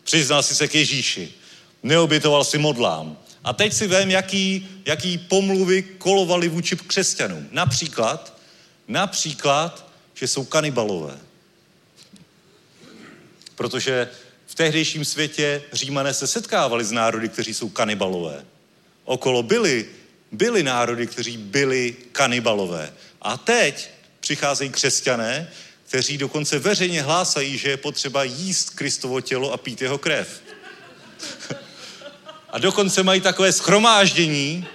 Přiznal 0.10 0.44
si 0.44 0.56
se 0.56 0.68
k 0.68 0.76
Ježíši. 0.76 1.34
Neobětoval 1.84 2.44
si 2.44 2.58
modlám. 2.58 3.18
A 3.44 3.54
teď 3.54 3.74
si 3.74 3.88
vím, 3.88 4.12
jaký, 4.12 4.68
jaký 4.86 5.18
pomluvy 5.18 5.82
kolovaly 5.82 6.50
vůči 6.50 6.76
křesťanům. 6.76 7.48
Například, 7.52 8.40
například, 8.88 9.92
že 10.14 10.28
jsou 10.28 10.46
kanibalové. 10.46 11.18
Protože 13.56 14.10
v 14.48 14.56
tehdejším 14.56 15.06
světě 15.06 15.62
římané 15.74 16.14
se 16.14 16.28
setkávali 16.28 16.86
s 16.86 16.92
národy, 16.92 17.30
kteří 17.30 17.54
jsou 17.54 17.70
kanibalové. 17.70 18.46
Okolo 19.04 19.44
byly, 19.44 19.86
byly 20.32 20.64
národy, 20.64 21.08
kteří 21.08 21.38
byli 21.38 21.96
kanibalové. 22.12 22.94
A 23.22 23.38
teď 23.38 23.90
přicházejí 24.20 24.70
křesťané, 24.70 25.52
kteří 25.90 26.18
dokonce 26.18 26.60
veřejně 26.60 27.02
hlásají, 27.02 27.58
že 27.58 27.70
je 27.70 27.78
potřeba 27.78 28.24
jíst 28.24 28.70
Kristovo 28.70 29.22
tělo 29.22 29.54
a 29.54 29.58
pít 29.58 29.82
jeho 29.82 29.98
krev. 29.98 30.42
A 32.50 32.58
dokonce 32.60 33.04
mají 33.04 33.22
takové 33.22 33.52
schromáždění, 33.52 34.66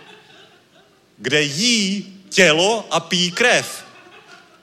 kde 1.19 1.43
jí 1.43 2.15
tělo 2.29 2.87
a 2.91 3.01
pí 3.01 3.31
krev. 3.31 3.85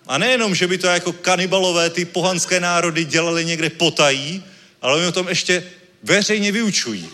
A 0.08 0.18
nejenom, 0.18 0.56
že 0.56 0.68
by 0.68 0.78
to 0.78 0.88
jako 0.88 1.14
kanibalové, 1.14 1.90
ty 1.90 2.06
pohanské 2.06 2.60
národy 2.60 3.06
dělali 3.06 3.46
někde 3.46 3.70
potají, 3.70 4.44
ale 4.82 4.96
oni 4.96 5.08
o 5.08 5.12
tom 5.12 5.30
ještě 5.30 5.64
veřejně 6.04 6.52
vyučují. 6.52 7.10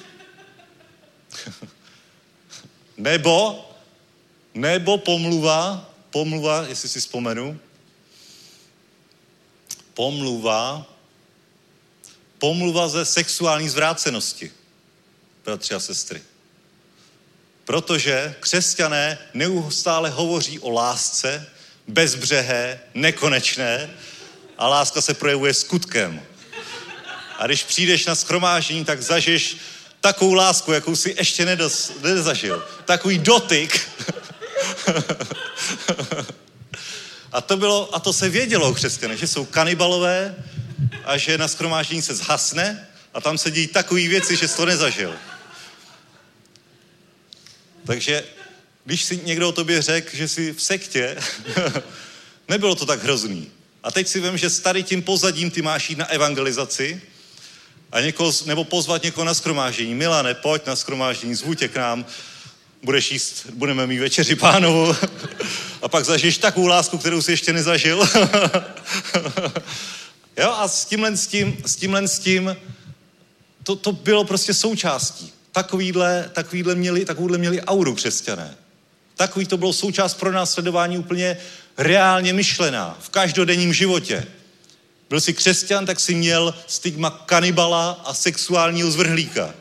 nebo, 2.97 3.65
nebo 4.53 4.97
pomluva, 4.97 5.89
pomluva, 6.09 6.65
jestli 6.69 6.89
si 6.89 6.99
vzpomenu, 6.99 7.59
pomluva, 9.97 10.85
pomluva 12.37 12.87
ze 12.87 13.05
sexuální 13.05 13.69
zvrácenosti, 13.69 14.51
bratři 15.45 15.73
a 15.73 15.79
sestry. 15.79 16.21
Protože 17.65 18.35
křesťané 18.39 19.17
neustále 19.33 20.09
hovoří 20.09 20.59
o 20.59 20.69
lásce, 20.69 21.49
bezbřehé, 21.87 22.79
nekonečné 22.93 23.89
a 24.57 24.67
láska 24.67 25.01
se 25.01 25.13
projevuje 25.13 25.53
skutkem. 25.53 26.21
A 27.37 27.45
když 27.45 27.63
přijdeš 27.63 28.05
na 28.05 28.15
schromáždění, 28.15 28.85
tak 28.85 29.01
zažiješ 29.01 29.57
takovou 30.01 30.33
lásku, 30.33 30.71
jakou 30.71 30.95
si 30.95 31.15
ještě 31.17 31.45
nedos, 31.45 31.91
nezažil. 32.01 32.67
Takový 32.85 33.17
dotyk. 33.17 33.89
a, 37.31 37.41
to 37.41 37.57
bylo, 37.57 37.95
a 37.95 37.99
to 37.99 38.13
se 38.13 38.29
vědělo 38.29 38.73
křesťané, 38.73 39.17
že 39.17 39.27
jsou 39.27 39.45
kanibalové 39.45 40.35
a 41.05 41.17
že 41.17 41.37
na 41.37 41.47
schromáždění 41.47 42.01
se 42.01 42.15
zhasne 42.15 42.87
a 43.13 43.21
tam 43.21 43.37
se 43.37 43.51
dějí 43.51 43.67
takové 43.67 44.07
věci, 44.07 44.35
že 44.35 44.47
jsi 44.47 44.57
to 44.57 44.65
nezažil. 44.65 45.15
Takže 47.85 48.23
když 48.85 49.03
si 49.03 49.17
někdo 49.23 49.49
o 49.49 49.51
tobě 49.51 49.81
řekl, 49.81 50.09
že 50.13 50.27
jsi 50.27 50.53
v 50.53 50.61
sektě, 50.61 51.17
nebylo 52.47 52.75
to 52.75 52.85
tak 52.85 53.03
hrozný. 53.03 53.51
A 53.83 53.91
teď 53.91 54.07
si 54.07 54.19
vím, 54.19 54.37
že 54.37 54.49
s 54.49 54.59
tady 54.59 54.83
tím 54.83 55.01
pozadím 55.01 55.51
ty 55.51 55.61
máš 55.61 55.89
jít 55.89 55.99
na 55.99 56.05
evangelizaci 56.05 57.01
a 57.91 57.99
někoho, 58.01 58.33
nebo 58.45 58.63
pozvat 58.63 59.03
někoho 59.03 59.25
na 59.25 59.33
skromáždění. 59.33 59.95
Milane, 59.95 60.33
pojď 60.33 60.65
na 60.65 60.75
skromáždění, 60.75 61.35
zvu 61.35 61.55
k 61.55 61.75
nám, 61.75 62.05
budeš 62.83 63.11
jíst, 63.11 63.45
budeme 63.53 63.87
mít 63.87 63.99
večeři 63.99 64.35
pánovu 64.35 64.95
a 65.81 65.87
pak 65.87 66.05
zažiješ 66.05 66.37
takovou 66.37 66.67
lásku, 66.67 66.97
kterou 66.97 67.21
jsi 67.21 67.31
ještě 67.31 67.53
nezažil. 67.53 67.97
jo, 70.37 70.51
a 70.51 70.67
s 70.67 70.85
tímhle 70.85 71.17
s 71.17 71.27
tím, 71.27 71.57
s 71.65 71.75
tímhle 71.75 72.07
s 72.07 72.19
tím, 72.19 72.55
to, 73.63 73.75
to 73.75 73.91
bylo 73.91 74.23
prostě 74.23 74.53
součástí. 74.53 75.33
Takovýhle, 75.51 76.29
takovýhle 76.33 76.75
měli, 76.75 77.05
takovýhle 77.05 77.37
měli 77.37 77.61
auru 77.61 77.95
křesťané. 77.95 78.55
Takový 79.15 79.45
to 79.45 79.57
bylo 79.57 79.73
součást 79.73 80.13
pro 80.13 80.31
následování 80.31 80.97
úplně 80.97 81.37
reálně 81.77 82.33
myšlená 82.33 82.97
v 83.01 83.09
každodenním 83.09 83.73
životě. 83.73 84.27
Byl 85.09 85.21
jsi 85.21 85.33
křesťan, 85.33 85.85
tak 85.85 85.99
si 85.99 86.15
měl 86.15 86.55
stigma 86.67 87.09
kanibala 87.09 88.01
a 88.05 88.13
sexuálního 88.13 88.91
zvrhlíka. 88.91 89.53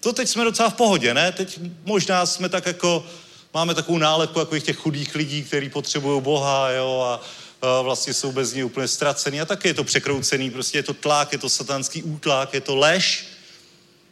To 0.00 0.12
teď 0.12 0.28
jsme 0.28 0.44
docela 0.44 0.70
v 0.70 0.74
pohodě, 0.74 1.14
ne? 1.14 1.32
Teď 1.32 1.60
možná 1.84 2.26
jsme 2.26 2.48
tak 2.48 2.66
jako, 2.66 3.06
máme 3.54 3.74
takovou 3.74 3.98
nálepku 3.98 4.38
jako 4.38 4.58
těch 4.58 4.76
chudých 4.76 5.14
lidí, 5.14 5.42
kteří 5.42 5.68
potřebují 5.68 6.22
Boha, 6.22 6.70
jo, 6.70 7.00
a, 7.00 7.20
a 7.66 7.80
vlastně 7.82 8.14
jsou 8.14 8.32
bez 8.32 8.52
něj 8.52 8.64
úplně 8.64 8.88
ztracený. 8.88 9.40
A 9.40 9.44
taky 9.44 9.68
je 9.68 9.74
to 9.74 9.84
překroucený, 9.84 10.50
prostě 10.50 10.78
je 10.78 10.82
to 10.82 10.94
tlak, 10.94 11.32
je 11.32 11.38
to 11.38 11.48
satanský 11.48 12.02
útlak, 12.02 12.54
je 12.54 12.60
to 12.60 12.76
lež. 12.76 13.26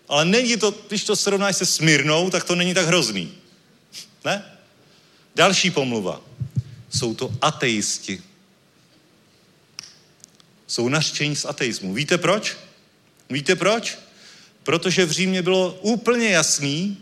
Ale 0.09 0.24
není 0.24 0.57
to, 0.57 0.74
když 0.89 1.05
to 1.05 1.16
srovnáš 1.16 1.57
se 1.57 1.66
Smyrnou, 1.66 2.30
tak 2.30 2.45
to 2.45 2.55
není 2.55 2.74
tak 2.74 2.87
hrozný. 2.87 3.32
Ne? 4.24 4.59
Další 5.35 5.70
pomluva. 5.70 6.20
Jsou 6.91 7.14
to 7.14 7.30
ateisti. 7.41 8.22
Jsou 10.66 10.89
naštění 10.89 11.37
z 11.37 11.45
ateismu. 11.45 11.95
Víte 11.95 12.18
proč? 12.18 12.57
Víte 13.30 13.57
proč? 13.57 13.99
Protože 14.64 15.06
v 15.06 15.10
Římě 15.10 15.42
bylo 15.42 15.78
úplně 15.80 16.28
jasný, 16.28 16.98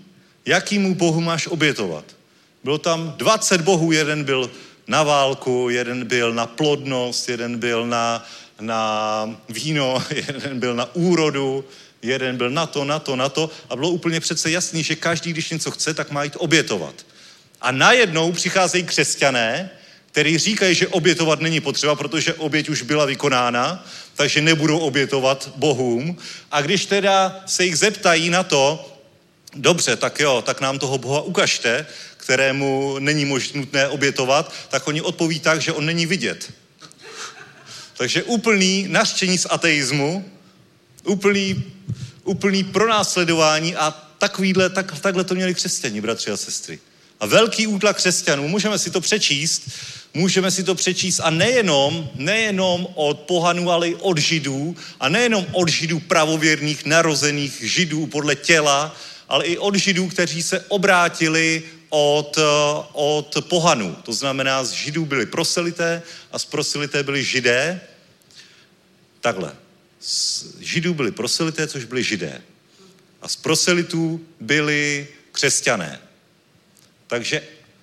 jakýmu 0.47 0.95
bohu 0.95 1.21
máš 1.21 1.47
obětovat. 1.47 2.05
Bylo 2.65 2.79
tam 2.79 3.15
20 3.17 3.61
bohů, 3.61 3.93
jeden 3.93 4.25
byl 4.25 4.51
na 4.87 5.03
válku, 5.03 5.69
jeden 5.71 6.07
byl 6.07 6.35
na 6.35 6.47
plodnost, 6.47 7.29
jeden 7.29 7.59
byl 7.59 7.87
na, 7.87 8.27
na 8.61 9.41
víno, 9.49 10.05
jeden 10.11 10.61
byl 10.61 10.75
na 10.75 10.95
úrodu, 10.95 11.65
jeden 12.03 12.37
byl 12.37 12.51
na 12.51 12.67
to, 12.67 12.85
na 12.85 12.99
to, 12.99 13.17
na 13.17 13.29
to 13.29 13.51
a 13.69 13.77
bylo 13.77 13.91
úplně 13.91 14.21
přece 14.21 14.51
jasný, 14.51 14.83
že 14.83 14.97
každý, 14.97 15.33
když 15.33 15.51
něco 15.51 15.71
chce, 15.71 15.95
tak 15.95 16.11
má 16.11 16.25
jít 16.25 16.37
obětovat. 16.39 16.95
A 17.61 17.73
najednou 17.73 18.33
přicházejí 18.33 18.85
křesťané, 18.85 19.71
který 20.13 20.39
říkají, 20.39 20.75
že 20.75 20.89
obětovat 20.89 21.41
není 21.41 21.61
potřeba, 21.61 21.95
protože 21.95 22.35
oběť 22.35 22.69
už 22.69 22.83
byla 22.83 23.05
vykonána, 23.05 23.87
takže 24.15 24.41
nebudou 24.41 24.79
obětovat 24.79 25.53
bohům. 25.57 26.17
A 26.51 26.61
když 26.61 26.87
teda 26.87 27.41
se 27.47 27.65
jich 27.65 27.79
zeptají 27.79 28.31
na 28.31 28.43
to, 28.43 28.93
dobře, 29.55 29.97
tak 29.97 30.21
jo, 30.21 30.43
tak 30.47 30.61
nám 30.61 30.79
toho 30.79 30.99
boha 30.99 31.21
ukažte, 31.21 31.87
kterému 32.17 32.97
není 32.99 33.25
možné 33.25 33.61
nutné 33.61 33.89
obětovat, 33.89 34.55
tak 34.69 34.89
oni 34.89 35.01
odpoví 35.01 35.41
tak, 35.41 35.61
že 35.61 35.73
on 35.73 35.87
není 35.87 36.07
vidět. 36.07 36.53
Takže 37.97 38.23
úplný 38.23 38.87
naštění 38.89 39.39
z 39.39 39.47
ateismu, 39.51 40.25
úplný, 41.05 41.65
úplný 42.25 42.65
pronásledování 42.65 43.77
a 43.77 43.91
takovýhle, 44.19 44.71
tak, 44.71 45.01
takhle 45.01 45.25
to 45.25 45.35
měli 45.35 45.55
křesťani, 45.55 46.01
bratři 46.01 46.31
a 46.31 46.37
sestry. 46.37 46.79
A 47.21 47.27
velký 47.27 47.67
útlak 47.67 47.97
křesťanů, 47.97 48.49
můžeme 48.49 48.79
si 48.79 48.91
to 48.91 49.01
přečíst 49.01 49.63
Můžeme 50.15 50.51
si 50.51 50.65
to 50.65 50.75
přečíst 50.75 51.21
a 51.21 51.31
nejenom, 51.31 52.11
nejenom 52.15 52.87
od 52.95 53.21
pohanů, 53.21 53.71
ale 53.71 53.89
i 53.89 53.95
od 53.95 54.19
židů 54.19 54.77
a 55.01 55.09
nejenom 55.09 55.47
od 55.53 55.69
židů 55.69 56.01
pravověrných, 56.01 56.85
narozených 56.85 57.61
židů 57.61 58.07
podle 58.07 58.37
těla, 58.37 58.97
ale 59.29 59.45
i 59.45 59.59
od 59.59 59.75
židů, 59.75 60.09
kteří 60.09 60.43
se 60.43 60.61
obrátili 60.61 61.63
od, 61.89 62.39
eh, 62.39 62.43
od 62.93 63.37
pohanů. 63.41 63.97
To 64.03 64.13
znamená, 64.13 64.65
z 64.65 64.71
židů 64.71 65.05
byli 65.05 65.27
proselité 65.27 66.03
a 66.33 66.39
z 66.39 66.45
proselité 66.45 67.03
byli 67.03 67.25
židé. 67.25 67.81
Takhle. 69.21 69.57
Z 70.01 70.45
židů 70.61 70.95
byli 70.95 71.13
proselité, 71.13 71.67
což 71.67 71.85
byli 71.85 72.05
židé. 72.05 72.43
A 73.23 73.29
z 73.29 73.37
proselitů 73.37 74.21
byli 74.41 75.09
křesťané. 75.33 76.01
Takže 77.07 77.43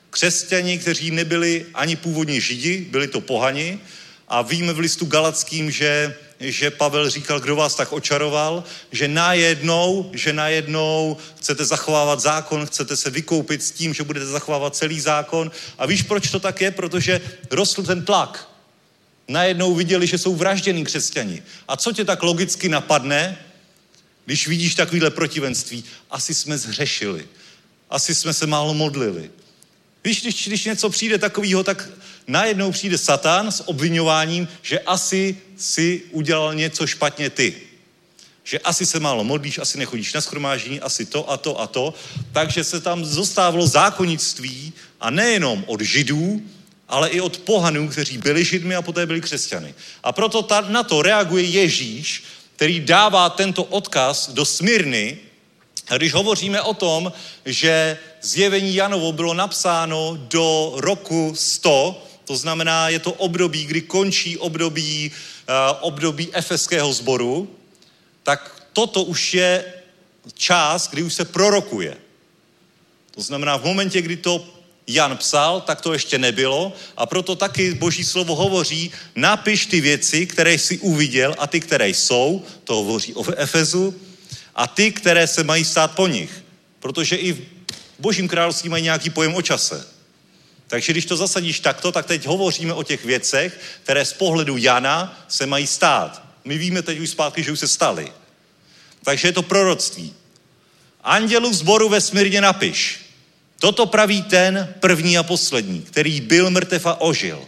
křesťani, 0.09 0.77
kteří 0.77 1.11
nebyli 1.11 1.65
ani 1.73 1.95
původně 1.95 2.41
židi, 2.41 2.87
byli 2.89 3.07
to 3.07 3.21
pohani. 3.21 3.79
A 4.27 4.41
víme 4.41 4.73
v 4.73 4.79
listu 4.79 5.05
Galackým, 5.05 5.71
že, 5.71 6.15
že 6.39 6.71
Pavel 6.71 7.09
říkal, 7.09 7.39
kdo 7.39 7.55
vás 7.55 7.75
tak 7.75 7.93
očaroval, 7.93 8.63
že 8.91 9.07
najednou, 9.07 10.11
že 10.13 10.33
najednou 10.33 11.17
chcete 11.37 11.65
zachovávat 11.65 12.19
zákon, 12.19 12.65
chcete 12.65 12.97
se 12.97 13.09
vykoupit 13.09 13.63
s 13.63 13.71
tím, 13.71 13.93
že 13.93 14.03
budete 14.03 14.25
zachovávat 14.25 14.75
celý 14.75 14.99
zákon. 14.99 15.51
A 15.77 15.85
víš, 15.85 16.03
proč 16.03 16.31
to 16.31 16.39
tak 16.39 16.61
je? 16.61 16.71
Protože 16.71 17.21
rostl 17.51 17.83
ten 17.83 18.05
tlak. 18.05 18.49
Najednou 19.27 19.75
viděli, 19.75 20.07
že 20.07 20.17
jsou 20.17 20.35
vraždění 20.35 20.83
křesťani. 20.85 21.43
A 21.67 21.77
co 21.77 21.91
tě 21.91 22.05
tak 22.05 22.23
logicky 22.23 22.69
napadne, 22.69 23.37
když 24.25 24.47
vidíš 24.47 24.75
takovýhle 24.75 25.09
protivenství? 25.09 25.83
Asi 26.11 26.33
jsme 26.33 26.57
zhřešili. 26.57 27.27
Asi 27.89 28.15
jsme 28.15 28.33
se 28.33 28.47
málo 28.47 28.73
modlili. 28.73 29.31
Víš, 30.09 30.21
když, 30.21 30.47
když 30.47 30.65
něco 30.65 30.89
přijde 30.89 31.17
takového, 31.17 31.63
tak 31.63 31.89
najednou 32.27 32.71
přijde 32.71 32.97
Satan 32.97 33.51
s 33.51 33.67
obvinováním, 33.67 34.47
že 34.61 34.79
asi 34.79 35.37
si 35.57 36.01
udělal 36.11 36.55
něco 36.55 36.87
špatně 36.87 37.29
ty. 37.29 37.55
Že 38.43 38.59
asi 38.59 38.85
se 38.85 38.99
málo 38.99 39.23
modlíš, 39.23 39.57
asi 39.57 39.77
nechodíš 39.77 40.13
na 40.13 40.21
schromáždění, 40.21 40.79
asi 40.79 41.05
to 41.05 41.31
a 41.31 41.37
to 41.37 41.61
a 41.61 41.67
to. 41.67 41.93
Takže 42.31 42.63
se 42.63 42.81
tam 42.81 43.05
zostávalo 43.05 43.67
zákonnictví 43.67 44.73
a 44.99 45.09
nejenom 45.09 45.63
od 45.67 45.81
židů, 45.81 46.41
ale 46.87 47.09
i 47.09 47.21
od 47.21 47.37
pohanů, 47.37 47.89
kteří 47.89 48.17
byli 48.17 48.45
židmi 48.45 48.75
a 48.75 48.81
poté 48.81 49.05
byli 49.05 49.21
křesťany. 49.21 49.73
A 50.03 50.11
proto 50.11 50.41
ta, 50.41 50.61
na 50.61 50.83
to 50.83 51.01
reaguje 51.01 51.43
Ježíš, 51.43 52.23
který 52.55 52.79
dává 52.79 53.29
tento 53.29 53.63
odkaz 53.63 54.29
do 54.29 54.45
Smyrny, 54.45 55.17
a 55.89 55.97
když 55.97 56.13
hovoříme 56.13 56.61
o 56.61 56.73
tom, 56.73 57.13
že 57.45 57.97
zjevení 58.21 58.75
Janovo 58.75 59.11
bylo 59.11 59.33
napsáno 59.33 60.17
do 60.29 60.73
roku 60.75 61.33
100, 61.35 62.05
to 62.25 62.37
znamená, 62.37 62.89
je 62.89 62.99
to 62.99 63.13
období, 63.13 63.65
kdy 63.65 63.81
končí 63.81 64.37
období, 64.37 65.11
uh, 65.11 65.77
období 65.81 66.29
efeského 66.33 66.93
sboru, 66.93 67.49
tak 68.23 68.65
toto 68.73 69.03
už 69.03 69.33
je 69.33 69.73
čas, 70.33 70.89
kdy 70.89 71.03
už 71.03 71.13
se 71.13 71.25
prorokuje. 71.25 71.97
To 73.11 73.21
znamená, 73.21 73.57
v 73.57 73.63
momentě, 73.63 74.01
kdy 74.01 74.17
to 74.17 74.45
Jan 74.87 75.17
psal, 75.17 75.61
tak 75.61 75.81
to 75.81 75.93
ještě 75.93 76.17
nebylo 76.17 76.73
a 76.97 77.05
proto 77.05 77.35
taky 77.35 77.73
Boží 77.73 78.03
slovo 78.03 78.35
hovoří, 78.35 78.91
napiš 79.15 79.65
ty 79.65 79.81
věci, 79.81 80.25
které 80.25 80.53
jsi 80.53 80.77
uviděl 80.77 81.35
a 81.37 81.47
ty, 81.47 81.59
které 81.59 81.89
jsou, 81.89 82.43
to 82.63 82.75
hovoří 82.75 83.13
o 83.13 83.25
Efezu, 83.37 83.95
a 84.55 84.67
ty, 84.67 84.91
které 84.91 85.27
se 85.27 85.43
mají 85.43 85.65
stát 85.65 85.95
po 85.95 86.07
nich. 86.07 86.43
Protože 86.79 87.15
i 87.15 87.33
v 87.33 87.41
Božím 87.99 88.27
království 88.27 88.69
mají 88.69 88.83
nějaký 88.83 89.09
pojem 89.09 89.35
o 89.35 89.41
čase. 89.41 89.87
Takže 90.67 90.93
když 90.93 91.05
to 91.05 91.17
zasadíš 91.17 91.59
takto, 91.59 91.91
tak 91.91 92.05
teď 92.05 92.25
hovoříme 92.25 92.73
o 92.73 92.83
těch 92.83 93.05
věcech, 93.05 93.59
které 93.83 94.05
z 94.05 94.13
pohledu 94.13 94.57
Jana 94.57 95.25
se 95.27 95.45
mají 95.45 95.67
stát. 95.67 96.23
My 96.45 96.57
víme 96.57 96.81
teď 96.81 96.99
už 96.99 97.09
zpátky, 97.09 97.43
že 97.43 97.51
už 97.51 97.59
se 97.59 97.67
staly. 97.67 98.11
Takže 99.03 99.27
je 99.27 99.31
to 99.31 99.43
proroctví. 99.43 100.13
Andělu 101.03 101.53
zboru 101.53 101.89
ve 101.89 102.01
Smyrně 102.01 102.41
napiš. 102.41 102.99
Toto 103.59 103.85
praví 103.85 104.21
ten 104.21 104.73
první 104.79 105.17
a 105.17 105.23
poslední, 105.23 105.81
který 105.81 106.21
byl 106.21 106.49
mrtev 106.49 106.85
a 106.85 107.01
ožil. 107.01 107.45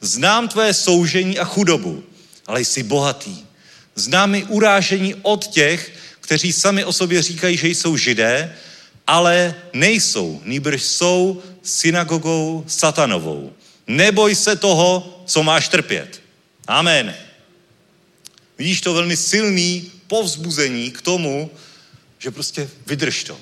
Znám 0.00 0.48
tvé 0.48 0.74
soužení 0.74 1.38
a 1.38 1.44
chudobu, 1.44 2.04
ale 2.46 2.60
jsi 2.60 2.82
bohatý. 2.82 3.46
Znám 3.94 4.34
i 4.34 4.44
urážení 4.44 5.14
od 5.22 5.46
těch, 5.46 5.92
kteří 6.26 6.52
sami 6.52 6.84
o 6.84 6.92
sobě 6.92 7.22
říkají, 7.22 7.56
že 7.56 7.68
jsou 7.68 7.96
židé, 7.96 8.54
ale 9.06 9.54
nejsou, 9.72 10.40
nýbrž 10.44 10.82
jsou 10.82 11.42
synagogou 11.62 12.64
satanovou. 12.66 13.52
Neboj 13.86 14.34
se 14.34 14.56
toho, 14.56 15.22
co 15.26 15.42
máš 15.42 15.68
trpět. 15.68 16.22
Amen. 16.66 17.14
Vidíš 18.58 18.80
to 18.80 18.94
velmi 18.94 19.16
silný 19.16 19.92
povzbuzení 20.06 20.90
k 20.90 21.02
tomu, 21.02 21.50
že 22.18 22.30
prostě 22.30 22.68
vydrž 22.86 23.24
to. 23.24 23.38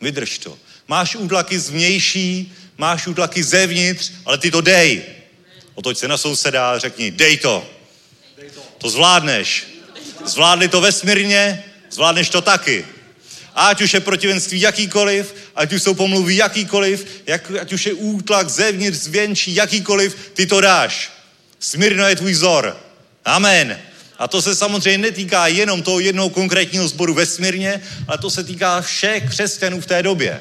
Vydrž 0.00 0.38
to. 0.38 0.58
Máš 0.88 1.16
útlaky 1.16 1.58
zvnější, 1.58 2.52
máš 2.78 3.06
útlaky 3.06 3.42
zevnitř, 3.42 4.12
ale 4.24 4.38
ty 4.38 4.50
to 4.50 4.60
dej. 4.60 5.02
Otoď 5.74 5.98
se 5.98 6.08
na 6.08 6.16
souseda 6.16 6.72
a 6.72 6.78
řekni, 6.78 7.10
dej 7.10 7.36
to. 7.36 7.70
To 8.78 8.90
zvládneš. 8.90 9.66
Zvládli 10.24 10.68
to 10.68 10.80
vesmírně, 10.80 11.64
zvládneš 11.92 12.28
to 12.28 12.40
taky. 12.40 12.84
Ať 13.54 13.82
už 13.82 13.94
je 13.94 14.00
protivenství 14.00 14.60
jakýkoliv, 14.60 15.34
ať 15.54 15.72
už 15.72 15.82
jsou 15.82 15.94
pomluvy 15.94 16.36
jakýkoliv, 16.36 17.06
jak, 17.26 17.50
ať 17.60 17.72
už 17.72 17.86
je 17.86 17.94
útlak 17.94 18.48
zevnitř, 18.48 18.98
zvěnčí, 18.98 19.54
jakýkoliv, 19.54 20.16
ty 20.34 20.46
to 20.46 20.60
dáš. 20.60 21.12
Smírno 21.60 22.08
je 22.08 22.16
tvůj 22.16 22.32
vzor. 22.32 22.76
Amen. 23.24 23.78
A 24.18 24.28
to 24.28 24.42
se 24.42 24.54
samozřejmě 24.54 24.98
netýká 24.98 25.46
jenom 25.46 25.82
toho 25.82 26.00
jednoho 26.00 26.30
konkrétního 26.30 26.88
sboru 26.88 27.14
ve 27.14 27.26
Smírně, 27.26 27.82
ale 28.08 28.18
to 28.18 28.30
se 28.30 28.44
týká 28.44 28.80
všech 28.80 29.30
křesťanů 29.30 29.80
v 29.80 29.86
té 29.86 30.02
době. 30.02 30.40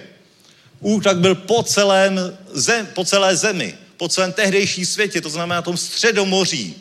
Útlak 0.80 1.18
byl 1.18 1.36
po, 1.36 1.64
celém 1.64 2.38
zem, 2.54 2.86
po 2.86 3.06
celé 3.06 3.36
zemi, 3.36 3.76
po 3.98 4.10
celém 4.10 4.34
tehdejší 4.34 4.86
světě, 4.86 5.22
to 5.22 5.30
znamená 5.30 5.56
na 5.56 5.62
tom 5.62 5.78
středomoří. 5.78 6.76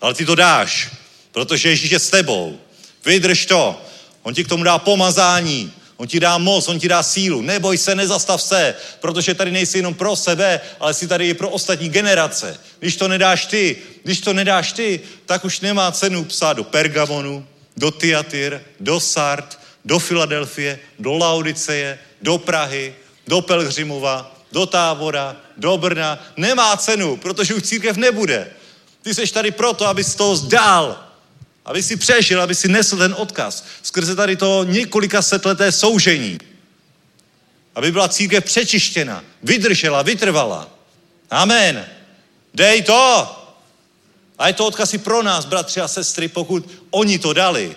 Ale 0.00 0.14
ty 0.14 0.26
to 0.26 0.34
dáš, 0.34 0.88
protože 1.32 1.68
Ježíš 1.68 1.90
je 1.90 1.98
s 1.98 2.10
tebou. 2.10 2.58
Vydrž 3.04 3.46
to. 3.46 3.82
On 4.22 4.34
ti 4.34 4.44
k 4.44 4.48
tomu 4.48 4.64
dá 4.64 4.78
pomazání, 4.78 5.72
on 5.96 6.06
ti 6.06 6.20
dá 6.20 6.38
moc, 6.38 6.68
on 6.68 6.78
ti 6.78 6.88
dá 6.88 7.02
sílu. 7.02 7.42
Neboj 7.42 7.78
se, 7.78 7.94
nezastav 7.94 8.42
se, 8.42 8.74
protože 9.00 9.34
tady 9.34 9.50
nejsi 9.50 9.78
jenom 9.78 9.94
pro 9.94 10.16
sebe, 10.16 10.60
ale 10.80 10.94
jsi 10.94 11.08
tady 11.08 11.28
i 11.28 11.34
pro 11.34 11.48
ostatní 11.48 11.88
generace. 11.88 12.60
Když 12.78 12.96
to 12.96 13.08
nedáš 13.08 13.46
ty, 13.46 13.76
když 14.04 14.20
to 14.20 14.32
nedáš 14.32 14.72
ty, 14.72 15.00
tak 15.26 15.44
už 15.44 15.60
nemá 15.60 15.92
cenu 15.92 16.24
psát 16.24 16.52
do 16.52 16.64
Pergamonu, 16.64 17.46
do 17.76 17.90
Tiatyr, 17.90 18.60
do 18.80 19.00
Sart, 19.00 19.58
do 19.84 19.98
Filadelfie, 19.98 20.78
do 20.98 21.12
Laodiceje, 21.12 21.98
do 22.22 22.38
Prahy, 22.38 22.94
do 23.26 23.40
Pelhřimova, 23.40 24.36
do 24.52 24.66
Tábora, 24.66 25.36
do 25.56 25.78
Brna. 25.78 26.18
Nemá 26.36 26.76
cenu, 26.76 27.16
protože 27.16 27.54
už 27.54 27.62
církev 27.62 27.96
nebude. 27.96 28.50
Ty 29.02 29.14
jsi 29.14 29.32
tady 29.32 29.50
proto, 29.50 29.86
abys 29.86 30.14
toho 30.14 30.36
zdál, 30.36 31.09
aby 31.64 31.82
si 31.82 31.96
přežil, 31.96 32.42
aby 32.42 32.54
si 32.54 32.68
nesl 32.68 32.96
ten 32.96 33.14
odkaz 33.18 33.64
skrze 33.82 34.16
tady 34.16 34.36
to 34.36 34.64
několika 34.64 35.22
setleté 35.22 35.72
soužení. 35.72 36.38
Aby 37.74 37.92
byla 37.92 38.08
církev 38.08 38.44
přečištěna, 38.44 39.24
vydržela, 39.42 40.02
vytrvala. 40.02 40.78
Amen. 41.30 41.86
Dej 42.54 42.82
to. 42.82 43.36
A 44.38 44.48
je 44.48 44.54
to 44.54 44.66
odkaz 44.66 44.94
i 44.94 44.98
pro 44.98 45.22
nás, 45.22 45.44
bratři 45.44 45.80
a 45.80 45.88
sestry, 45.88 46.28
pokud 46.28 46.70
oni 46.90 47.18
to 47.18 47.32
dali. 47.32 47.76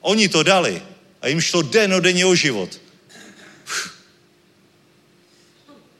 Oni 0.00 0.28
to 0.28 0.42
dali. 0.42 0.82
A 1.22 1.28
jim 1.28 1.40
šlo 1.40 1.62
den 1.62 1.94
o 1.94 2.00
denně 2.00 2.26
o 2.26 2.34
život. 2.34 2.80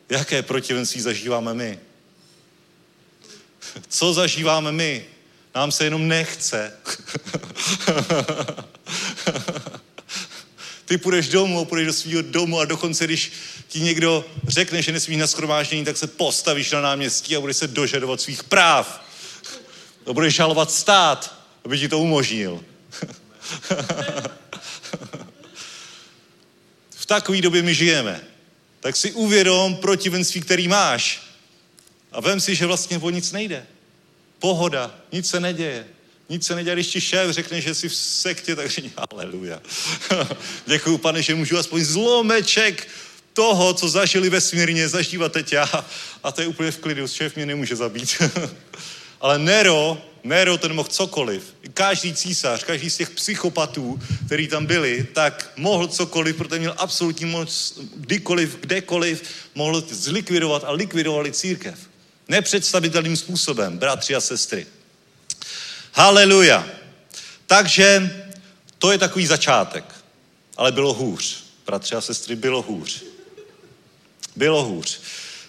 Jaké 0.09 0.43
protivenství 0.43 1.01
zažíváme 1.01 1.55
my? 1.55 1.79
Co 3.89 4.13
zažíváme 4.13 4.73
my? 4.73 5.16
Nám 5.57 5.73
se 5.73 5.85
jenom 5.85 6.09
nechce. 6.09 6.73
Ty 10.85 10.99
půjdeš 10.99 11.29
domů, 11.29 11.65
půjdeš 11.65 11.87
do 11.87 11.93
svého 11.93 12.23
domu 12.23 12.61
a 12.61 12.65
dokonce, 12.65 13.05
když 13.05 13.33
ti 13.69 13.81
někdo 13.81 14.25
řekne, 14.49 14.83
že 14.83 14.93
nesmíš 14.93 15.19
na 15.19 15.27
schromáždění, 15.27 15.85
tak 15.85 15.97
se 15.97 16.07
postavíš 16.07 16.71
na 16.71 16.81
náměstí 16.81 17.37
a 17.37 17.41
budeš 17.41 17.57
se 17.57 17.67
dožadovat 17.67 18.21
svých 18.21 18.45
práv. 18.45 19.01
A 20.07 20.13
budeš 20.13 20.35
žalovat 20.35 20.71
stát, 20.71 21.35
aby 21.65 21.79
ti 21.79 21.89
to 21.89 21.99
umožnil. 21.99 22.65
v 26.97 27.07
takové 27.07 27.41
době 27.41 27.63
my 27.63 27.75
žijeme. 27.75 28.21
Tak 28.81 28.97
si 28.97 29.13
uvědom 29.13 29.77
protivenství, 29.77 30.41
který 30.41 30.69
máš. 30.69 31.23
A 32.13 32.21
vem 32.21 32.41
si, 32.41 32.55
že 32.55 32.67
vlastně 32.67 32.99
o 32.99 33.11
nic 33.11 33.33
nejde. 33.33 33.67
Pohoda, 34.39 34.95
nic 35.13 35.29
se 35.29 35.41
neděje. 35.41 35.87
Nic 36.29 36.47
se 36.47 36.55
neděje, 36.55 36.75
když 36.75 36.87
ti 36.87 37.01
šéf 37.01 37.31
řekne, 37.31 37.61
že 37.61 37.75
jsi 37.75 37.89
v 37.89 37.95
sektě, 37.95 38.57
tak 38.57 38.71
řekni 38.71 38.93
aleluja. 38.97 39.61
Děkuju, 40.67 40.99
pane, 40.99 41.23
že 41.23 41.35
můžu 41.35 41.59
aspoň 41.59 41.85
zlomeček 41.85 42.89
toho, 43.33 43.75
co 43.75 43.89
zažili 43.89 44.31
ve 44.31 44.41
smírně, 44.41 44.89
zažívat 44.89 45.33
teď 45.33 45.53
já. 45.53 45.85
A 46.23 46.33
to 46.33 46.41
je 46.41 46.47
úplně 46.47 46.71
v 46.71 46.79
klidu, 46.79 47.09
šéf 47.09 47.37
mě 47.37 47.47
nemůže 47.47 47.77
zabít. 47.77 48.23
Ale 49.21 49.39
Nero, 49.39 50.03
Nero 50.25 50.59
ten 50.59 50.73
mohl 50.73 50.89
cokoliv. 50.89 51.55
Každý 51.75 52.15
císař, 52.15 52.65
každý 52.65 52.91
z 52.91 52.97
těch 52.97 53.11
psychopatů, 53.11 54.01
který 54.27 54.49
tam 54.49 54.67
byli, 54.67 55.07
tak 55.13 55.53
mohl 55.57 55.87
cokoliv, 55.87 56.37
protože 56.37 56.59
měl 56.59 56.75
absolutní 56.77 57.27
moc, 57.27 57.79
kdykoliv, 57.97 58.57
kdekoliv, 58.61 59.23
mohl 59.55 59.85
zlikvidovat 59.91 60.65
a 60.65 60.71
likvidovali 60.71 61.33
církev. 61.33 61.79
Nepředstavitelným 62.29 63.17
způsobem, 63.17 63.79
bratři 63.79 64.15
a 64.15 64.21
sestry. 64.21 64.67
Haleluja. 65.93 66.69
Takže 67.47 68.11
to 68.79 68.93
je 68.93 68.99
takový 68.99 69.27
začátek. 69.27 69.85
Ale 70.57 70.73
bylo 70.73 70.95
hůř. 70.95 71.45
Bratři 71.67 71.95
a 71.95 72.01
sestry, 72.01 72.37
bylo 72.37 72.63
hůř. 72.63 73.05
Bylo 74.37 74.65
hůř. 74.65 75.01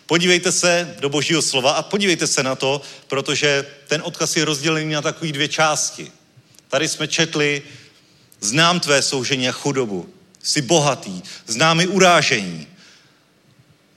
Podívejte 0.06 0.52
se 0.52 0.96
do 1.00 1.10
božího 1.10 1.42
slova 1.42 1.72
a 1.72 1.82
podívejte 1.82 2.28
se 2.28 2.44
na 2.44 2.56
to, 2.56 2.82
protože 3.08 3.66
ten 3.88 4.02
odkaz 4.06 4.36
je 4.36 4.46
rozdělený 4.46 4.94
na 4.94 5.02
takové 5.02 5.32
dvě 5.32 5.48
části. 5.48 6.12
Tady 6.68 6.88
jsme 6.88 7.08
četli, 7.08 7.62
znám 8.42 8.80
tvé 8.80 9.02
soužení 9.02 9.50
a 9.50 9.52
chudobu, 9.52 10.14
jsi 10.44 10.62
bohatý, 10.62 11.22
znám 11.48 11.80
i 11.80 11.88
urážení. 11.88 12.68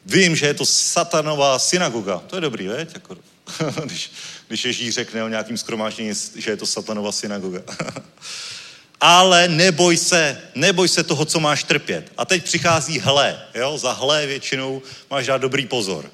Vím, 0.07 0.36
že 0.36 0.46
je 0.46 0.55
to 0.55 0.66
satanová 0.66 1.59
synagoga. 1.59 2.18
To 2.26 2.36
je 2.36 2.40
dobrý, 2.40 2.68
veď? 2.68 2.94
Jako, 2.94 3.16
když, 3.84 4.12
když 4.48 4.64
Ježíš 4.64 4.94
řekne 4.94 5.24
o 5.24 5.28
nějakým 5.28 5.57
skromáždění, 5.57 6.12
že 6.36 6.51
je 6.51 6.57
to 6.57 6.66
satanova 6.66 7.12
synagoga. 7.12 7.61
ale 9.01 9.48
neboj 9.48 9.96
se, 9.96 10.42
neboj 10.55 10.88
se 10.88 11.05
toho, 11.05 11.24
co 11.24 11.40
máš 11.40 11.64
trpět. 11.64 12.12
A 12.16 12.24
teď 12.24 12.44
přichází 12.44 12.98
hle, 12.98 13.42
jo, 13.55 13.78
za 13.78 13.92
hle 13.92 14.26
většinou 14.26 14.82
máš 15.11 15.26
dát 15.26 15.38
dobrý 15.38 15.66
pozor. 15.66 16.05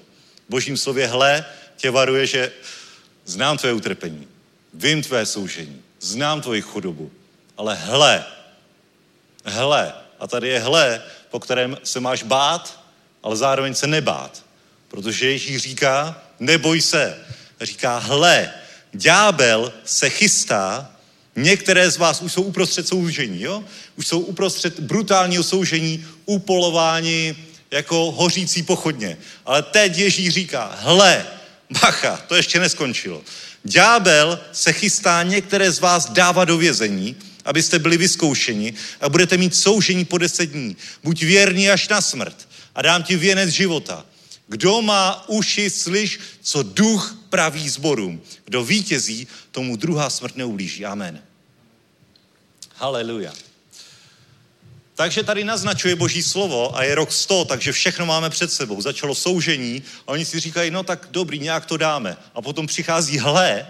V 0.47 0.51
božím 0.51 0.77
slově 0.77 1.07
hle 1.07 1.45
tě 1.77 1.91
varuje, 1.91 2.27
že 2.27 2.53
znám 3.25 3.59
tvé 3.59 3.73
utrpení, 3.73 4.29
vím 4.75 5.03
tvé 5.03 5.27
soužení, 5.27 5.83
znám 6.01 6.41
tvoji 6.41 6.63
chudobu, 6.63 7.11
ale 7.57 7.75
hle, 7.75 8.25
hle, 9.45 9.93
a 10.19 10.27
tady 10.27 10.49
je 10.49 10.61
hle, 10.61 11.03
po 11.31 11.41
kterém 11.41 11.77
se 11.85 12.01
máš 12.01 12.23
bát, 12.23 12.81
ale 13.27 13.37
zároveň 13.37 13.75
se 13.75 13.87
nebát. 13.87 14.45
Protože 14.89 15.31
Ježíš 15.31 15.63
říká, 15.63 16.23
neboj 16.41 16.81
se. 16.81 17.19
Říká, 17.61 17.99
hle, 17.99 18.51
ďábel 18.93 19.73
se 19.85 20.11
chystá 20.11 20.91
Některé 21.39 21.91
z 21.91 21.97
vás 21.97 22.23
už 22.23 22.33
jsou 22.33 22.43
uprostřed 22.43 22.89
soužení, 22.89 23.43
jo? 23.43 23.65
Už 23.97 24.07
jsou 24.07 24.21
uprostřed 24.21 24.81
brutálního 24.81 25.43
soužení, 25.43 26.07
upolování 26.25 27.37
jako 27.71 28.11
hořící 28.11 28.63
pochodně. 28.63 29.19
Ale 29.47 29.63
teď 29.63 29.99
Ježíš 29.99 30.35
říká, 30.35 30.79
hle, 30.81 31.27
bacha, 31.83 32.17
to 32.27 32.35
ještě 32.35 32.59
neskončilo. 32.59 33.23
Ďábel 33.65 34.41
se 34.53 34.73
chystá 34.73 35.23
některé 35.23 35.73
z 35.73 35.81
vás 35.81 36.11
dávat 36.11 36.45
do 36.45 36.57
vězení, 36.57 37.17
abyste 37.45 37.79
byli 37.79 37.97
vyzkoušeni 37.97 38.75
a 39.01 39.09
budete 39.09 39.37
mít 39.37 39.55
soužení 39.55 40.05
po 40.05 40.19
deset 40.19 40.47
dní. 40.47 40.77
Buď 41.05 41.23
věrný 41.23 41.71
až 41.71 41.89
na 41.89 42.01
smrt 42.01 42.46
a 42.77 42.83
dám 42.83 43.03
ti 43.03 43.17
věnec 43.17 43.51
života. 43.51 44.07
Kdo 44.49 44.83
má 44.83 45.29
uši, 45.29 45.71
slyš, 45.71 46.21
co 46.41 46.63
duch 46.63 47.19
praví 47.31 47.69
zborům. 47.69 48.23
Kdo 48.45 48.65
vítězí, 48.65 49.27
tomu 49.51 49.77
druhá 49.77 50.11
smrt 50.11 50.37
neublíží. 50.37 50.85
Amen. 50.85 51.23
Haleluja. 52.75 53.33
Takže 54.95 55.23
tady 55.23 55.45
naznačuje 55.45 55.97
Boží 55.97 56.23
slovo 56.23 56.77
a 56.77 56.83
je 56.83 56.95
rok 56.95 57.13
100, 57.13 57.45
takže 57.45 57.73
všechno 57.73 58.07
máme 58.07 58.31
před 58.31 58.53
sebou. 58.53 58.81
Začalo 58.81 59.15
soužení 59.15 59.83
a 60.07 60.09
oni 60.09 60.25
si 60.25 60.41
říkají, 60.41 60.71
no 60.71 60.83
tak 60.83 61.09
dobrý, 61.11 61.39
nějak 61.39 61.67
to 61.67 61.77
dáme. 61.77 62.17
A 62.35 62.43
potom 62.43 62.67
přichází 62.67 63.19
hle 63.19 63.67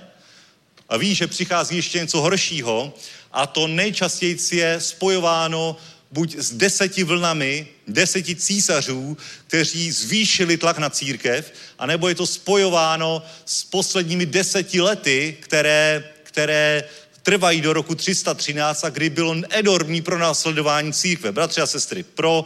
a 0.89 0.97
ví, 0.97 1.15
že 1.15 1.27
přichází 1.27 1.77
ještě 1.77 1.99
něco 1.99 2.21
horšího 2.21 2.95
a 3.33 3.47
to 3.47 3.67
nejčastěji 3.67 4.39
je 4.53 4.81
spojováno 4.81 5.77
buď 6.17 6.37
s 6.37 6.53
deseti 6.53 7.05
vlnami, 7.05 7.67
deseti 7.87 8.35
císařů, 8.35 9.17
kteří 9.47 9.91
zvýšili 9.93 10.57
tlak 10.57 10.79
na 10.79 10.91
církev, 10.91 11.53
anebo 11.79 12.09
je 12.09 12.15
to 12.15 12.27
spojováno 12.27 13.23
s 13.45 13.65
posledními 13.65 14.27
deseti 14.27 14.81
lety, 14.81 15.37
které, 15.41 16.05
které 16.23 16.85
trvají 17.23 17.61
do 17.61 17.73
roku 17.73 17.95
313 17.95 18.85
a 18.85 18.89
kdy 18.89 19.11
bylo 19.11 19.37
enormní 19.51 20.01
pro 20.01 20.19
následování 20.19 20.93
církve. 20.93 21.33
Bratři 21.33 21.61
a 21.61 21.67
sestry, 21.67 22.03
pro, 22.03 22.45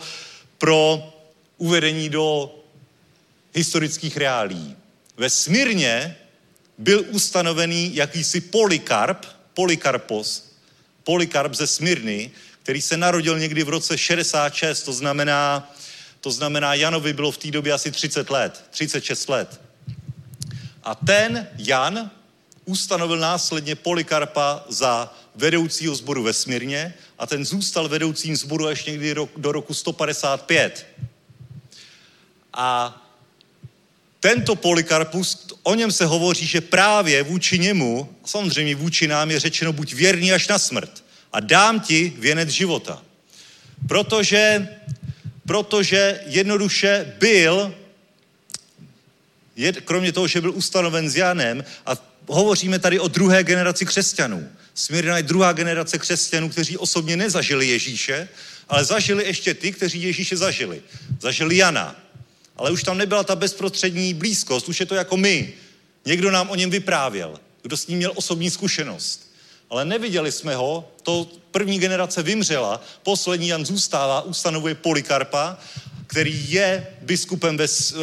pro 0.59 1.13
uvedení 1.59 2.09
do 2.09 2.51
historických 3.55 4.17
reálí. 4.17 4.77
Ve 5.17 5.31
Smírně 5.31 6.17
byl 6.79 7.05
ustanovený 7.11 7.95
jakýsi 7.95 8.41
Polikarp, 8.41 9.27
Polikarpos, 9.55 10.51
Polikarp 11.05 11.55
ze 11.55 11.67
Smírny, 11.67 12.31
který 12.63 12.83
se 12.83 12.97
narodil 12.97 13.39
někdy 13.39 13.65
v 13.65 13.69
roce 13.69 13.99
66, 13.99 14.83
to 14.83 14.93
znamená, 14.93 15.73
to 16.21 16.31
znamená 16.31 16.75
Janovi 16.75 17.13
bylo 17.13 17.33
v 17.33 17.39
té 17.39 17.51
době 17.51 17.73
asi 17.73 17.91
30 17.91 18.31
let, 18.31 18.65
36 18.71 19.29
let. 19.29 19.61
A 20.83 20.95
ten 20.95 21.49
Jan 21.59 22.11
ustanovil 22.65 23.19
následně 23.19 23.75
Polikarpa 23.75 24.65
za 24.69 25.15
vedoucího 25.35 25.95
sboru 25.95 26.23
ve 26.23 26.33
Smírně 26.33 26.95
a 27.19 27.27
ten 27.27 27.45
zůstal 27.45 27.89
vedoucím 27.89 28.37
sboru 28.37 28.67
až 28.67 28.85
někdy 28.85 29.15
do 29.37 29.53
roku 29.53 29.75
155. 29.75 30.87
A 32.53 32.97
tento 34.21 34.57
Polikarpus, 34.57 35.47
o 35.63 35.75
něm 35.75 35.93
se 35.93 36.07
hovoří, 36.07 36.47
že 36.47 36.61
právě 36.61 37.23
vůči 37.23 37.59
němu, 37.59 38.15
samozřejmě 38.25 38.75
vůči 38.75 39.09
nám 39.09 39.31
je 39.31 39.41
řečeno, 39.41 39.73
buď 39.73 39.95
věrný 39.95 40.33
až 40.33 40.49
na 40.49 40.59
smrt 40.59 41.10
a 41.33 41.41
dám 41.41 41.81
ti 41.81 42.13
věnec 42.19 42.49
života. 42.49 43.03
Protože, 43.89 44.69
protože 45.47 46.21
jednoduše 46.27 47.15
byl, 47.19 47.75
kromě 49.85 50.13
toho, 50.13 50.27
že 50.27 50.41
byl 50.41 50.53
ustanoven 50.55 51.11
s 51.11 51.17
Janem 51.17 51.65
a 51.87 51.93
hovoříme 52.27 52.79
tady 52.79 53.01
o 53.01 53.09
druhé 53.09 53.45
generaci 53.45 53.87
křesťanů. 53.87 54.49
Smírna 54.75 55.17
je 55.17 55.23
druhá 55.23 55.53
generace 55.53 55.99
křesťanů, 55.99 56.49
kteří 56.49 56.77
osobně 56.77 57.17
nezažili 57.17 57.69
Ježíše, 57.69 58.29
ale 58.69 58.85
zažili 58.85 59.25
ještě 59.25 59.55
ty, 59.55 59.73
kteří 59.73 60.03
Ježíše 60.03 60.37
zažili. 60.37 60.83
Zažili 61.21 61.57
Jana. 61.57 61.97
Ale 62.57 62.71
už 62.71 62.83
tam 62.83 62.99
nebyla 62.99 63.25
ta 63.25 63.37
bezprostřední 63.37 64.15
blízkost, 64.15 64.69
už 64.69 64.81
je 64.81 64.87
to 64.87 64.95
jako 64.95 65.17
my. 65.17 65.53
Někdo 66.05 66.31
nám 66.31 66.51
o 66.51 66.55
něm 66.55 66.71
vyprávěl, 66.71 67.41
kdo 67.63 67.77
s 67.77 67.87
ním 67.87 67.99
měl 67.99 68.13
osobní 68.15 68.51
zkušenost. 68.51 69.30
Ale 69.71 69.85
neviděli 69.85 70.33
jsme 70.33 70.55
ho, 70.55 70.89
to 71.03 71.27
první 71.51 71.79
generace 71.79 72.23
vymřela, 72.23 72.83
poslední 73.03 73.49
Jan 73.49 73.67
zůstává, 73.67 74.23
ustanovuje 74.23 74.75
Polikarpa, 74.75 75.59
který 76.07 76.53
je 76.53 76.87
biskupem 77.03 77.57
ve, 77.57 77.65
uh, 77.65 78.01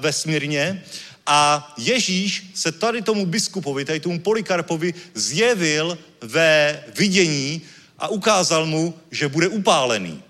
ve 0.00 0.12
Smírně 0.12 0.84
a 1.26 1.74
Ježíš 1.78 2.46
se 2.54 2.72
tady 2.72 3.02
tomu 3.02 3.26
biskupovi, 3.26 3.84
tady 3.84 4.00
tomu 4.00 4.20
Polikarpovi 4.20 4.94
zjevil 5.14 5.98
ve 6.20 6.84
vidění 6.96 7.62
a 7.98 8.08
ukázal 8.08 8.66
mu, 8.66 8.94
že 9.10 9.28
bude 9.28 9.48
upálený. 9.48 10.22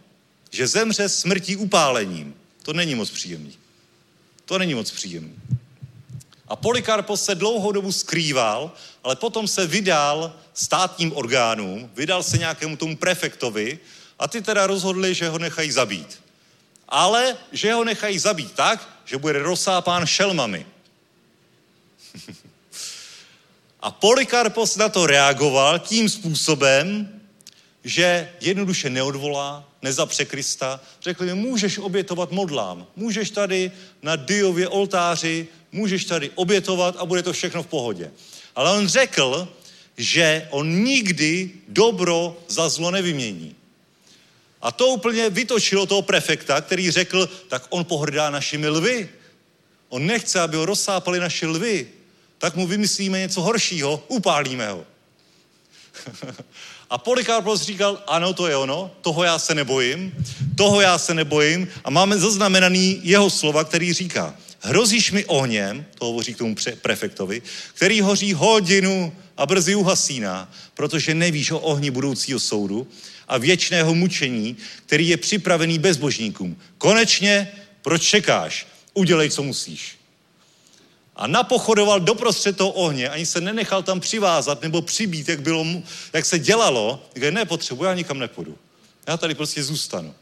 Že 0.51 0.67
zemře 0.67 1.09
smrtí 1.09 1.57
upálením. 1.57 2.35
To 2.63 2.73
není 2.73 2.95
moc 2.95 3.11
příjemný. 3.11 3.53
To 4.45 4.59
není 4.59 4.75
moc 4.75 4.91
příjemný. 4.91 5.35
A 6.49 6.57
Polikarpos 6.57 7.25
se 7.25 7.35
dlouhou 7.35 7.73
dobu 7.73 7.93
skrýval, 7.93 8.73
ale 9.05 9.17
potom 9.17 9.49
se 9.49 9.67
vydal 9.67 10.37
státním 10.55 11.17
orgánům, 11.17 11.91
vydal 11.95 12.23
se 12.23 12.39
nějakému 12.39 12.77
tomu 12.77 12.97
prefektovi 12.97 13.79
a 14.19 14.29
ty 14.29 14.43
teda 14.43 14.67
rozhodli, 14.67 15.15
že 15.15 15.29
ho 15.29 15.39
nechají 15.39 15.71
zabít. 15.71 16.21
Ale 16.89 17.37
že 17.53 17.73
ho 17.73 17.85
nechají 17.85 18.19
zabít 18.19 18.53
tak, 18.53 18.89
že 19.05 19.19
bude 19.19 19.39
rozsápán 19.39 20.07
šelmami. 20.07 20.67
A 23.85 23.91
Polikarpos 23.91 24.77
na 24.77 24.89
to 24.89 25.07
reagoval 25.07 25.79
tím 25.79 26.09
způsobem, 26.09 27.09
že 27.85 28.33
jednoduše 28.41 28.91
neodvolá, 28.91 29.65
nezapře 29.83 30.25
Krista. 30.25 30.81
Řekli 31.03 31.27
mi, 31.27 31.35
můžeš 31.35 31.79
obětovat 31.79 32.31
modlám, 32.31 32.87
můžeš 32.97 33.31
tady 33.31 33.73
na 34.03 34.17
Diově 34.17 34.69
oltáři, 34.69 35.49
můžeš 35.73 36.05
tady 36.05 36.31
obětovat 36.35 36.97
a 36.99 37.05
bude 37.05 37.23
to 37.23 37.33
všechno 37.33 37.63
v 37.63 37.67
pohodě. 37.67 38.11
Ale 38.57 38.77
on 38.77 38.89
řekl, 38.89 39.49
že 39.97 40.49
on 40.51 40.85
nikdy 40.85 41.51
dobro 41.69 42.37
za 42.49 42.69
zlo 42.69 42.91
nevymění. 42.91 43.57
A 44.63 44.73
to 44.73 44.87
úplně 44.87 45.31
vytočilo 45.31 45.87
toho 45.87 46.03
prefekta, 46.03 46.61
který 46.61 46.91
řekl, 46.91 47.29
tak 47.49 47.67
on 47.69 47.85
pohrdá 47.85 48.31
našimi 48.31 48.69
lvy. 48.69 49.09
On 49.89 50.07
nechce, 50.07 50.41
aby 50.41 50.57
ho 50.57 50.67
rozsápali 50.67 51.21
naše 51.21 51.47
lvy 51.47 51.87
tak 52.45 52.57
mu 52.57 52.67
vymyslíme 52.67 53.19
něco 53.19 53.43
horšího, 53.43 54.05
upálíme 54.09 54.71
ho. 54.71 54.85
A 56.91 56.99
Polikarpos 56.99 57.63
říkal, 57.63 58.03
ano, 58.07 58.33
to 58.33 58.47
je 58.47 58.57
ono, 58.57 58.91
toho 59.01 59.25
já 59.25 59.39
se 59.39 59.55
nebojím, 59.55 60.15
toho 60.57 60.81
já 60.81 60.99
se 60.99 61.15
nebojím 61.15 61.69
a 61.85 61.91
máme 61.91 62.19
zaznamenaný 62.19 63.01
jeho 63.03 63.31
slova, 63.31 63.65
který 63.65 63.93
říká, 63.93 64.35
hrozíš 64.65 65.13
mi 65.13 65.25
ohněm, 65.25 65.87
to 65.99 66.05
hovoří 66.05 66.35
k 66.35 66.39
tomu 66.39 66.57
prefektovi, 66.83 67.43
který 67.75 68.01
hoří 68.01 68.33
hodinu 68.33 69.13
a 69.37 69.47
brzy 69.47 69.75
uhasíná, 69.75 70.53
protože 70.75 71.15
nevíš 71.15 71.51
o 71.51 71.59
ohni 71.59 71.91
budoucího 71.91 72.41
soudu 72.41 72.87
a 73.29 73.39
věčného 73.39 73.95
mučení, 73.95 74.57
který 74.87 75.09
je 75.09 75.17
připravený 75.17 75.79
bezbožníkům. 75.79 76.57
Konečně, 76.79 77.53
proč 77.83 78.03
čekáš? 78.03 78.67
Udělej, 78.95 79.31
co 79.31 79.43
musíš. 79.43 79.99
A 81.17 81.27
napochodoval 81.27 82.01
doprostřed 82.01 82.57
toho 82.57 82.71
ohně, 82.71 83.09
ani 83.09 83.27
se 83.27 83.41
nenechal 83.41 83.83
tam 83.83 84.01
přivázat 84.01 84.63
nebo 84.63 84.83
přibít, 84.83 85.29
jak, 85.29 85.43
bylo, 85.43 85.67
jak 86.13 86.25
se 86.25 86.39
dělalo. 86.39 87.09
Říkal, 87.15 87.31
nepotřebuji, 87.31 87.85
já 87.85 87.95
nikam 87.95 88.19
nepůjdu. 88.19 88.59
Já 89.07 89.17
tady 89.17 89.35
prostě 89.35 89.63
zůstanu. 89.63 90.15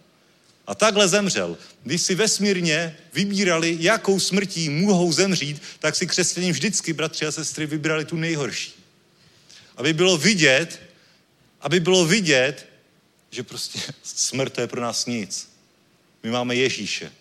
A 0.67 0.75
takhle 0.75 1.09
zemřel. 1.09 1.59
Když 1.83 2.03
si 2.03 2.15
vesmírně 2.15 2.97
vybírali, 3.13 3.77
jakou 3.81 4.21
smrtí 4.21 4.69
mohou 4.69 5.13
zemřít, 5.13 5.63
tak 5.79 5.97
si 5.97 6.07
křesťané 6.07 6.53
vždycky, 6.53 6.93
bratři 6.93 7.27
a 7.27 7.33
sestry, 7.33 7.67
vybrali 7.67 8.05
tu 8.05 8.17
nejhorší. 8.17 8.73
Aby 9.77 9.93
bylo 9.93 10.19
vidět, 10.19 10.81
aby 11.61 11.81
bylo 11.81 12.07
vidět, 12.07 12.67
že 13.31 13.43
prostě 13.43 13.81
smrt 14.03 14.59
je 14.59 14.67
pro 14.67 14.81
nás 14.81 15.07
nic. 15.07 15.49
My 16.23 16.31
máme 16.31 16.55
Ježíše. 16.55 17.13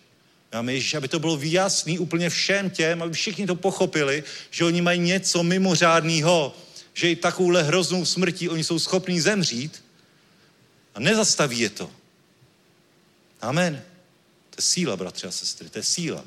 My 0.51 0.55
máme 0.55 0.73
Ježíše, 0.73 0.97
aby 0.97 1.07
to 1.07 1.19
bylo 1.19 1.37
vyjasný 1.37 1.99
úplně 1.99 2.29
všem 2.29 2.69
těm, 2.69 3.01
aby 3.01 3.13
všichni 3.13 3.47
to 3.47 3.55
pochopili, 3.55 4.23
že 4.51 4.65
oni 4.65 4.81
mají 4.81 4.99
něco 4.99 5.43
mimořádného, 5.43 6.55
že 6.93 7.11
i 7.11 7.15
takovouhle 7.15 7.63
hroznou 7.63 8.05
smrtí 8.05 8.49
oni 8.49 8.63
jsou 8.63 8.79
schopní 8.79 9.21
zemřít 9.21 9.83
a 10.95 10.99
nezastaví 10.99 11.59
je 11.59 11.69
to. 11.69 12.00
Amen. 13.41 13.83
To 14.49 14.55
je 14.57 14.61
síla, 14.61 14.97
bratři 14.97 15.27
a 15.27 15.31
sestry, 15.31 15.69
to 15.69 15.79
je 15.79 15.83
síla. 15.83 16.23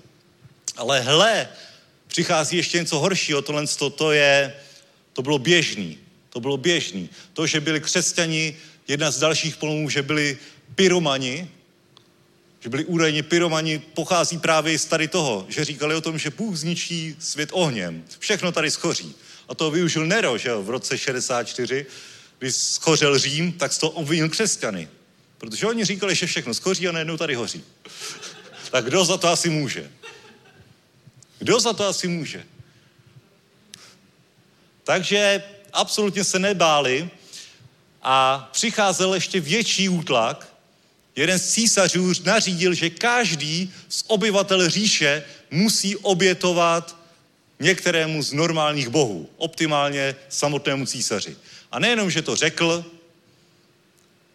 Ale 0.76 1.00
hle, 1.00 1.48
přichází 2.06 2.56
ještě 2.56 2.78
něco 2.78 2.98
horšího, 2.98 3.42
tohle 3.42 3.64
to 3.96 4.12
je, 4.12 4.54
to 5.12 5.22
bylo 5.22 5.38
běžný. 5.38 5.98
To 6.30 6.40
bylo 6.40 6.56
běžný. 6.56 7.10
To, 7.32 7.46
že 7.46 7.60
byli 7.60 7.80
křesťani, 7.80 8.56
jedna 8.88 9.10
z 9.10 9.18
dalších 9.18 9.56
polomů, 9.56 9.90
že 9.90 10.02
byli 10.02 10.38
pyromani, 10.74 11.50
že 12.60 12.68
byli 12.68 12.84
údajně 12.84 13.22
pyromani, 13.22 13.78
pochází 13.78 14.38
právě 14.38 14.78
z 14.78 14.84
tady 14.84 15.08
toho, 15.08 15.46
že 15.48 15.64
říkali 15.64 15.94
o 15.94 16.00
tom, 16.00 16.18
že 16.18 16.30
Bůh 16.30 16.56
zničí 16.56 17.16
svět 17.18 17.50
ohněm. 17.52 18.04
Všechno 18.18 18.52
tady 18.52 18.70
schoří. 18.70 19.14
A 19.48 19.54
to 19.54 19.70
využil 19.70 20.06
Nero, 20.06 20.38
že 20.38 20.48
jo, 20.48 20.62
v 20.62 20.70
roce 20.70 20.98
64, 20.98 21.86
když 22.38 22.54
schořel 22.54 23.18
Řím, 23.18 23.52
tak 23.52 23.72
z 23.72 23.78
toho 23.78 23.90
obvinil 23.90 24.28
křesťany. 24.28 24.88
Protože 25.50 25.66
oni 25.66 25.84
říkali, 25.84 26.14
že 26.14 26.26
všechno 26.26 26.54
skoří 26.54 26.88
a 26.88 26.92
najednou 26.92 27.16
tady 27.16 27.34
hoří. 27.34 27.64
tak 28.70 28.84
kdo 28.84 29.04
za 29.04 29.16
to 29.16 29.28
asi 29.28 29.50
může? 29.50 29.90
Kdo 31.38 31.60
za 31.60 31.72
to 31.72 31.86
asi 31.86 32.08
může? 32.08 32.44
Takže 34.84 35.42
absolutně 35.72 36.24
se 36.24 36.38
nebáli 36.38 37.10
a 38.02 38.48
přicházel 38.52 39.14
ještě 39.14 39.40
větší 39.40 39.88
útlak. 39.88 40.48
Jeden 41.16 41.38
z 41.38 41.50
císařů 41.50 42.12
nařídil, 42.24 42.74
že 42.74 42.90
každý 42.90 43.72
z 43.88 44.04
obyvatel 44.06 44.68
říše 44.68 45.24
musí 45.50 45.96
obětovat 45.96 46.96
některému 47.60 48.22
z 48.22 48.32
normálních 48.32 48.88
bohů, 48.88 49.30
optimálně 49.36 50.16
samotnému 50.28 50.86
císaři. 50.86 51.36
A 51.72 51.78
nejenom, 51.78 52.10
že 52.10 52.22
to 52.22 52.36
řekl, 52.36 52.84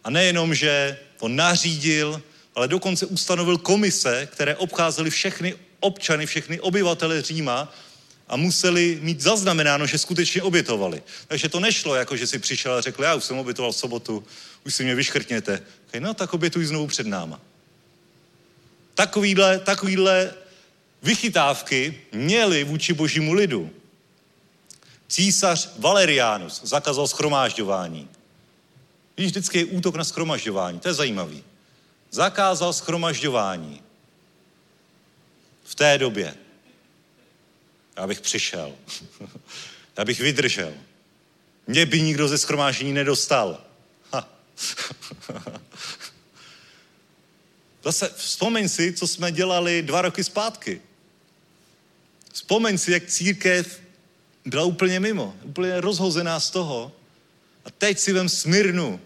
a 0.04 0.10
nejenom, 0.10 0.54
že 0.54 0.98
to 1.16 1.28
nařídil, 1.28 2.22
ale 2.54 2.68
dokonce 2.68 3.06
ustanovil 3.06 3.58
komise, 3.58 4.28
které 4.32 4.56
obcházely 4.56 5.10
všechny 5.10 5.54
občany, 5.80 6.26
všechny 6.26 6.60
obyvatele 6.60 7.22
Říma 7.22 7.72
a 8.28 8.36
museli 8.36 8.98
mít 9.02 9.20
zaznamenáno, 9.20 9.86
že 9.86 9.98
skutečně 9.98 10.42
obětovali. 10.42 11.02
Takže 11.28 11.48
to 11.48 11.60
nešlo, 11.60 11.94
jako 11.94 12.16
že 12.16 12.26
si 12.26 12.38
přišel 12.38 12.72
a 12.72 12.80
řekl, 12.80 13.02
já 13.02 13.14
už 13.14 13.24
jsem 13.24 13.38
obětoval 13.38 13.72
v 13.72 13.76
sobotu, 13.76 14.24
už 14.66 14.74
si 14.74 14.84
mě 14.84 14.94
vyškrtněte. 14.94 15.62
No 15.98 16.14
tak 16.14 16.34
obětuj 16.34 16.64
znovu 16.64 16.86
před 16.86 17.06
náma. 17.06 17.40
Takovýhle, 18.94 19.58
takovýhle 19.58 20.34
vychytávky 21.02 22.00
měli 22.12 22.64
vůči 22.64 22.92
božímu 22.92 23.32
lidu. 23.32 23.70
Císař 25.08 25.70
Valerianus 25.78 26.60
zakázal 26.64 27.08
schromážďování. 27.08 28.08
Víš, 29.20 29.30
vždycky 29.30 29.58
je 29.58 29.64
útok 29.64 29.96
na 29.96 30.04
schromažďování, 30.04 30.80
to 30.80 30.88
je 30.88 30.94
zajímavý. 30.94 31.44
Zakázal 32.10 32.72
schromažďování. 32.72 33.82
V 35.64 35.74
té 35.74 35.98
době. 35.98 36.34
Já 37.96 38.06
bych 38.06 38.20
přišel. 38.20 38.74
Já 39.98 40.04
bych 40.04 40.20
vydržel. 40.20 40.74
Mě 41.66 41.86
by 41.86 42.02
nikdo 42.02 42.28
ze 42.28 42.38
schromáždění 42.38 42.92
nedostal. 42.92 43.60
Ha. 44.12 44.28
Zase 47.84 48.10
vzpomeň 48.16 48.68
si, 48.68 48.92
co 48.92 49.06
jsme 49.06 49.32
dělali 49.32 49.82
dva 49.82 50.02
roky 50.02 50.24
zpátky. 50.24 50.82
Vzpomeň 52.32 52.78
si, 52.78 52.92
jak 52.92 53.06
církev 53.06 53.80
byla 54.44 54.64
úplně 54.64 55.00
mimo, 55.00 55.36
úplně 55.42 55.80
rozhozená 55.80 56.40
z 56.40 56.50
toho. 56.50 56.92
A 57.64 57.70
teď 57.70 57.98
si 57.98 58.12
vem 58.12 58.28
Smyrnu. 58.28 59.00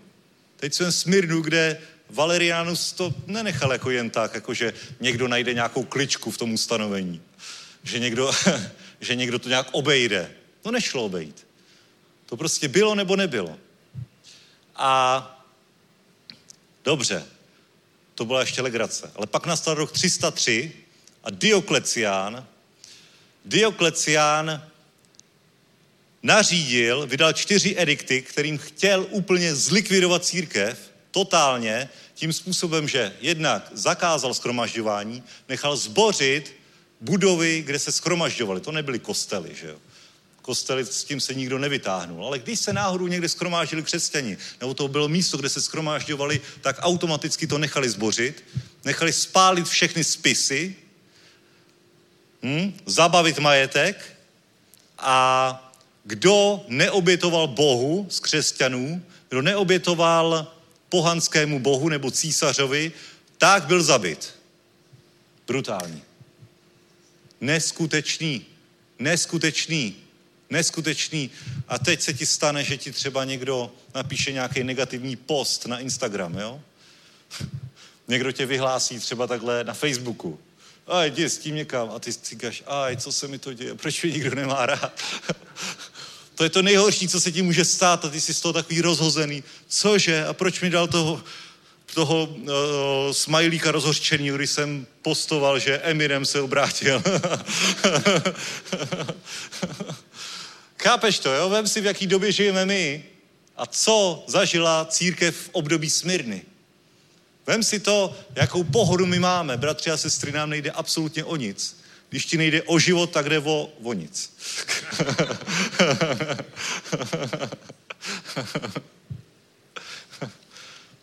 Teď 0.64 0.80
vem 0.80 0.92
Smyrnu, 0.92 1.40
kde 1.40 1.80
Valerianus 2.10 2.92
to 2.92 3.14
nenechal 3.26 3.72
jako 3.72 3.90
jen 3.90 4.10
tak, 4.10 4.34
jako 4.34 4.54
že 4.54 4.72
někdo 5.00 5.28
najde 5.28 5.54
nějakou 5.54 5.84
kličku 5.84 6.30
v 6.30 6.38
tom 6.38 6.52
ustanovení. 6.52 7.22
Že 7.82 7.98
někdo, 7.98 8.32
že 9.00 9.14
někdo 9.14 9.38
to 9.38 9.48
nějak 9.48 9.66
obejde. 9.72 10.34
No 10.64 10.70
nešlo 10.70 11.04
obejít. 11.04 11.46
To 12.26 12.36
prostě 12.36 12.68
bylo 12.68 12.94
nebo 12.94 13.16
nebylo. 13.16 13.58
A 14.76 15.44
dobře, 16.84 17.26
to 18.14 18.24
byla 18.24 18.40
ještě 18.40 18.62
legrace. 18.62 19.12
Ale 19.16 19.26
pak 19.26 19.46
nastal 19.46 19.74
rok 19.74 19.92
303 19.92 20.72
a 21.24 21.30
Dioklecián, 21.30 22.46
Dioklecián 23.44 24.70
nařídil, 26.24 27.06
vydal 27.06 27.32
čtyři 27.32 27.74
edikty, 27.78 28.22
kterým 28.22 28.58
chtěl 28.58 29.06
úplně 29.10 29.54
zlikvidovat 29.54 30.24
církev, 30.24 30.78
totálně, 31.10 31.88
tím 32.14 32.32
způsobem, 32.32 32.88
že 32.88 33.12
jednak 33.20 33.68
zakázal 33.72 34.34
schromažďování, 34.34 35.22
nechal 35.48 35.76
zbořit 35.76 36.54
budovy, 37.00 37.62
kde 37.62 37.78
se 37.78 37.92
schromažďovali. 37.92 38.60
To 38.60 38.72
nebyly 38.72 38.98
kostely, 38.98 39.54
že 39.54 39.68
jo. 39.68 39.76
Kostely 40.42 40.84
s 40.84 41.04
tím 41.04 41.20
se 41.20 41.34
nikdo 41.34 41.58
nevytáhnul. 41.58 42.26
Ale 42.26 42.38
když 42.38 42.60
se 42.60 42.72
náhodou 42.72 43.06
někde 43.06 43.28
schromáždili 43.28 43.82
křesťani, 43.82 44.36
nebo 44.60 44.74
to 44.74 44.88
bylo 44.88 45.08
místo, 45.08 45.36
kde 45.36 45.48
se 45.48 45.62
schromážďovali, 45.62 46.40
tak 46.60 46.76
automaticky 46.80 47.46
to 47.46 47.58
nechali 47.58 47.90
zbořit, 47.90 48.44
nechali 48.84 49.12
spálit 49.12 49.68
všechny 49.68 50.04
spisy, 50.04 50.76
hm, 52.42 52.80
zabavit 52.86 53.38
majetek 53.38 54.16
a 54.98 55.60
kdo 56.04 56.64
neobětoval 56.68 57.48
Bohu 57.48 58.06
z 58.10 58.20
křesťanů, 58.20 59.02
kdo 59.28 59.42
neobětoval 59.42 60.52
pohanskému 60.88 61.60
bohu 61.60 61.88
nebo 61.88 62.10
císařovi, 62.10 62.92
tak 63.38 63.66
byl 63.66 63.82
zabit. 63.82 64.34
Brutální. 65.46 66.02
Neskutečný. 67.40 68.46
Neskutečný. 68.98 69.96
Neskutečný. 70.50 71.30
A 71.68 71.78
teď 71.78 72.02
se 72.02 72.14
ti 72.14 72.26
stane, 72.26 72.64
že 72.64 72.76
ti 72.76 72.92
třeba 72.92 73.24
někdo 73.24 73.72
napíše 73.94 74.32
nějaký 74.32 74.64
negativní 74.64 75.16
post 75.16 75.66
na 75.66 75.78
Instagram, 75.78 76.38
jo? 76.38 76.62
Někdo 78.08 78.32
tě 78.32 78.46
vyhlásí 78.46 78.98
třeba 78.98 79.26
takhle 79.26 79.64
na 79.64 79.74
Facebooku. 79.74 80.38
A 80.86 81.04
jdi 81.04 81.24
s 81.24 81.38
tím 81.38 81.54
někam. 81.54 81.90
A 81.90 81.98
ty 81.98 82.12
říkáš, 82.12 82.62
aj, 82.66 82.96
co 82.96 83.12
se 83.12 83.28
mi 83.28 83.38
to 83.38 83.52
děje, 83.52 83.74
proč 83.74 84.02
mě 84.02 84.12
nikdo 84.12 84.34
nemá 84.34 84.66
rád. 84.66 85.00
to 86.34 86.44
je 86.44 86.50
to 86.50 86.62
nejhorší, 86.62 87.08
co 87.08 87.20
se 87.20 87.32
ti 87.32 87.42
může 87.42 87.64
stát 87.64 88.04
a 88.04 88.08
ty 88.08 88.20
jsi 88.20 88.34
z 88.34 88.40
toho 88.40 88.52
takový 88.52 88.80
rozhozený. 88.80 89.44
Cože? 89.68 90.24
A 90.26 90.32
proč 90.32 90.60
mi 90.60 90.70
dal 90.70 90.88
toho, 90.88 91.22
toho 91.94 92.24
uh, 92.24 92.48
smajlíka 93.12 93.72
rozhořčený, 93.72 94.30
když 94.30 94.50
jsem 94.50 94.86
postoval, 95.02 95.58
že 95.58 95.78
Eminem 95.78 96.26
se 96.26 96.40
obrátil. 96.40 97.02
Chápeš 100.82 101.18
to, 101.18 101.32
jo? 101.32 101.48
Vem 101.48 101.68
si, 101.68 101.80
v 101.80 101.86
jaký 101.86 102.06
době 102.06 102.32
žijeme 102.32 102.66
my 102.66 103.04
a 103.56 103.66
co 103.66 104.24
zažila 104.26 104.86
církev 104.90 105.36
v 105.36 105.48
období 105.52 105.90
Smyrny. 105.90 106.42
Vem 107.46 107.62
si 107.62 107.80
to, 107.80 108.16
jakou 108.36 108.64
pohodu 108.64 109.06
my 109.06 109.18
máme. 109.18 109.56
Bratři 109.56 109.90
a 109.90 109.96
sestry, 109.96 110.32
nám 110.32 110.50
nejde 110.50 110.70
absolutně 110.70 111.24
o 111.24 111.36
nic. 111.36 111.83
Když 112.14 112.26
ti 112.26 112.36
nejde 112.36 112.62
o 112.62 112.78
život, 112.78 113.10
tak 113.10 113.28
jde 113.28 113.38
o, 113.38 113.70
o 113.82 113.92
nic. 113.92 114.36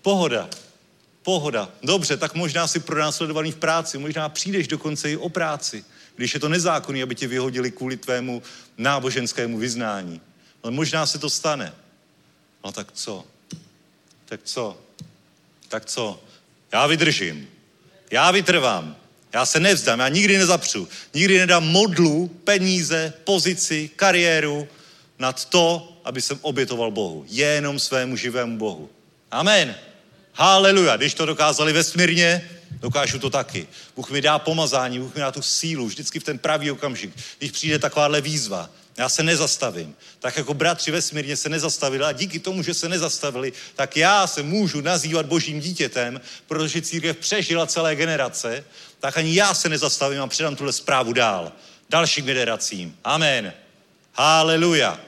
Pohoda. 0.01 0.49
Pohoda. 1.23 1.69
Dobře, 1.83 2.17
tak 2.17 2.33
možná 2.33 2.67
si 2.67 2.79
pronásledovaný 2.79 3.51
v 3.51 3.55
práci, 3.55 3.97
možná 3.97 4.29
přijdeš 4.29 4.67
dokonce 4.67 5.11
i 5.11 5.17
o 5.17 5.29
práci, 5.29 5.85
když 6.15 6.33
je 6.33 6.39
to 6.39 6.49
nezákonný, 6.49 7.03
aby 7.03 7.15
tě 7.15 7.27
vyhodili 7.27 7.71
kvůli 7.71 7.97
tvému 7.97 8.43
náboženskému 8.77 9.57
vyznání. 9.57 10.21
Ale 10.63 10.71
možná 10.71 11.05
se 11.05 11.19
to 11.19 11.29
stane. 11.29 11.73
No 12.63 12.71
tak 12.71 12.91
co? 12.91 13.25
Tak 14.25 14.39
co? 14.43 14.81
Tak 15.67 15.85
co? 15.85 16.23
Já 16.71 16.87
vydržím. 16.87 17.49
Já 18.11 18.31
vytrvám. 18.31 19.00
Já 19.33 19.45
se 19.45 19.59
nevzdám, 19.59 19.99
já 19.99 20.07
nikdy 20.07 20.37
nezapřu. 20.37 20.87
Nikdy 21.13 21.39
nedám 21.39 21.67
modlu, 21.67 22.27
peníze, 22.27 23.13
pozici, 23.23 23.89
kariéru 23.95 24.67
nad 25.19 25.45
to, 25.45 25.97
aby 26.05 26.21
jsem 26.21 26.39
obětoval 26.41 26.91
Bohu. 26.91 27.25
Jenom 27.27 27.79
svému 27.79 28.17
živému 28.17 28.57
Bohu. 28.57 28.89
Amen. 29.31 29.75
Haleluja. 30.33 30.97
Když 30.97 31.13
to 31.13 31.25
dokázali 31.25 31.73
vesmírně, 31.73 32.49
dokážu 32.71 33.19
to 33.19 33.29
taky. 33.29 33.67
Bůh 33.95 34.11
mi 34.11 34.21
dá 34.21 34.39
pomazání, 34.39 34.99
Bůh 34.99 35.15
mi 35.15 35.21
dá 35.21 35.31
tu 35.31 35.41
sílu, 35.41 35.87
vždycky 35.87 36.19
v 36.19 36.23
ten 36.23 36.37
pravý 36.37 36.71
okamžik. 36.71 37.11
Když 37.37 37.51
přijde 37.51 37.79
takováhle 37.79 38.21
výzva, 38.21 38.69
já 39.01 39.09
se 39.09 39.23
nezastavím. 39.23 39.95
Tak 40.19 40.37
jako 40.37 40.53
bratři 40.53 40.91
vesmírně 40.91 41.37
se 41.37 41.49
nezastavili 41.49 42.03
a 42.03 42.11
díky 42.11 42.39
tomu, 42.39 42.63
že 42.63 42.73
se 42.73 42.89
nezastavili, 42.89 43.53
tak 43.75 43.97
já 43.97 44.27
se 44.27 44.43
můžu 44.43 44.81
nazývat 44.81 45.25
božím 45.25 45.59
dítětem, 45.59 46.21
protože 46.47 46.81
církev 46.81 47.17
přežila 47.17 47.65
celé 47.65 47.95
generace, 47.95 48.63
tak 48.99 49.17
ani 49.17 49.35
já 49.35 49.53
se 49.53 49.69
nezastavím 49.69 50.21
a 50.21 50.27
předám 50.27 50.55
tuhle 50.55 50.73
zprávu 50.73 51.13
dál. 51.13 51.51
Dalším 51.89 52.25
generacím. 52.25 52.97
Amen. 53.03 53.53
Haleluja. 54.13 54.99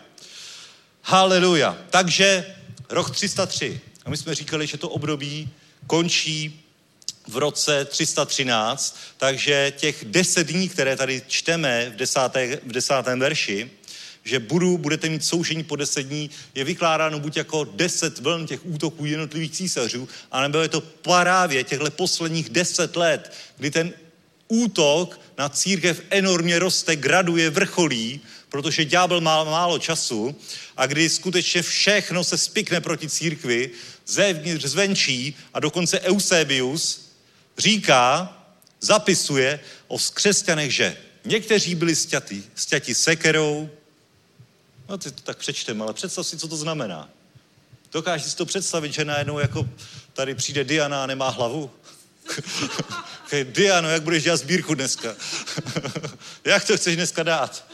Haleluja. 1.01 1.77
Takže 1.89 2.55
rok 2.89 3.11
303. 3.11 3.79
A 4.05 4.09
my 4.09 4.17
jsme 4.17 4.35
říkali, 4.35 4.67
že 4.67 4.77
to 4.77 4.89
období 4.89 5.49
končí 5.87 6.63
v 7.27 7.37
roce 7.37 7.85
313, 7.85 8.97
takže 9.17 9.73
těch 9.77 10.05
deset 10.05 10.47
dní, 10.47 10.69
které 10.69 10.95
tady 10.95 11.21
čteme 11.27 11.89
v, 11.89 11.95
desáté, 11.95 12.59
v 12.63 12.71
desátém 12.71 13.19
verši, 13.19 13.69
že 14.23 14.39
budu, 14.39 14.77
budete 14.77 15.09
mít 15.09 15.25
soužení 15.25 15.63
po 15.63 15.75
deset 15.75 16.03
dní, 16.03 16.29
je 16.55 16.63
vykládáno 16.63 17.19
buď 17.19 17.37
jako 17.37 17.63
deset 17.63 18.19
vln 18.19 18.47
těch 18.47 18.65
útoků 18.65 19.05
jednotlivých 19.05 19.51
císařů, 19.51 20.09
anebo 20.31 20.57
je 20.57 20.67
to 20.67 20.81
právě 20.81 21.63
těchto 21.63 21.91
posledních 21.91 22.49
deset 22.49 22.95
let, 22.95 23.33
kdy 23.57 23.71
ten 23.71 23.93
útok 24.47 25.19
na 25.37 25.49
církev 25.49 26.01
enormně 26.09 26.59
roste, 26.59 26.95
graduje, 26.95 27.49
vrcholí, 27.49 28.21
protože 28.49 28.85
ďábel 28.85 29.21
má 29.21 29.43
málo 29.43 29.79
času 29.79 30.35
a 30.77 30.85
kdy 30.85 31.09
skutečně 31.09 31.61
všechno 31.61 32.23
se 32.23 32.37
spikne 32.37 32.81
proti 32.81 33.09
církvi, 33.09 33.69
zevnitř, 34.07 34.65
zvenčí 34.65 35.35
a 35.53 35.59
dokonce 35.59 35.99
Eusebius 35.99 37.11
říká, 37.57 38.37
zapisuje 38.81 39.59
o 39.87 39.97
křesťanech, 40.13 40.71
že 40.71 40.97
někteří 41.25 41.75
byli 41.75 41.95
stěti, 41.95 42.43
stěti 42.55 42.95
sekerou, 42.95 43.69
no 44.89 44.97
ty 44.97 45.11
to 45.11 45.21
tak 45.21 45.37
přečteme, 45.37 45.83
ale 45.83 45.93
představ 45.93 46.27
si, 46.27 46.37
co 46.37 46.47
to 46.47 46.57
znamená. 46.57 47.09
Dokážeš 47.91 48.31
si 48.31 48.37
to 48.37 48.45
představit, 48.45 48.93
že 48.93 49.05
najednou 49.05 49.39
jako 49.39 49.69
tady 50.13 50.35
přijde 50.35 50.63
Diana 50.63 51.03
a 51.03 51.07
nemá 51.07 51.29
hlavu? 51.29 51.71
Diano, 53.43 53.89
jak 53.89 54.03
budeš 54.03 54.23
dělat 54.23 54.37
sbírku 54.37 54.75
dneska? 54.75 55.15
jak 56.45 56.67
to 56.67 56.77
chceš 56.77 56.95
dneska 56.95 57.23
dát? 57.23 57.65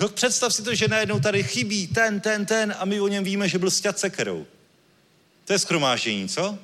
No, 0.00 0.08
představ 0.08 0.54
si 0.54 0.62
to, 0.62 0.74
že 0.74 0.88
najednou 0.88 1.20
tady 1.20 1.42
chybí 1.42 1.86
ten, 1.86 2.20
ten, 2.20 2.46
ten 2.46 2.74
a 2.78 2.84
my 2.84 3.00
o 3.00 3.08
něm 3.08 3.24
víme, 3.24 3.48
že 3.48 3.58
byl 3.58 3.70
stět 3.70 3.98
sekerou. 3.98 4.46
To 5.44 5.52
je 5.52 5.58
schromáždění, 5.58 6.28
co? 6.28 6.58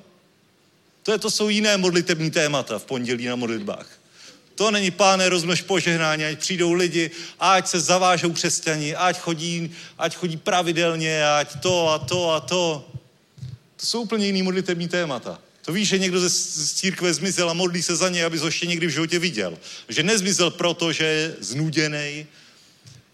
To, 1.02 1.12
je, 1.12 1.18
to 1.18 1.30
jsou 1.30 1.48
jiné 1.48 1.76
modlitební 1.76 2.30
témata 2.30 2.78
v 2.78 2.84
pondělí 2.84 3.26
na 3.26 3.36
modlitbách. 3.36 3.95
To 4.56 4.70
není, 4.70 4.90
páne, 4.90 5.28
rozmnož 5.28 5.62
požehnání, 5.62 6.24
ať 6.24 6.38
přijdou 6.38 6.72
lidi, 6.72 7.10
ať 7.40 7.68
se 7.68 7.80
zavážou 7.80 8.32
křesťani, 8.32 8.96
ať 8.96 9.18
chodí, 9.18 9.70
ať 9.98 10.16
chodí 10.16 10.36
pravidelně, 10.36 11.28
ať 11.28 11.60
to 11.60 11.88
a 11.88 11.98
to 11.98 12.30
a 12.30 12.40
to. 12.40 12.88
To 13.76 13.86
jsou 13.86 14.02
úplně 14.02 14.26
jiný 14.26 14.42
modlitební 14.42 14.88
témata. 14.88 15.38
To 15.64 15.72
víš, 15.72 15.88
že 15.88 15.98
někdo 15.98 16.20
ze, 16.20 16.30
církve 16.74 17.14
zmizel 17.14 17.50
a 17.50 17.52
modlí 17.52 17.82
se 17.82 17.96
za 17.96 18.08
něj, 18.08 18.24
aby 18.24 18.38
ho 18.38 18.46
ještě 18.46 18.66
někdy 18.66 18.86
v 18.86 18.90
životě 18.90 19.18
viděl. 19.18 19.58
Že 19.88 20.02
nezmizel 20.02 20.50
proto, 20.50 20.92
že 20.92 21.04
je 21.04 21.34
znuděný, 21.40 22.26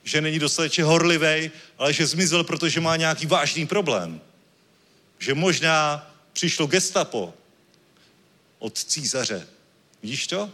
že 0.05 0.21
není 0.21 0.39
dostatečně 0.39 0.85
horlivý, 0.85 1.51
ale 1.79 1.93
že 1.93 2.07
zmizel, 2.07 2.45
protože 2.45 2.81
má 2.81 2.97
nějaký 2.97 3.27
vážný 3.27 3.67
problém. 3.67 4.21
Že 5.19 5.35
možná 5.35 6.11
přišlo 6.33 6.67
gestapo 6.67 7.35
od 8.59 8.79
císaře. 8.79 9.47
Vidíš 10.03 10.27
to? 10.27 10.51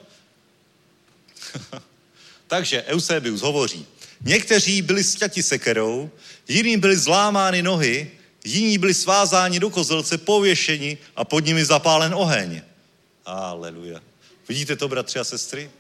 Takže 2.46 2.82
Eusebius 2.82 3.40
hovoří. 3.40 3.86
Někteří 4.20 4.82
byli 4.82 5.04
sťati 5.04 5.42
sekerou, 5.42 6.10
jiní 6.48 6.76
byli 6.76 6.96
zlámány 6.96 7.62
nohy, 7.62 8.10
jiní 8.44 8.78
byli 8.78 8.94
svázáni 8.94 9.60
do 9.60 9.70
kozelce, 9.70 10.18
pověšeni 10.18 10.98
a 11.16 11.24
pod 11.24 11.44
nimi 11.44 11.64
zapálen 11.64 12.14
oheň. 12.14 12.62
Aleluja. 13.24 14.00
Vidíte 14.48 14.76
to, 14.76 14.88
bratři 14.88 15.18
a 15.18 15.24
sestry? 15.24 15.70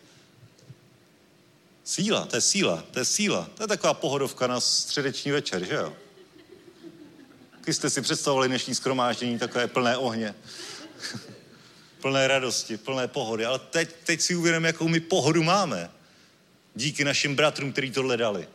Síla, 1.84 2.26
to 2.26 2.36
je 2.36 2.40
síla, 2.40 2.84
to 2.90 2.98
je 2.98 3.04
síla. 3.04 3.50
To 3.54 3.62
je 3.62 3.66
taková 3.66 3.94
pohodovka 3.94 4.46
na 4.46 4.60
středeční 4.60 5.30
večer, 5.30 5.64
že 5.64 5.74
jo? 5.74 5.96
Když 7.64 7.76
jste 7.76 7.90
si 7.90 8.02
představovali 8.02 8.48
dnešní 8.48 8.74
skromáždění, 8.74 9.38
takové 9.38 9.66
plné 9.66 9.96
ohně. 9.96 10.34
Plné 12.00 12.28
radosti, 12.28 12.76
plné 12.76 13.08
pohody. 13.08 13.44
Ale 13.44 13.58
teď, 13.58 13.88
teď 14.04 14.20
si 14.20 14.36
uvědomíme, 14.36 14.68
jakou 14.68 14.88
my 14.88 15.00
pohodu 15.00 15.42
máme. 15.42 15.90
Díky 16.74 17.04
našim 17.04 17.36
bratrům, 17.36 17.72
kteří 17.72 17.90
tohle 17.90 18.16
dali. 18.16 18.48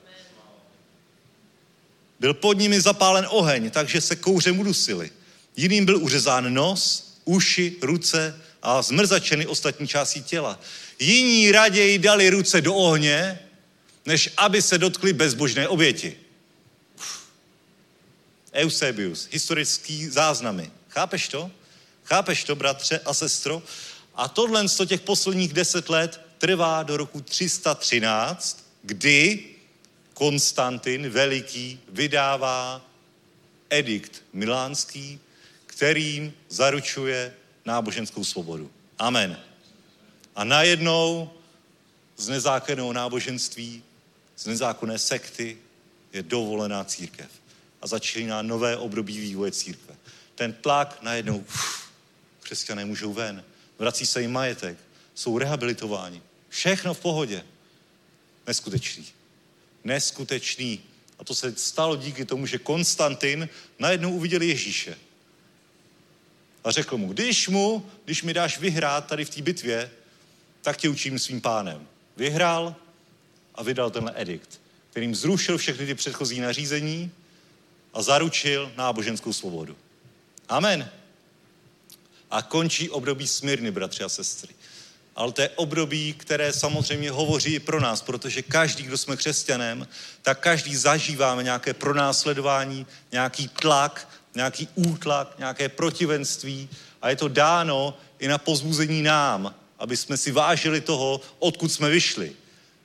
Byl 2.20 2.34
pod 2.34 2.57
nimi 2.57 2.82
zapálen 2.82 3.28
oheň, 3.30 3.72
takže 3.72 4.02
se 4.02 4.15
kouřem 4.15 4.60
udusili. 4.60 5.11
Jiným 5.57 5.86
byl 5.86 5.98
uřezán 5.98 6.53
nos, 6.53 7.14
uši, 7.26 7.76
ruce 7.82 8.41
a 8.61 8.82
zmrzačeny 8.82 9.45
ostatní 9.48 9.88
části 9.88 10.22
těla. 10.22 10.60
Jiní 10.99 11.52
raději 11.52 11.99
dali 11.99 12.30
ruce 12.30 12.61
do 12.61 12.76
ohně, 12.76 13.40
než 14.06 14.30
aby 14.38 14.61
se 14.61 14.78
dotkli 14.78 15.14
bezbožné 15.14 15.68
oběti. 15.68 16.18
Eusebius, 18.53 19.28
historický 19.32 20.07
záznamy. 20.07 20.72
Chápeš 20.90 21.28
to? 21.28 21.52
Chápeš 22.03 22.43
to, 22.43 22.55
bratře 22.55 22.99
a 22.99 23.13
sestro? 23.13 23.63
A 24.15 24.27
tohle 24.27 24.67
z 24.69 24.85
těch 24.85 25.01
posledních 25.01 25.53
deset 25.53 25.89
let 25.89 26.21
trvá 26.38 26.84
do 26.84 26.97
roku 26.97 27.21
313, 27.21 28.65
kdy 28.81 29.45
Konstantin 30.13 31.09
Veliký 31.09 31.80
vydává 31.89 32.81
edikt 33.69 34.23
milánský, 34.34 35.19
kterým 35.65 36.34
zaručuje 36.49 37.34
náboženskou 37.65 38.23
svobodu. 38.23 38.71
Amen. 38.99 39.39
A 40.35 40.43
najednou 40.43 41.31
z 42.17 42.27
nezákonného 42.27 42.93
náboženství, 42.93 43.84
z 44.35 44.45
nezákonné 44.45 44.99
sekty 44.99 45.57
je 46.13 46.23
dovolená 46.23 46.84
církev. 46.84 47.31
A 47.81 47.88
začíná 47.88 48.41
nové 48.41 48.77
období 48.77 49.19
vývoje 49.19 49.51
církve. 49.51 49.95
Ten 50.35 50.53
tlak 50.53 50.97
najednou, 51.01 51.38
uf, 51.38 51.82
křesťané 52.44 52.86
můžou 52.86 53.14
ven, 53.14 53.44
vrací 53.80 54.06
se 54.06 54.22
jim 54.22 54.32
majetek, 54.32 54.78
jsou 55.15 55.38
rehabilitováni. 55.38 56.22
Všechno 56.49 56.94
v 56.94 56.99
pohodě. 56.99 57.45
Neskutečný. 58.48 59.07
Neskutečný. 59.84 60.84
A 61.20 61.24
to 61.24 61.36
se 61.36 61.53
stalo 61.56 61.95
díky 61.95 62.26
tomu, 62.26 62.45
že 62.45 62.57
Konstantin 62.57 63.49
najednou 63.80 64.11
uviděl 64.11 64.41
Ježíše. 64.41 64.98
A 66.64 66.72
řekl 66.72 66.98
mu, 66.98 67.14
když 67.14 67.48
mu, 67.48 67.90
když 68.06 68.24
mi 68.24 68.34
dáš 68.34 68.60
vyhrát 68.60 69.07
tady 69.07 69.26
v 69.26 69.30
té 69.30 69.41
bitvě, 69.41 69.91
tak 70.61 70.78
tě 70.78 70.90
učím 70.90 71.20
svým 71.20 71.41
pánem. 71.41 71.88
Vyhrál 72.18 72.76
a 73.56 73.64
vydal 73.64 73.91
tenhle 73.91 74.14
edikt, 74.15 74.61
kterým 74.90 75.15
zrušil 75.15 75.57
všechny 75.57 75.86
ty 75.86 75.95
předchozí 75.95 76.40
nařízení 76.40 77.11
a 77.94 78.02
zaručil 78.02 78.72
náboženskou 78.78 79.34
svobodu. 79.34 79.78
Amen. 80.49 80.90
A 82.34 82.41
končí 82.41 82.89
období 82.89 83.27
smírny, 83.27 83.72
bratři 83.72 84.03
a 84.03 84.10
sestry. 84.10 84.53
Ale 85.15 85.31
to 85.31 85.41
je 85.41 85.49
období, 85.49 86.14
které 86.14 86.53
samozřejmě 86.53 87.11
hovoří 87.11 87.53
i 87.53 87.60
pro 87.60 87.80
nás, 87.80 88.01
protože 88.01 88.41
každý, 88.41 88.84
kdo 88.84 88.97
jsme 88.97 89.18
křesťanem, 89.18 89.88
tak 90.22 90.39
každý 90.39 90.76
zažíváme 90.76 91.43
nějaké 91.43 91.73
pronásledování, 91.73 92.88
nějaký 93.11 93.47
tlak, 93.47 94.10
nějaký 94.35 94.68
útlak, 94.76 95.35
nějaké 95.38 95.69
protivenství 95.69 96.69
a 97.01 97.10
je 97.10 97.15
to 97.15 97.27
dáno 97.27 97.97
i 98.19 98.27
na 98.27 98.38
pozbuzení 98.38 99.01
nám, 99.01 99.55
aby 99.80 99.97
jsme 99.97 100.18
si 100.18 100.31
vážili 100.31 100.81
toho, 100.81 101.22
odkud 101.39 101.69
jsme 101.69 101.89
vyšli, 101.89 102.34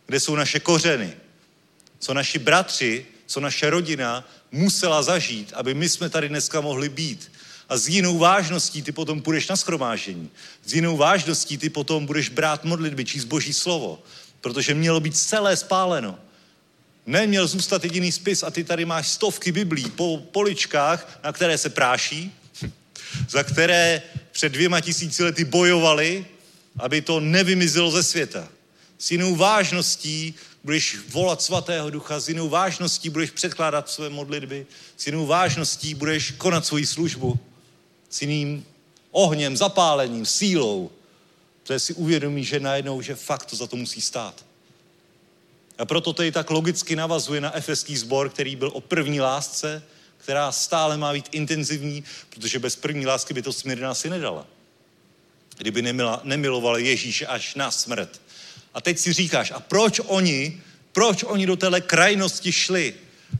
kde 0.07 0.20
jsou 0.20 0.37
naše 0.37 0.61
kořeny, 0.61 1.16
co 1.99 2.15
naši 2.15 2.39
bratři, 2.39 3.07
co 3.27 3.41
naše 3.41 3.70
rodina 3.70 4.29
musela 4.53 5.03
zažít, 5.03 5.53
aby 5.55 5.75
my 5.75 5.89
jsme 5.89 6.11
tady 6.11 6.29
dneska 6.29 6.61
mohli 6.61 6.89
být. 6.89 7.33
A 7.69 7.77
s 7.77 7.89
jinou 7.89 8.19
vážností 8.19 8.82
ty 8.82 8.93
potom 8.93 9.23
půjdeš 9.23 9.49
na 9.49 9.57
schromáždění. 9.57 10.31
S 10.65 10.74
jinou 10.74 10.97
vážností 10.97 11.59
ty 11.59 11.70
potom 11.70 12.07
budeš 12.07 12.28
brát 12.28 12.65
modlitby, 12.65 13.05
číst 13.05 13.24
Boží 13.24 13.53
slovo. 13.53 14.03
Protože 14.40 14.74
mělo 14.74 15.01
být 15.01 15.16
celé 15.16 15.57
spáleno. 15.57 16.19
Neměl 17.07 17.47
zůstat 17.47 17.85
jediný 17.85 18.12
spis 18.12 18.43
a 18.43 18.51
ty 18.51 18.65
tady 18.65 18.85
máš 18.85 19.09
stovky 19.09 19.53
biblí 19.53 19.90
po 19.90 20.19
poličkách, 20.32 21.20
na 21.24 21.32
které 21.32 21.59
se 21.59 21.70
práší, 21.70 22.32
za 23.28 23.43
které 23.43 24.03
před 24.32 24.53
dvěma 24.53 24.81
tisíci 24.81 25.24
lety 25.24 25.45
bojovali, 25.45 26.27
aby 26.78 27.03
to 27.03 27.20
nevymizelo 27.20 27.90
ze 27.90 28.03
světa. 28.03 28.49
S 28.99 29.11
jinou 29.11 29.36
vážností 29.36 30.35
budeš 30.65 30.97
volat 31.09 31.43
svatého 31.43 31.90
ducha, 31.90 32.20
s 32.20 32.28
jinou 32.28 32.49
vážností 32.49 33.11
budeš 33.11 33.31
předkládat 33.31 33.90
své 33.90 34.09
modlitby, 34.09 34.66
s 34.97 35.07
jinou 35.07 35.27
vážností 35.27 35.95
budeš 35.95 36.31
konat 36.31 36.66
svoji 36.66 36.86
službu, 36.86 37.39
s 38.11 38.23
jiným 38.23 38.67
ohněm, 39.11 39.57
zapálením, 39.57 40.27
sílou, 40.27 40.91
protože 41.63 41.81
si 41.81 41.95
uvědomí, 41.95 42.45
že 42.45 42.61
najednou, 42.61 43.03
že 43.03 43.15
fakt 43.15 43.45
to 43.45 43.57
za 43.57 43.67
to 43.67 43.77
musí 43.77 44.01
stát. 44.01 44.45
A 45.79 45.85
proto 45.85 46.13
to 46.13 46.23
i 46.23 46.33
tak 46.33 46.51
logicky 46.51 46.97
navazuje 46.97 47.41
na 47.41 47.57
efeský 47.57 47.97
sbor, 47.97 48.29
který 48.29 48.57
byl 48.57 48.71
o 48.75 48.81
první 48.81 49.21
lásce, 49.21 49.83
která 50.17 50.53
stále 50.53 50.97
má 50.97 51.13
být 51.13 51.29
intenzivní, 51.33 52.05
protože 52.31 52.59
bez 52.59 52.77
první 52.77 53.07
lásky 53.07 53.35
by 53.35 53.43
to 53.43 53.53
Smyrna 53.53 53.95
si 53.95 54.11
nedala. 54.11 54.47
Kdyby 55.59 55.83
nemila, 55.83 56.21
nemilovala 56.25 56.79
Ježíše 56.79 57.27
až 57.27 57.55
na 57.55 57.71
smrt. 57.71 58.21
A 58.75 58.81
teď 58.81 58.99
si 58.99 59.13
říkáš, 59.13 59.51
a 59.51 59.61
proč 59.61 60.01
oni, 60.07 60.63
proč 60.93 61.23
oni 61.23 61.47
do 61.47 61.57
téhle 61.57 61.81
krajnosti 61.81 62.53
šli? 62.53 62.95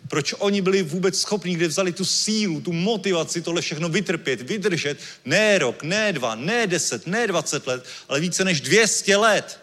Proč 0.09 0.35
oni 0.39 0.61
byli 0.61 0.83
vůbec 0.83 1.21
schopni, 1.21 1.55
kde 1.55 1.69
vzali 1.69 1.93
tu 1.93 2.05
sílu, 2.05 2.61
tu 2.61 2.73
motivaci 2.73 3.43
tohle 3.43 3.63
všechno 3.63 3.89
vytrpět, 3.89 4.41
vydržet, 4.43 4.99
ne 5.25 5.59
rok, 5.59 5.83
ne 5.83 6.13
dva, 6.13 6.35
ne 6.35 6.67
deset, 6.67 7.07
ne 7.07 7.27
dvacet 7.27 7.67
let, 7.67 7.85
ale 8.09 8.21
více 8.21 8.45
než 8.45 8.61
dvěstě 8.61 9.17
let. 9.17 9.61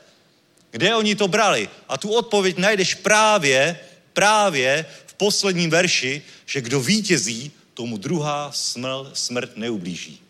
Kde 0.72 0.96
oni 0.96 1.16
to 1.16 1.28
brali? 1.28 1.70
A 1.90 1.98
tu 1.98 2.14
odpověď 2.14 2.58
najdeš 2.58 2.94
právě, 2.96 3.80
právě 4.14 4.86
v 5.06 5.14
posledním 5.14 5.70
verši, 5.70 6.22
že 6.46 6.62
kdo 6.62 6.80
vítězí, 6.82 7.52
tomu 7.74 7.98
druhá 7.98 8.52
sml, 8.52 9.12
smrt 9.14 9.58
neublíží. 9.58 10.22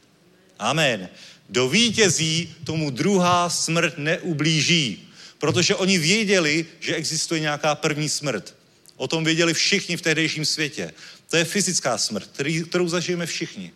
Amen. 0.60 1.10
Kdo 1.48 1.70
vítězí, 1.70 2.56
tomu 2.64 2.90
druhá 2.90 3.50
smrt 3.50 3.98
neublíží. 3.98 5.10
Protože 5.38 5.76
oni 5.76 5.98
věděli, 5.98 6.66
že 6.80 6.96
existuje 6.96 7.40
nějaká 7.40 7.76
první 7.76 8.10
smrt. 8.10 8.56
O 8.96 9.08
tom 9.08 9.24
věděli 9.24 9.54
všichni 9.54 9.98
v 9.98 10.02
tehdejším 10.02 10.46
světě. 10.46 10.94
To 11.30 11.38
je 11.38 11.46
fyzická 11.46 11.98
smrt, 11.98 12.30
kterou 12.70 12.88
zažijeme 12.88 13.26
všichni, 13.26 13.72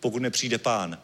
pokud 0.00 0.22
nepřijde 0.22 0.58
pán. 0.58 0.98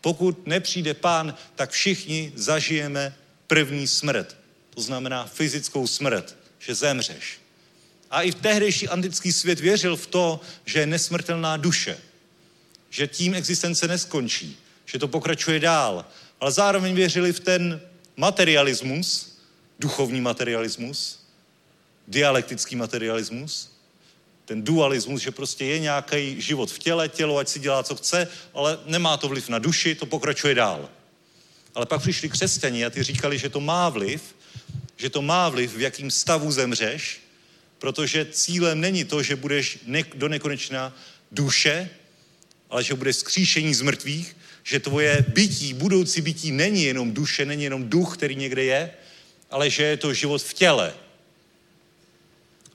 Pokud 0.00 0.46
nepřijde 0.46 0.94
pán, 0.94 1.34
tak 1.54 1.70
všichni 1.70 2.32
zažijeme 2.36 3.16
první 3.46 3.86
smrt. 3.86 4.36
To 4.70 4.82
znamená 4.82 5.26
fyzickou 5.26 5.86
smrt, 5.86 6.36
že 6.58 6.74
zemřeš. 6.74 7.40
A 8.10 8.22
i 8.22 8.30
v 8.30 8.34
tehdejší 8.34 8.88
antický 8.88 9.32
svět 9.32 9.60
věřil 9.60 9.96
v 9.96 10.06
to, 10.06 10.40
že 10.64 10.80
je 10.80 10.86
nesmrtelná 10.86 11.56
duše. 11.56 11.98
Že 12.90 13.06
tím 13.06 13.34
existence 13.34 13.88
neskončí. 13.88 14.58
Že 14.86 14.98
to 14.98 15.08
pokračuje 15.08 15.60
dál. 15.60 16.04
Ale 16.40 16.52
zároveň 16.52 16.94
věřili 16.94 17.32
v 17.32 17.40
ten 17.40 17.80
materialismus, 18.16 19.38
duchovní 19.78 20.20
materialismus, 20.20 21.21
dialektický 22.08 22.76
materialismus, 22.76 23.72
ten 24.44 24.62
dualismus, 24.62 25.22
že 25.22 25.30
prostě 25.30 25.64
je 25.64 25.78
nějaký 25.78 26.40
život 26.40 26.70
v 26.70 26.78
těle, 26.78 27.08
tělo, 27.08 27.38
ať 27.38 27.48
si 27.48 27.58
dělá, 27.58 27.82
co 27.82 27.94
chce, 27.96 28.28
ale 28.54 28.78
nemá 28.86 29.16
to 29.16 29.28
vliv 29.28 29.48
na 29.48 29.58
duši, 29.58 29.94
to 29.94 30.06
pokračuje 30.06 30.54
dál. 30.54 30.88
Ale 31.74 31.86
pak 31.86 32.00
přišli 32.00 32.28
křesťani 32.28 32.84
a 32.84 32.90
ty 32.90 33.02
říkali, 33.02 33.38
že 33.38 33.48
to 33.48 33.60
má 33.60 33.88
vliv, 33.88 34.34
že 34.96 35.10
to 35.10 35.22
má 35.22 35.48
vliv, 35.48 35.74
v 35.74 35.80
jakým 35.80 36.10
stavu 36.10 36.52
zemřeš, 36.52 37.20
protože 37.78 38.26
cílem 38.30 38.80
není 38.80 39.04
to, 39.04 39.22
že 39.22 39.36
budeš 39.36 39.78
ne- 39.86 40.04
do 40.14 40.28
nekonečna 40.28 40.96
duše, 41.32 41.90
ale 42.70 42.84
že 42.84 42.94
budeš 42.94 43.16
skříšení 43.16 43.74
z 43.74 43.82
mrtvých, 43.82 44.36
že 44.64 44.80
tvoje 44.80 45.24
bytí, 45.28 45.74
budoucí 45.74 46.20
bytí 46.20 46.52
není 46.52 46.84
jenom 46.84 47.12
duše, 47.12 47.44
není 47.44 47.64
jenom 47.64 47.88
duch, 47.88 48.16
který 48.16 48.36
někde 48.36 48.64
je, 48.64 48.90
ale 49.50 49.70
že 49.70 49.82
je 49.82 49.96
to 49.96 50.14
život 50.14 50.42
v 50.42 50.54
těle. 50.54 50.94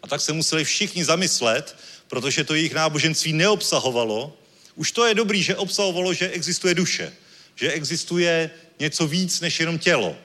Tak 0.08 0.22
se 0.22 0.34
museli 0.34 0.64
všichni 0.64 1.06
zamyslet, 1.06 1.76
protože 2.08 2.44
to 2.44 2.54
jejich 2.54 2.74
náboženství 2.74 3.34
neobsahovalo. 3.34 4.38
Už 4.76 4.92
to 4.92 5.06
je 5.06 5.16
dobrý, 5.16 5.44
že 5.44 5.56
obsahovalo, 5.56 6.14
že 6.14 6.30
existuje 6.30 6.74
duše, 6.74 7.14
že 7.56 7.72
existuje 7.72 8.52
něco 8.80 9.08
víc 9.08 9.42
než 9.42 9.60
jenom 9.60 9.80
tělo. 9.80 10.16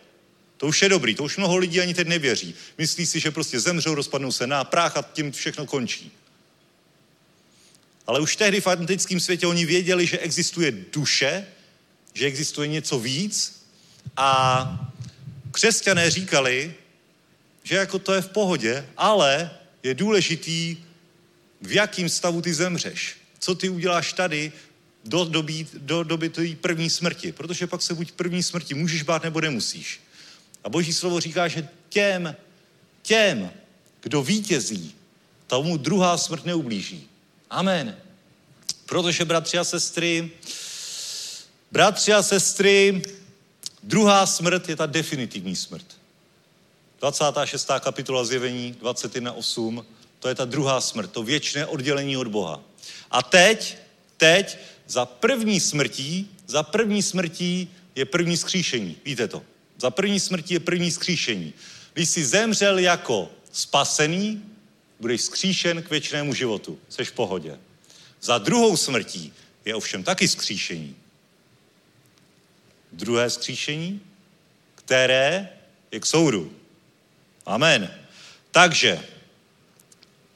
To 0.56 0.66
už 0.66 0.82
je 0.82 0.88
dobrý, 0.88 1.14
to 1.14 1.24
už 1.24 1.36
mnoho 1.36 1.56
lidí 1.56 1.80
ani 1.80 1.94
teď 1.94 2.08
nevěří. 2.08 2.54
Myslí 2.78 3.06
si, 3.06 3.20
že 3.20 3.30
prostě 3.30 3.60
zemřou, 3.60 3.94
rozpadnou 3.94 4.32
se 4.32 4.46
na 4.46 4.64
prach 4.64 4.96
a 4.96 5.02
tím 5.12 5.32
všechno 5.32 5.66
končí. 5.66 6.12
Ale 8.06 8.20
už 8.20 8.36
tehdy 8.36 8.60
v 8.60 8.66
antickém 8.66 9.20
světě 9.20 9.46
oni 9.46 9.66
věděli, 9.66 10.06
že 10.06 10.18
existuje 10.18 10.72
duše, 10.92 11.46
že 12.14 12.26
existuje 12.26 12.68
něco 12.68 12.98
víc 12.98 13.62
a 14.16 14.90
křesťané 15.50 16.10
říkali, 16.10 16.74
že 17.62 17.76
jako 17.76 17.98
to 17.98 18.14
je 18.14 18.22
v 18.22 18.28
pohodě, 18.28 18.86
ale 18.96 19.50
je 19.82 19.94
důležitý, 19.94 20.76
v 21.60 21.72
jakým 21.72 22.08
stavu 22.08 22.42
ty 22.42 22.54
zemřeš. 22.54 23.16
Co 23.38 23.54
ty 23.54 23.68
uděláš 23.68 24.12
tady 24.12 24.52
do 25.04 25.24
doby, 25.24 25.66
do 25.78 26.02
doby 26.02 26.28
tvojí 26.28 26.56
první 26.56 26.90
smrti. 26.90 27.32
Protože 27.32 27.66
pak 27.66 27.82
se 27.82 27.94
buď 27.94 28.12
první 28.12 28.42
smrti 28.42 28.74
můžeš 28.74 29.02
bát, 29.02 29.22
nebo 29.22 29.40
nemusíš. 29.40 30.00
A 30.64 30.68
boží 30.68 30.92
slovo 30.92 31.20
říká, 31.20 31.48
že 31.48 31.68
těm, 31.88 32.36
těm, 33.02 33.50
kdo 34.02 34.22
vítězí, 34.22 34.94
tomu 35.46 35.76
druhá 35.76 36.18
smrt 36.18 36.44
neublíží. 36.44 37.08
Amen. 37.50 37.96
Protože, 38.86 39.24
bratři 39.24 39.58
a 39.58 39.64
sestry, 39.64 40.30
bratři 41.72 42.12
a 42.12 42.22
sestry, 42.22 43.02
druhá 43.82 44.26
smrt 44.26 44.68
je 44.68 44.76
ta 44.76 44.86
definitivní 44.86 45.56
smrt. 45.56 46.01
26. 47.02 47.68
kapitola 47.80 48.24
zjevení 48.24 48.76
21.8, 48.82 49.84
to 50.18 50.28
je 50.28 50.34
ta 50.34 50.44
druhá 50.44 50.80
smrt, 50.80 51.10
to 51.10 51.22
věčné 51.22 51.66
oddělení 51.66 52.16
od 52.16 52.28
Boha. 52.28 52.62
A 53.10 53.22
teď, 53.22 53.76
teď, 54.16 54.58
za 54.86 55.06
první 55.06 55.60
smrtí, 55.60 56.30
za 56.46 56.62
první 56.62 57.02
smrtí 57.02 57.74
je 57.94 58.04
první 58.04 58.36
skříšení. 58.36 58.96
Víte 59.04 59.28
to? 59.28 59.42
Za 59.78 59.90
první 59.90 60.20
smrtí 60.20 60.54
je 60.54 60.60
první 60.60 60.90
skříšení. 60.90 61.52
Když 61.92 62.08
jsi 62.08 62.24
zemřel 62.24 62.78
jako 62.78 63.30
spasený, 63.52 64.42
budeš 65.00 65.22
skříšen 65.22 65.82
k 65.82 65.90
věčnému 65.90 66.34
životu. 66.34 66.78
Seš 66.88 67.08
v 67.08 67.12
pohodě. 67.12 67.58
Za 68.20 68.38
druhou 68.38 68.76
smrtí 68.76 69.32
je 69.64 69.74
ovšem 69.74 70.02
taky 70.02 70.28
skříšení. 70.28 70.96
Druhé 72.92 73.30
skříšení, 73.30 74.00
které 74.74 75.48
je 75.92 76.00
k 76.00 76.06
soudu. 76.06 76.61
Amen. 77.46 77.90
Takže, 78.50 79.00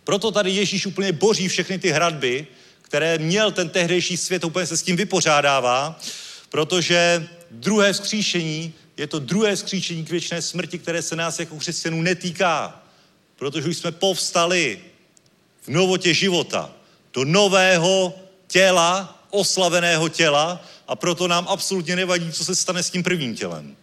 proto 0.05 0.31
tady 0.31 0.51
Ježíš 0.51 0.87
úplně 0.87 1.13
boří 1.13 1.49
všechny 1.49 1.79
ty 1.79 1.91
hradby, 1.91 2.47
které 2.83 3.19
měl 3.19 3.53
ten 3.53 3.69
tehdejší 3.69 4.17
svět, 4.17 4.45
úplně 4.45 4.67
se 4.67 4.77
s 4.77 4.83
tím 4.83 4.97
vypořádává, 4.97 6.01
protože 6.49 7.29
druhé 7.51 7.93
vzkříšení 7.93 8.75
je 8.97 9.07
to 9.07 9.19
druhé 9.19 9.57
vzkříšení 9.57 10.05
k 10.05 10.11
věčné 10.11 10.43
smrti, 10.43 10.79
které 10.79 11.03
se 11.03 11.17
nás 11.17 11.39
jako 11.39 11.57
křesťanů 11.57 12.03
netýká, 12.03 12.83
protože 13.37 13.69
už 13.69 13.77
jsme 13.77 13.93
povstali 13.93 14.81
v 15.63 15.69
novotě 15.69 16.15
života 16.15 16.71
do 17.15 17.25
nového 17.25 18.15
těla, 18.47 19.25
oslaveného 19.31 20.09
těla 20.09 20.65
a 20.89 20.97
proto 20.97 21.29
nám 21.29 21.47
absolutně 21.49 21.97
nevadí, 21.97 22.33
co 22.33 22.45
se 22.45 22.55
stane 22.55 22.83
s 22.83 22.91
tím 22.91 23.03
prvním 23.03 23.37
tělem. 23.37 23.77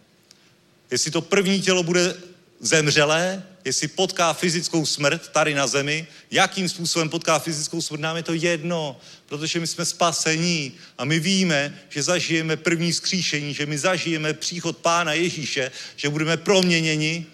Jestli 0.90 1.10
to 1.10 1.20
první 1.20 1.60
tělo 1.62 1.82
bude 1.82 2.14
zemřelé, 2.60 3.42
jestli 3.64 3.88
potká 3.88 4.32
fyzickou 4.32 4.86
smrt 4.86 5.28
tady 5.28 5.54
na 5.54 5.66
zemi, 5.66 6.06
jakým 6.30 6.68
způsobem 6.68 7.08
potká 7.08 7.38
fyzickou 7.38 7.82
smrt, 7.82 8.00
nám 8.00 8.16
je 8.16 8.22
to 8.22 8.34
jedno, 8.34 9.00
protože 9.26 9.60
my 9.60 9.66
jsme 9.66 9.84
spasení 9.84 10.72
a 10.98 11.04
my 11.04 11.20
víme, 11.20 11.78
že 11.88 12.02
zažijeme 12.02 12.56
první 12.56 12.92
skříšení, 12.92 13.54
že 13.54 13.66
my 13.66 13.78
zažijeme 13.78 14.32
příchod 14.32 14.76
Pána 14.76 15.12
Ježíše, 15.12 15.70
že 15.96 16.08
budeme 16.08 16.36
proměněni. 16.36 17.26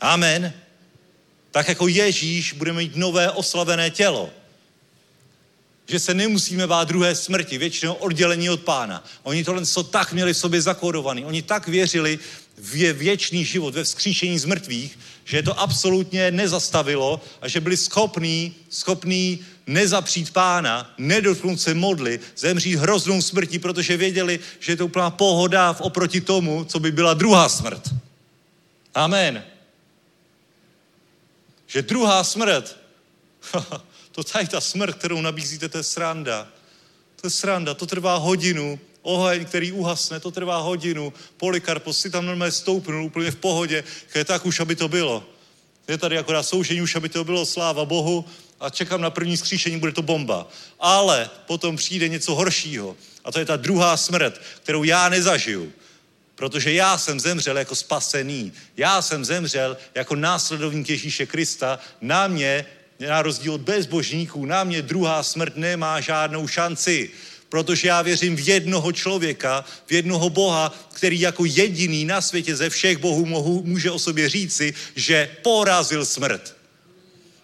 Amen. 0.00 0.52
Tak 1.50 1.68
jako 1.68 1.88
Ježíš 1.88 2.52
budeme 2.52 2.78
mít 2.78 2.96
nové 2.96 3.30
oslavené 3.30 3.90
tělo. 3.90 4.30
Že 5.86 5.98
se 5.98 6.14
nemusíme 6.14 6.66
bát 6.66 6.88
druhé 6.88 7.14
smrti, 7.14 7.58
většinou 7.58 7.92
oddělení 7.92 8.50
od 8.50 8.60
pána. 8.60 9.04
Oni 9.22 9.44
tohle 9.44 9.66
co 9.66 9.82
tak 9.82 10.12
měli 10.12 10.34
v 10.34 10.36
sobě 10.36 10.62
zakódovaný. 10.62 11.24
Oni 11.24 11.42
tak 11.42 11.68
věřili 11.68 12.18
v 12.56 12.92
věčný 12.92 13.44
život, 13.44 13.74
ve 13.74 13.84
vzkříšení 13.84 14.38
z 14.38 14.44
mrtvých, 14.44 14.98
že 15.24 15.36
je 15.36 15.42
to 15.42 15.60
absolutně 15.60 16.30
nezastavilo 16.30 17.20
a 17.40 17.48
že 17.48 17.60
byli 17.60 17.76
schopní, 17.76 18.54
schopní 18.70 19.44
nezapřít 19.66 20.30
pána, 20.30 20.94
nedotknout 20.98 21.60
se 21.60 21.74
modly, 21.74 22.20
zemřít 22.36 22.78
hroznou 22.78 23.22
smrtí, 23.22 23.58
protože 23.58 23.96
věděli, 23.96 24.40
že 24.60 24.72
je 24.72 24.76
to 24.76 24.86
úplná 24.86 25.10
pohoda 25.10 25.72
v 25.72 25.80
oproti 25.80 26.20
tomu, 26.20 26.64
co 26.64 26.80
by 26.80 26.92
byla 26.92 27.14
druhá 27.14 27.48
smrt. 27.48 27.94
Amen. 28.94 29.44
Že 31.66 31.82
druhá 31.82 32.24
smrt, 32.24 32.76
to 34.12 34.24
tady 34.24 34.46
ta 34.46 34.60
smrt, 34.60 34.94
kterou 34.94 35.20
nabízíte, 35.20 35.68
to 35.68 35.78
je 35.78 35.84
sranda. 35.84 36.48
To 37.20 37.26
je 37.26 37.30
sranda, 37.30 37.74
to 37.74 37.86
trvá 37.86 38.16
hodinu, 38.16 38.80
oheň, 39.04 39.44
který 39.44 39.72
uhasne, 39.72 40.20
to 40.20 40.30
trvá 40.30 40.58
hodinu. 40.58 41.12
Polikarpos 41.36 41.98
si 41.98 42.10
tam 42.10 42.26
normálně 42.26 42.52
stoupnul 42.52 43.04
úplně 43.04 43.30
v 43.30 43.36
pohodě, 43.36 43.84
je 44.14 44.24
tak 44.24 44.46
už, 44.46 44.60
aby 44.60 44.76
to 44.76 44.88
bylo. 44.88 45.24
Je 45.88 45.98
tady 45.98 46.18
akorát 46.18 46.42
soužení, 46.42 46.82
už 46.82 46.94
aby 46.94 47.08
to 47.08 47.24
bylo, 47.24 47.46
sláva 47.46 47.84
Bohu, 47.84 48.24
a 48.60 48.70
čekám 48.70 49.00
na 49.00 49.10
první 49.10 49.36
skříšení, 49.36 49.78
bude 49.78 49.92
to 49.92 50.02
bomba. 50.02 50.48
Ale 50.80 51.30
potom 51.46 51.76
přijde 51.76 52.08
něco 52.08 52.34
horšího. 52.34 52.96
A 53.24 53.32
to 53.32 53.38
je 53.38 53.44
ta 53.44 53.56
druhá 53.56 53.96
smrt, 53.96 54.40
kterou 54.62 54.84
já 54.84 55.08
nezažiju. 55.08 55.72
Protože 56.34 56.72
já 56.72 56.98
jsem 56.98 57.20
zemřel 57.20 57.58
jako 57.58 57.74
spasený. 57.74 58.52
Já 58.76 59.02
jsem 59.02 59.24
zemřel 59.24 59.76
jako 59.94 60.14
následovník 60.14 60.90
Ježíše 60.90 61.26
Krista. 61.26 61.78
Na 62.00 62.26
mě, 62.26 62.66
na 63.08 63.22
rozdíl 63.22 63.54
od 63.54 63.60
bezbožníků, 63.60 64.46
na 64.46 64.64
mě 64.64 64.82
druhá 64.82 65.22
smrt 65.22 65.56
nemá 65.56 66.00
žádnou 66.00 66.48
šanci 66.48 67.10
protože 67.54 67.88
já 67.88 68.02
věřím 68.02 68.36
v 68.36 68.48
jednoho 68.48 68.92
člověka, 68.92 69.64
v 69.86 69.92
jednoho 69.92 70.30
Boha, 70.30 70.74
který 70.92 71.20
jako 71.20 71.44
jediný 71.44 72.04
na 72.04 72.20
světě 72.20 72.56
ze 72.56 72.70
všech 72.70 72.98
bohů 72.98 73.26
mohu, 73.26 73.62
může 73.64 73.90
o 73.90 73.98
sobě 73.98 74.28
říci, 74.28 74.74
že 74.96 75.30
porazil 75.42 76.04
smrt. 76.04 76.56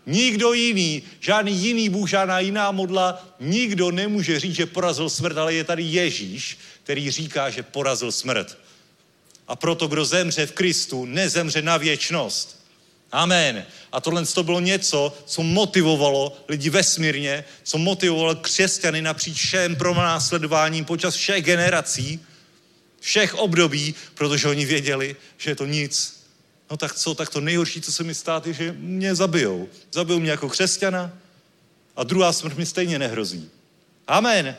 Nikdo 0.07 0.53
jiný, 0.53 1.03
žádný 1.20 1.57
jiný 1.57 1.89
Bůh, 1.89 2.11
žádná 2.11 2.41
jiná 2.41 2.70
modla, 2.70 3.37
nikdo 3.41 3.91
nemůže 3.91 4.41
říct, 4.41 4.55
že 4.55 4.66
porazil 4.66 5.11
smrt, 5.11 5.37
ale 5.37 5.55
je 5.55 5.65
tady 5.65 5.82
Ježíš, 5.82 6.59
který 6.82 7.11
říká, 7.11 7.51
že 7.51 7.62
porazil 7.62 8.12
smrt. 8.12 8.59
A 9.49 9.57
proto, 9.57 9.87
kdo 9.89 10.05
zemře 10.05 10.47
v 10.47 10.53
Kristu, 10.53 11.05
nezemře 11.05 11.62
na 11.62 11.77
věčnost. 11.77 12.60
Amen. 13.12 13.65
A 13.93 14.01
tohle 14.01 14.27
to 14.27 14.43
bylo 14.43 14.61
něco, 14.61 15.19
co 15.27 15.43
motivovalo 15.43 16.37
lidi 16.49 16.70
vesmírně, 16.70 17.45
co 17.62 17.78
motivovalo 17.78 18.35
křesťany 18.35 19.03
napříč 19.03 19.37
všem 19.37 19.77
pronásledováním 19.77 20.85
počas 20.85 21.15
všech 21.15 21.45
generací, 21.45 22.20
všech 23.01 23.35
období, 23.35 23.95
protože 24.15 24.49
oni 24.49 24.65
věděli, 24.65 25.16
že 25.39 25.51
je 25.51 25.57
to 25.57 25.66
nic. 25.66 26.20
No 26.70 26.77
tak 26.77 26.95
co, 26.95 27.15
tak 27.15 27.28
to 27.31 27.41
nejhorší, 27.41 27.81
co 27.81 27.93
se 27.93 28.05
mi 28.05 28.15
stát, 28.15 28.47
je, 28.47 28.53
že 28.53 28.73
mě 28.78 29.15
zabijou. 29.15 29.69
Zabijou 29.93 30.20
mě 30.20 30.31
jako 30.31 30.49
křesťana 30.49 31.12
a 31.97 32.05
druhá 32.05 32.32
smrt 32.32 32.57
mi 32.57 32.66
stejně 32.66 32.99
nehrozí. 32.99 33.51
Amen. 34.07 34.57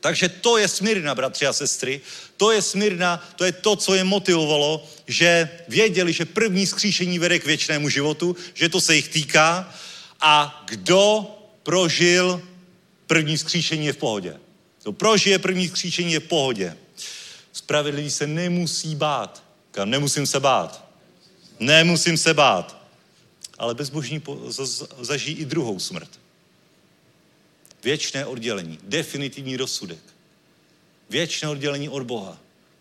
Takže 0.00 0.28
to 0.28 0.58
je 0.58 0.68
smírna, 0.68 1.14
bratři 1.14 1.46
a 1.46 1.52
sestry. 1.52 2.00
To 2.36 2.52
je 2.52 2.62
smírna, 2.62 3.28
to 3.36 3.44
je 3.44 3.52
to, 3.52 3.76
co 3.76 3.94
je 3.94 4.04
motivovalo, 4.04 4.88
že 5.06 5.50
věděli, 5.68 6.12
že 6.12 6.24
první 6.24 6.66
skříšení 6.66 7.18
vede 7.18 7.38
k 7.38 7.46
věčnému 7.46 7.88
životu, 7.88 8.36
že 8.54 8.68
to 8.68 8.80
se 8.80 8.96
jich 8.96 9.08
týká. 9.08 9.74
A 10.20 10.64
kdo 10.68 11.26
prožil 11.62 12.42
první 13.06 13.38
skříšení 13.38 13.86
je 13.86 13.92
v 13.92 13.96
pohodě. 13.96 14.36
Kdo 14.82 14.92
prožije 14.92 15.38
první 15.38 15.68
skříšení 15.68 16.12
je 16.12 16.20
v 16.20 16.28
pohodě. 16.28 16.76
Spravedlivý 17.52 18.10
se 18.10 18.26
nemusí 18.26 18.94
bát. 18.94 19.42
Kam 19.70 19.90
nemusím 19.90 20.26
se 20.26 20.40
bát. 20.40 20.84
Nemusím 21.60 22.16
se 22.16 22.34
bát. 22.34 22.76
Ale 23.58 23.74
bezbožní 23.74 24.22
zažijí 25.00 25.36
i 25.36 25.44
druhou 25.44 25.78
smrt. 25.78 26.08
Věčné 27.82 28.26
oddělení, 28.26 28.78
definitivní 28.82 29.56
rozsudek. 29.56 30.02
Věčné 31.10 31.48
oddělení 31.48 31.88
od 31.88 32.02
Boha. 32.02 32.38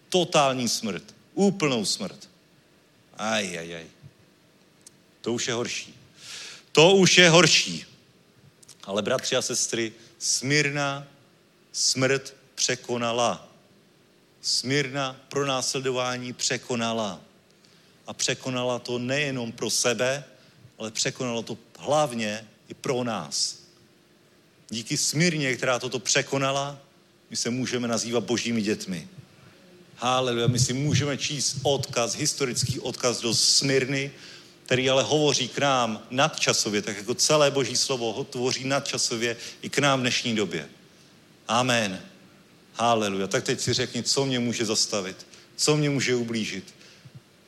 Totální 0.10 0.70
smrt. 0.70 1.04
Úplnou 1.34 1.86
smrt. 1.86 2.30
Aj, 3.18 3.60
aj, 3.60 3.76
aj. 3.76 3.86
To 5.22 5.34
už 5.34 5.48
je 5.48 5.54
horší. 5.54 5.96
To 6.72 6.96
už 6.96 7.18
je 7.18 7.30
horší. 7.30 7.86
Ale 8.84 9.02
bratři 9.02 9.36
a 9.36 9.42
sestry, 9.42 9.94
smírna 10.20 11.08
smrt 11.72 12.36
překonala. 12.56 13.48
Smírna 14.42 15.18
pronásledování 15.30 16.34
překonala. 16.34 17.22
A 18.08 18.14
překonala 18.14 18.80
to 18.80 19.00
nejenom 19.00 19.52
pro 19.52 19.70
sebe, 19.70 20.24
ale 20.78 20.92
překonalo 20.92 21.44
to 21.44 21.58
hlavně 21.80 22.48
i 22.68 22.74
pro 22.74 23.04
nás. 23.04 23.65
Díky 24.70 24.98
smírně, 24.98 25.56
která 25.56 25.80
toto 25.80 26.00
překonala, 26.00 26.80
my 27.30 27.36
se 27.36 27.50
můžeme 27.50 27.88
nazývat 27.88 28.24
božími 28.24 28.62
dětmi. 28.62 29.08
Haleluja, 29.96 30.48
my 30.48 30.60
si 30.60 30.74
můžeme 30.74 31.18
číst 31.18 31.58
odkaz, 31.64 32.16
historický 32.16 32.80
odkaz 32.80 33.22
do 33.22 33.36
Smyrny, 33.36 34.12
který 34.66 34.90
ale 34.90 35.04
hovoří 35.04 35.48
k 35.48 35.58
nám 35.58 36.04
nadčasově, 36.12 36.82
tak 36.82 36.98
jako 36.98 37.14
celé 37.14 37.52
boží 37.52 37.78
slovo 37.78 38.14
ho 38.14 38.24
tvoří 38.24 38.64
nadčasově 38.64 39.38
i 39.62 39.70
k 39.70 39.80
nám 39.80 40.00
v 40.00 40.02
dnešní 40.02 40.36
době. 40.36 40.70
Amen. 41.48 42.02
Haleluja. 42.74 43.28
Tak 43.28 43.44
teď 43.44 43.60
si 43.60 43.74
řekni, 43.74 44.04
co 44.04 44.26
mě 44.26 44.40
může 44.40 44.66
zastavit, 44.66 45.28
co 45.56 45.78
mě 45.78 45.90
může 45.90 46.16
ublížit, 46.16 46.74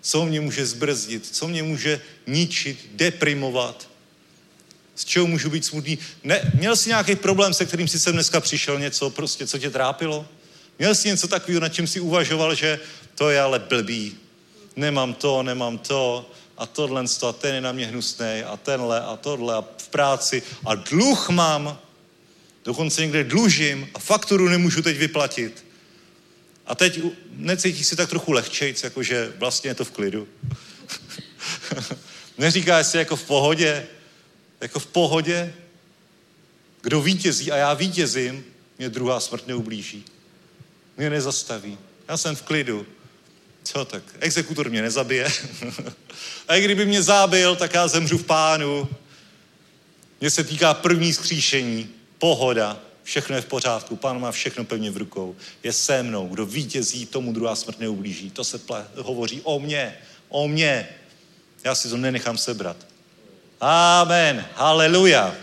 co 0.01 0.25
mě 0.25 0.41
může 0.41 0.65
zbrzdit, 0.65 1.25
co 1.35 1.47
mě 1.47 1.63
může 1.63 2.01
ničit, 2.27 2.89
deprimovat, 2.93 3.89
z 4.97 5.05
čeho 5.05 5.27
můžu 5.27 5.49
být 5.49 5.65
smutný. 5.65 5.97
Ne, 6.23 6.51
měl 6.53 6.75
jsi 6.75 6.89
nějaký 6.89 7.15
problém, 7.15 7.53
se 7.53 7.65
kterým 7.65 7.87
jsi 7.87 7.99
sem 7.99 8.13
dneska 8.13 8.39
přišel, 8.39 8.79
něco 8.79 9.09
prostě, 9.09 9.47
co 9.47 9.57
tě 9.59 9.69
trápilo? 9.69 10.25
Měl 10.79 10.95
jsi 10.95 11.07
něco 11.07 11.27
takového, 11.27 11.61
na 11.61 11.69
čem 11.69 11.87
si 11.87 11.99
uvažoval, 11.99 12.55
že 12.55 12.79
to 13.15 13.29
je 13.29 13.41
ale 13.41 13.59
blbý. 13.59 14.17
Nemám 14.75 15.13
to, 15.13 15.43
nemám 15.43 15.77
to 15.77 16.31
a 16.57 16.65
tohle 16.65 17.03
a 17.27 17.31
ten 17.31 17.55
je 17.55 17.61
na 17.61 17.71
mě 17.71 17.87
hnusný 17.87 18.43
a 18.45 18.57
tenhle 18.57 19.01
a 19.01 19.15
tohle 19.15 19.55
a 19.55 19.63
v 19.77 19.87
práci 19.87 20.43
a 20.65 20.75
dluh 20.75 21.29
mám. 21.29 21.79
Dokonce 22.65 23.01
někde 23.01 23.23
dlužím 23.23 23.89
a 23.93 23.99
fakturu 23.99 24.49
nemůžu 24.49 24.81
teď 24.81 24.97
vyplatit. 24.97 25.65
A 26.65 26.75
teď 26.75 26.99
necítíš 27.31 27.87
si 27.87 27.95
tak 27.95 28.09
trochu 28.09 28.31
lehčejc, 28.31 28.83
jakože 28.83 29.33
vlastně 29.37 29.69
je 29.69 29.75
to 29.75 29.85
v 29.85 29.91
klidu. 29.91 30.27
Neříkáš 32.37 32.87
si 32.87 32.97
jako 32.97 33.15
v 33.15 33.23
pohodě, 33.23 33.87
jako 34.61 34.79
v 34.79 34.85
pohodě. 34.85 35.53
Kdo 36.81 37.01
vítězí 37.01 37.51
a 37.51 37.57
já 37.57 37.73
vítězím, 37.73 38.45
mě 38.77 38.89
druhá 38.89 39.19
smrt 39.19 39.47
neublíží. 39.47 40.05
Mě 40.97 41.09
nezastaví. 41.09 41.77
Já 42.07 42.17
jsem 42.17 42.35
v 42.35 42.41
klidu. 42.41 42.85
Co 43.63 43.85
tak? 43.85 44.03
Exekutor 44.19 44.69
mě 44.69 44.81
nezabije. 44.81 45.27
a 46.47 46.55
i 46.55 46.61
kdyby 46.61 46.85
mě 46.85 47.03
zábil, 47.03 47.55
tak 47.55 47.73
já 47.73 47.87
zemřu 47.87 48.17
v 48.17 48.25
pánu. 48.25 48.89
Mně 50.21 50.29
se 50.29 50.43
týká 50.43 50.73
první 50.73 51.13
skříšení, 51.13 51.89
pohoda, 52.17 52.79
všechno 53.03 53.35
je 53.35 53.41
v 53.41 53.45
pořádku, 53.45 53.95
pán 53.95 54.21
má 54.21 54.31
všechno 54.31 54.63
pevně 54.65 54.91
v 54.91 54.97
rukou, 54.97 55.35
je 55.63 55.73
se 55.73 56.03
mnou, 56.03 56.27
kdo 56.27 56.45
vítězí, 56.45 57.05
tomu 57.05 57.33
druhá 57.33 57.55
smrt 57.55 57.79
neublíží. 57.79 58.31
To 58.31 58.43
se 58.43 58.57
ple- 58.57 58.85
hovoří 58.95 59.41
o 59.43 59.59
mně, 59.59 59.97
o 60.29 60.47
mně. 60.47 60.89
Já 61.63 61.75
si 61.75 61.89
to 61.89 61.97
nenechám 61.97 62.37
sebrat. 62.37 62.77
Amen. 63.61 64.45
Haleluja. 64.55 65.35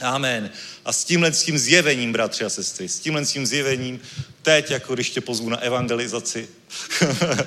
Amen. 0.00 0.50
A 0.84 0.92
s 0.92 1.04
tímhle 1.04 1.32
s 1.32 1.42
tím 1.42 1.58
zjevením, 1.58 2.12
bratři 2.12 2.44
a 2.44 2.48
sestry, 2.48 2.88
s 2.88 3.00
tímhle 3.00 3.24
s 3.24 3.32
tím 3.32 3.46
zjevením, 3.46 4.00
teď, 4.42 4.70
jako 4.70 4.94
když 4.94 5.10
tě 5.10 5.20
pozvu 5.20 5.48
na 5.48 5.56
evangelizaci, 5.56 6.48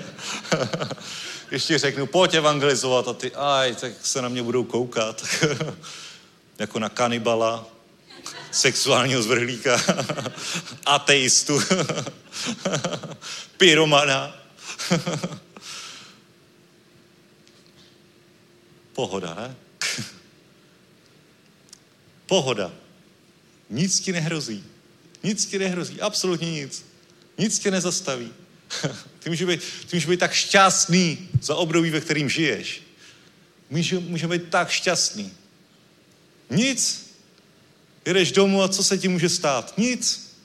když 1.50 1.64
ti 1.64 1.78
řeknu, 1.78 2.06
pojď 2.06 2.34
evangelizovat 2.34 3.08
a 3.08 3.14
ty, 3.14 3.32
aj, 3.32 3.76
tak 3.76 3.92
se 4.04 4.22
na 4.22 4.30
mě 4.30 4.44
budou 4.44 4.64
koukat, 4.64 5.26
jako 6.60 6.80
na 6.80 6.90
kanibala, 6.90 7.68
sexuálního 8.52 9.22
zvrhlíka, 9.22 9.82
ateistu, 10.86 11.62
pyromana. 13.58 14.38
Pohoda, 18.94 19.34
ne? 19.34 19.56
Pohoda. 22.32 22.72
Nic 23.70 24.00
ti 24.00 24.12
nehrozí. 24.12 24.64
Nic 25.24 25.46
ti 25.46 25.60
nehrozí. 25.60 26.02
Absolutně 26.02 26.52
nic. 26.52 26.86
Nic 27.38 27.60
tě 27.60 27.72
nezastaví. 27.72 28.34
Ty 29.20 29.30
můžeš 29.30 29.48
být, 29.48 29.60
ty 29.60 29.96
můžeš 29.96 30.06
být 30.06 30.20
tak 30.20 30.34
šťastný 30.34 31.30
za 31.42 31.56
období, 31.56 31.90
ve 31.90 32.02
kterým 32.02 32.30
žiješ. 32.30 32.82
Můžeme 33.70 34.38
být 34.38 34.50
tak 34.50 34.70
šťastný. 34.70 35.34
Nic. 36.50 37.12
Jedeš 38.06 38.32
domů 38.32 38.64
a 38.64 38.70
co 38.70 38.84
se 38.84 38.98
ti 38.98 39.08
může 39.08 39.30
stát? 39.30 39.74
Nic. 39.78 40.36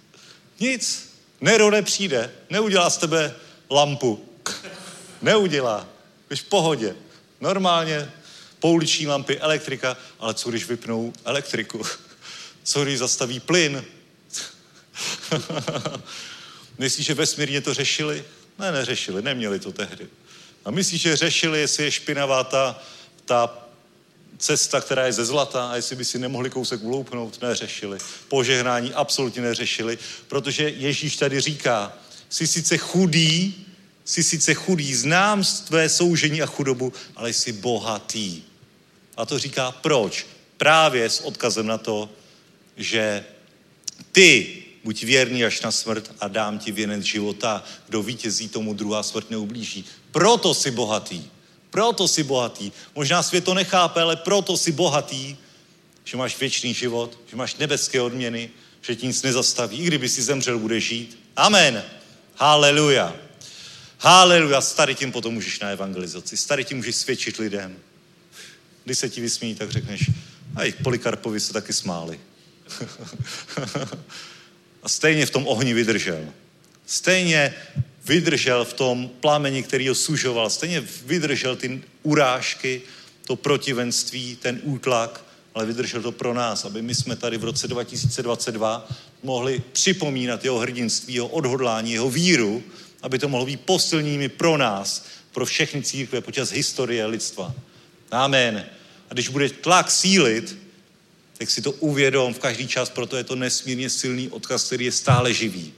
Nic. 0.61 1.15
Nero 1.41 1.71
nepřijde. 1.71 2.33
Neudělá 2.51 2.91
z 2.91 2.99
tebe 2.99 3.35
lampu. 3.71 4.29
Neudělá. 5.23 5.89
Jsi 6.31 6.37
v 6.37 6.45
pohodě. 6.45 6.97
Normálně 7.41 8.13
pouliční 8.66 9.06
lampy, 9.06 9.38
elektrika, 9.38 9.97
ale 10.18 10.34
co 10.34 10.51
když 10.51 10.68
vypnou 10.68 11.12
elektriku? 11.24 11.82
Co 12.64 12.84
když 12.84 12.98
zastaví 12.98 13.40
plyn? 13.40 13.84
Myslíš, 16.78 17.06
že 17.06 17.14
vesmírně 17.14 17.60
to 17.60 17.74
řešili? 17.74 18.24
Ne, 18.59 18.72
neřešili, 18.72 19.22
neměli 19.22 19.59
to 19.59 19.72
tehdy. 19.72 20.09
A 20.64 20.70
myslíš, 20.70 21.02
že 21.02 21.16
řešili, 21.16 21.60
jestli 21.60 21.84
je 21.84 21.90
špinavá 21.90 22.44
ta, 22.44 22.82
ta 23.24 23.68
cesta, 24.38 24.80
která 24.80 25.06
je 25.06 25.12
ze 25.12 25.24
zlata 25.24 25.70
a 25.70 25.76
jestli 25.76 25.97
by 25.97 26.05
si 26.05 26.18
nemohli 26.18 26.51
kousek 26.51 26.82
uloupnout, 26.82 27.43
neřešili. 27.43 27.98
Požehnání 28.28 28.94
absolutně 28.94 29.43
neřešili, 29.43 29.98
protože 30.28 30.68
Ježíš 30.68 31.16
tady 31.16 31.40
říká, 31.40 31.93
jsi 32.28 32.47
sice 32.47 32.78
chudý, 32.78 33.66
jsi 34.06 34.22
sice 34.22 34.55
chudý, 34.55 34.94
znám 34.94 35.44
tvé 35.66 35.88
soužení 35.88 36.43
a 36.43 36.47
chudobu, 36.47 36.93
ale 37.16 37.32
jsi 37.32 37.52
bohatý. 37.52 38.43
A 39.16 39.26
to 39.26 39.38
říká 39.38 39.72
proč? 39.72 40.26
Právě 40.56 41.10
s 41.10 41.20
odkazem 41.20 41.66
na 41.66 41.78
to, 41.78 42.09
že 42.76 43.24
ty 44.12 44.62
buď 44.84 45.02
věrný 45.02 45.44
až 45.44 45.60
na 45.60 45.70
smrt 45.70 46.12
a 46.20 46.28
dám 46.28 46.59
ti 46.59 46.72
věnec 46.72 47.02
života. 47.02 47.64
Kdo 47.86 48.02
vítězí, 48.02 48.48
tomu 48.48 48.74
druhá 48.74 49.02
smrt 49.02 49.30
neublíží. 49.30 49.84
Proto 50.10 50.55
jsi 50.55 50.70
bohatý. 50.70 51.24
Proto 51.70 52.09
jsi 52.09 52.22
bohatý. 52.22 52.72
Možná 52.94 53.22
svět 53.22 53.44
to 53.44 53.55
nechápe, 53.55 54.01
ale 54.01 54.16
proto 54.16 54.56
jsi 54.56 54.72
bohatý, 54.72 55.36
že 56.05 56.16
máš 56.16 56.38
věčný 56.38 56.74
život, 56.74 57.18
že 57.26 57.36
máš 57.36 57.56
nebeské 57.56 58.01
odměny, 58.01 58.51
že 58.80 58.97
ti 58.97 59.06
nic 59.06 59.22
nezastaví. 59.22 59.78
I 59.78 59.86
kdyby 59.86 60.09
si 60.09 60.22
zemřel, 60.22 60.59
bude 60.59 60.80
žít. 60.80 61.18
Amen. 61.36 61.84
Haleluja. 62.34 63.16
Haleluja. 63.98 64.60
S 64.60 64.72
tady 64.72 64.94
tím 64.94 65.12
potom 65.12 65.34
můžeš 65.34 65.60
na 65.60 65.68
evangelizaci. 65.68 66.36
S 66.36 66.47
tady 66.47 66.64
tím 66.64 66.76
můžeš 66.76 66.97
svědčit 66.97 67.36
lidem. 67.36 67.76
Když 68.87 68.99
se 68.99 69.09
ti 69.09 69.21
vysmíjí, 69.21 69.55
tak 69.55 69.71
řekneš, 69.71 70.11
a 70.55 70.65
i 70.65 70.73
Polikarpovi 70.73 71.41
se 71.41 71.53
taky 71.53 71.73
smáli. 71.73 72.21
a 74.83 74.89
stejně 74.89 75.27
v 75.27 75.31
tom 75.31 75.47
ohni 75.47 75.75
vydržel. 75.75 76.25
Stejně 76.87 77.55
vydržel 78.05 78.65
v 78.65 78.75
tom 78.75 79.11
plameni, 79.21 79.63
který 79.63 79.89
ho 79.89 79.95
sužoval. 79.95 80.51
Stejně 80.51 80.85
vydržel 81.07 81.57
ty 81.57 81.83
urážky, 82.03 82.83
to 83.27 83.37
protivenství, 83.37 84.37
ten 84.37 84.61
útlak, 84.63 85.25
ale 85.55 85.67
vydržel 85.67 86.03
to 86.03 86.13
pro 86.13 86.35
nás, 86.35 86.65
aby 86.65 86.83
my 86.83 86.95
jsme 86.95 87.17
tady 87.17 87.39
v 87.39 87.45
roce 87.45 87.69
2022 87.69 88.89
mohli 89.23 89.63
připomínat 89.73 90.45
jeho 90.45 90.59
hrdinství, 90.59 91.15
jeho 91.15 91.29
odhodlání, 91.29 91.93
jeho 91.93 92.11
víru, 92.11 92.63
aby 93.03 93.19
to 93.19 93.29
mohlo 93.29 93.47
být 93.47 93.61
posilními 93.61 94.29
pro 94.29 94.57
nás, 94.57 95.07
pro 95.33 95.47
všechny 95.47 95.83
církve 95.83 96.21
počas 96.21 96.51
historie 96.51 97.07
lidstva. 97.07 97.55
Amen. 98.11 98.66
A 99.11 99.15
když 99.15 99.28
bude 99.28 99.49
tlak 99.49 99.91
sílit, 99.91 100.59
tak 101.39 101.51
si 101.51 101.62
to 101.62 101.73
uvědom 101.73 102.35
v 102.35 102.39
každý 102.39 102.69
čas, 102.69 102.91
proto 102.91 103.16
je 103.16 103.24
to 103.24 103.37
nesmírně 103.37 103.91
silný 103.91 104.28
odkaz, 104.28 104.65
který 104.65 104.85
je 104.85 104.93
stále 104.93 105.35
živý. 105.35 105.73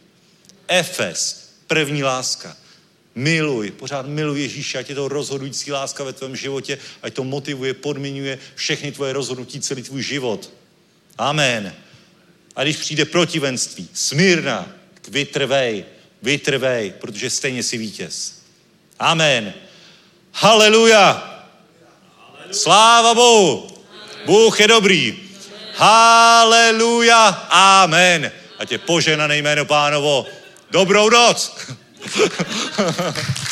Efes, 0.69 1.51
první 1.67 2.03
láska. 2.03 2.57
Miluj, 3.15 3.71
pořád 3.71 4.07
miluj 4.07 4.43
Ježíše, 4.43 4.79
ať 4.79 4.89
je 4.89 4.95
to 4.95 5.09
rozhodující 5.09 5.73
láska 5.73 6.05
ve 6.05 6.13
tvém 6.13 6.37
životě, 6.37 6.79
ať 7.03 7.15
to 7.15 7.25
motivuje, 7.25 7.75
podmiňuje 7.75 8.39
všechny 8.55 8.93
tvoje 8.93 9.13
rozhodnutí, 9.13 9.61
celý 9.61 9.83
tvůj 9.83 10.03
život. 10.03 10.51
Amen. 11.19 11.75
A 12.57 12.63
když 12.63 12.77
přijde 12.77 13.05
protivenství, 13.05 13.89
smírna, 13.95 14.73
vytrvej, 15.09 15.85
vytrvej, 16.23 16.93
protože 17.01 17.31
stejně 17.31 17.63
si 17.63 17.79
vítěz. 17.79 18.43
Amen. 18.99 19.55
Haleluja. 20.33 21.38
Sláva 22.53 23.15
Bohu. 23.15 23.69
Bůh 24.27 24.61
je 24.61 24.69
dobrý. 24.69 25.19
Haleluja. 25.77 27.47
Amen. 27.51 28.33
A 28.59 28.65
tě 28.65 28.79
poženané 28.79 29.37
jméno 29.37 29.65
pánovo. 29.65 30.27
Dobrou 30.71 31.11
noc. 31.11 31.57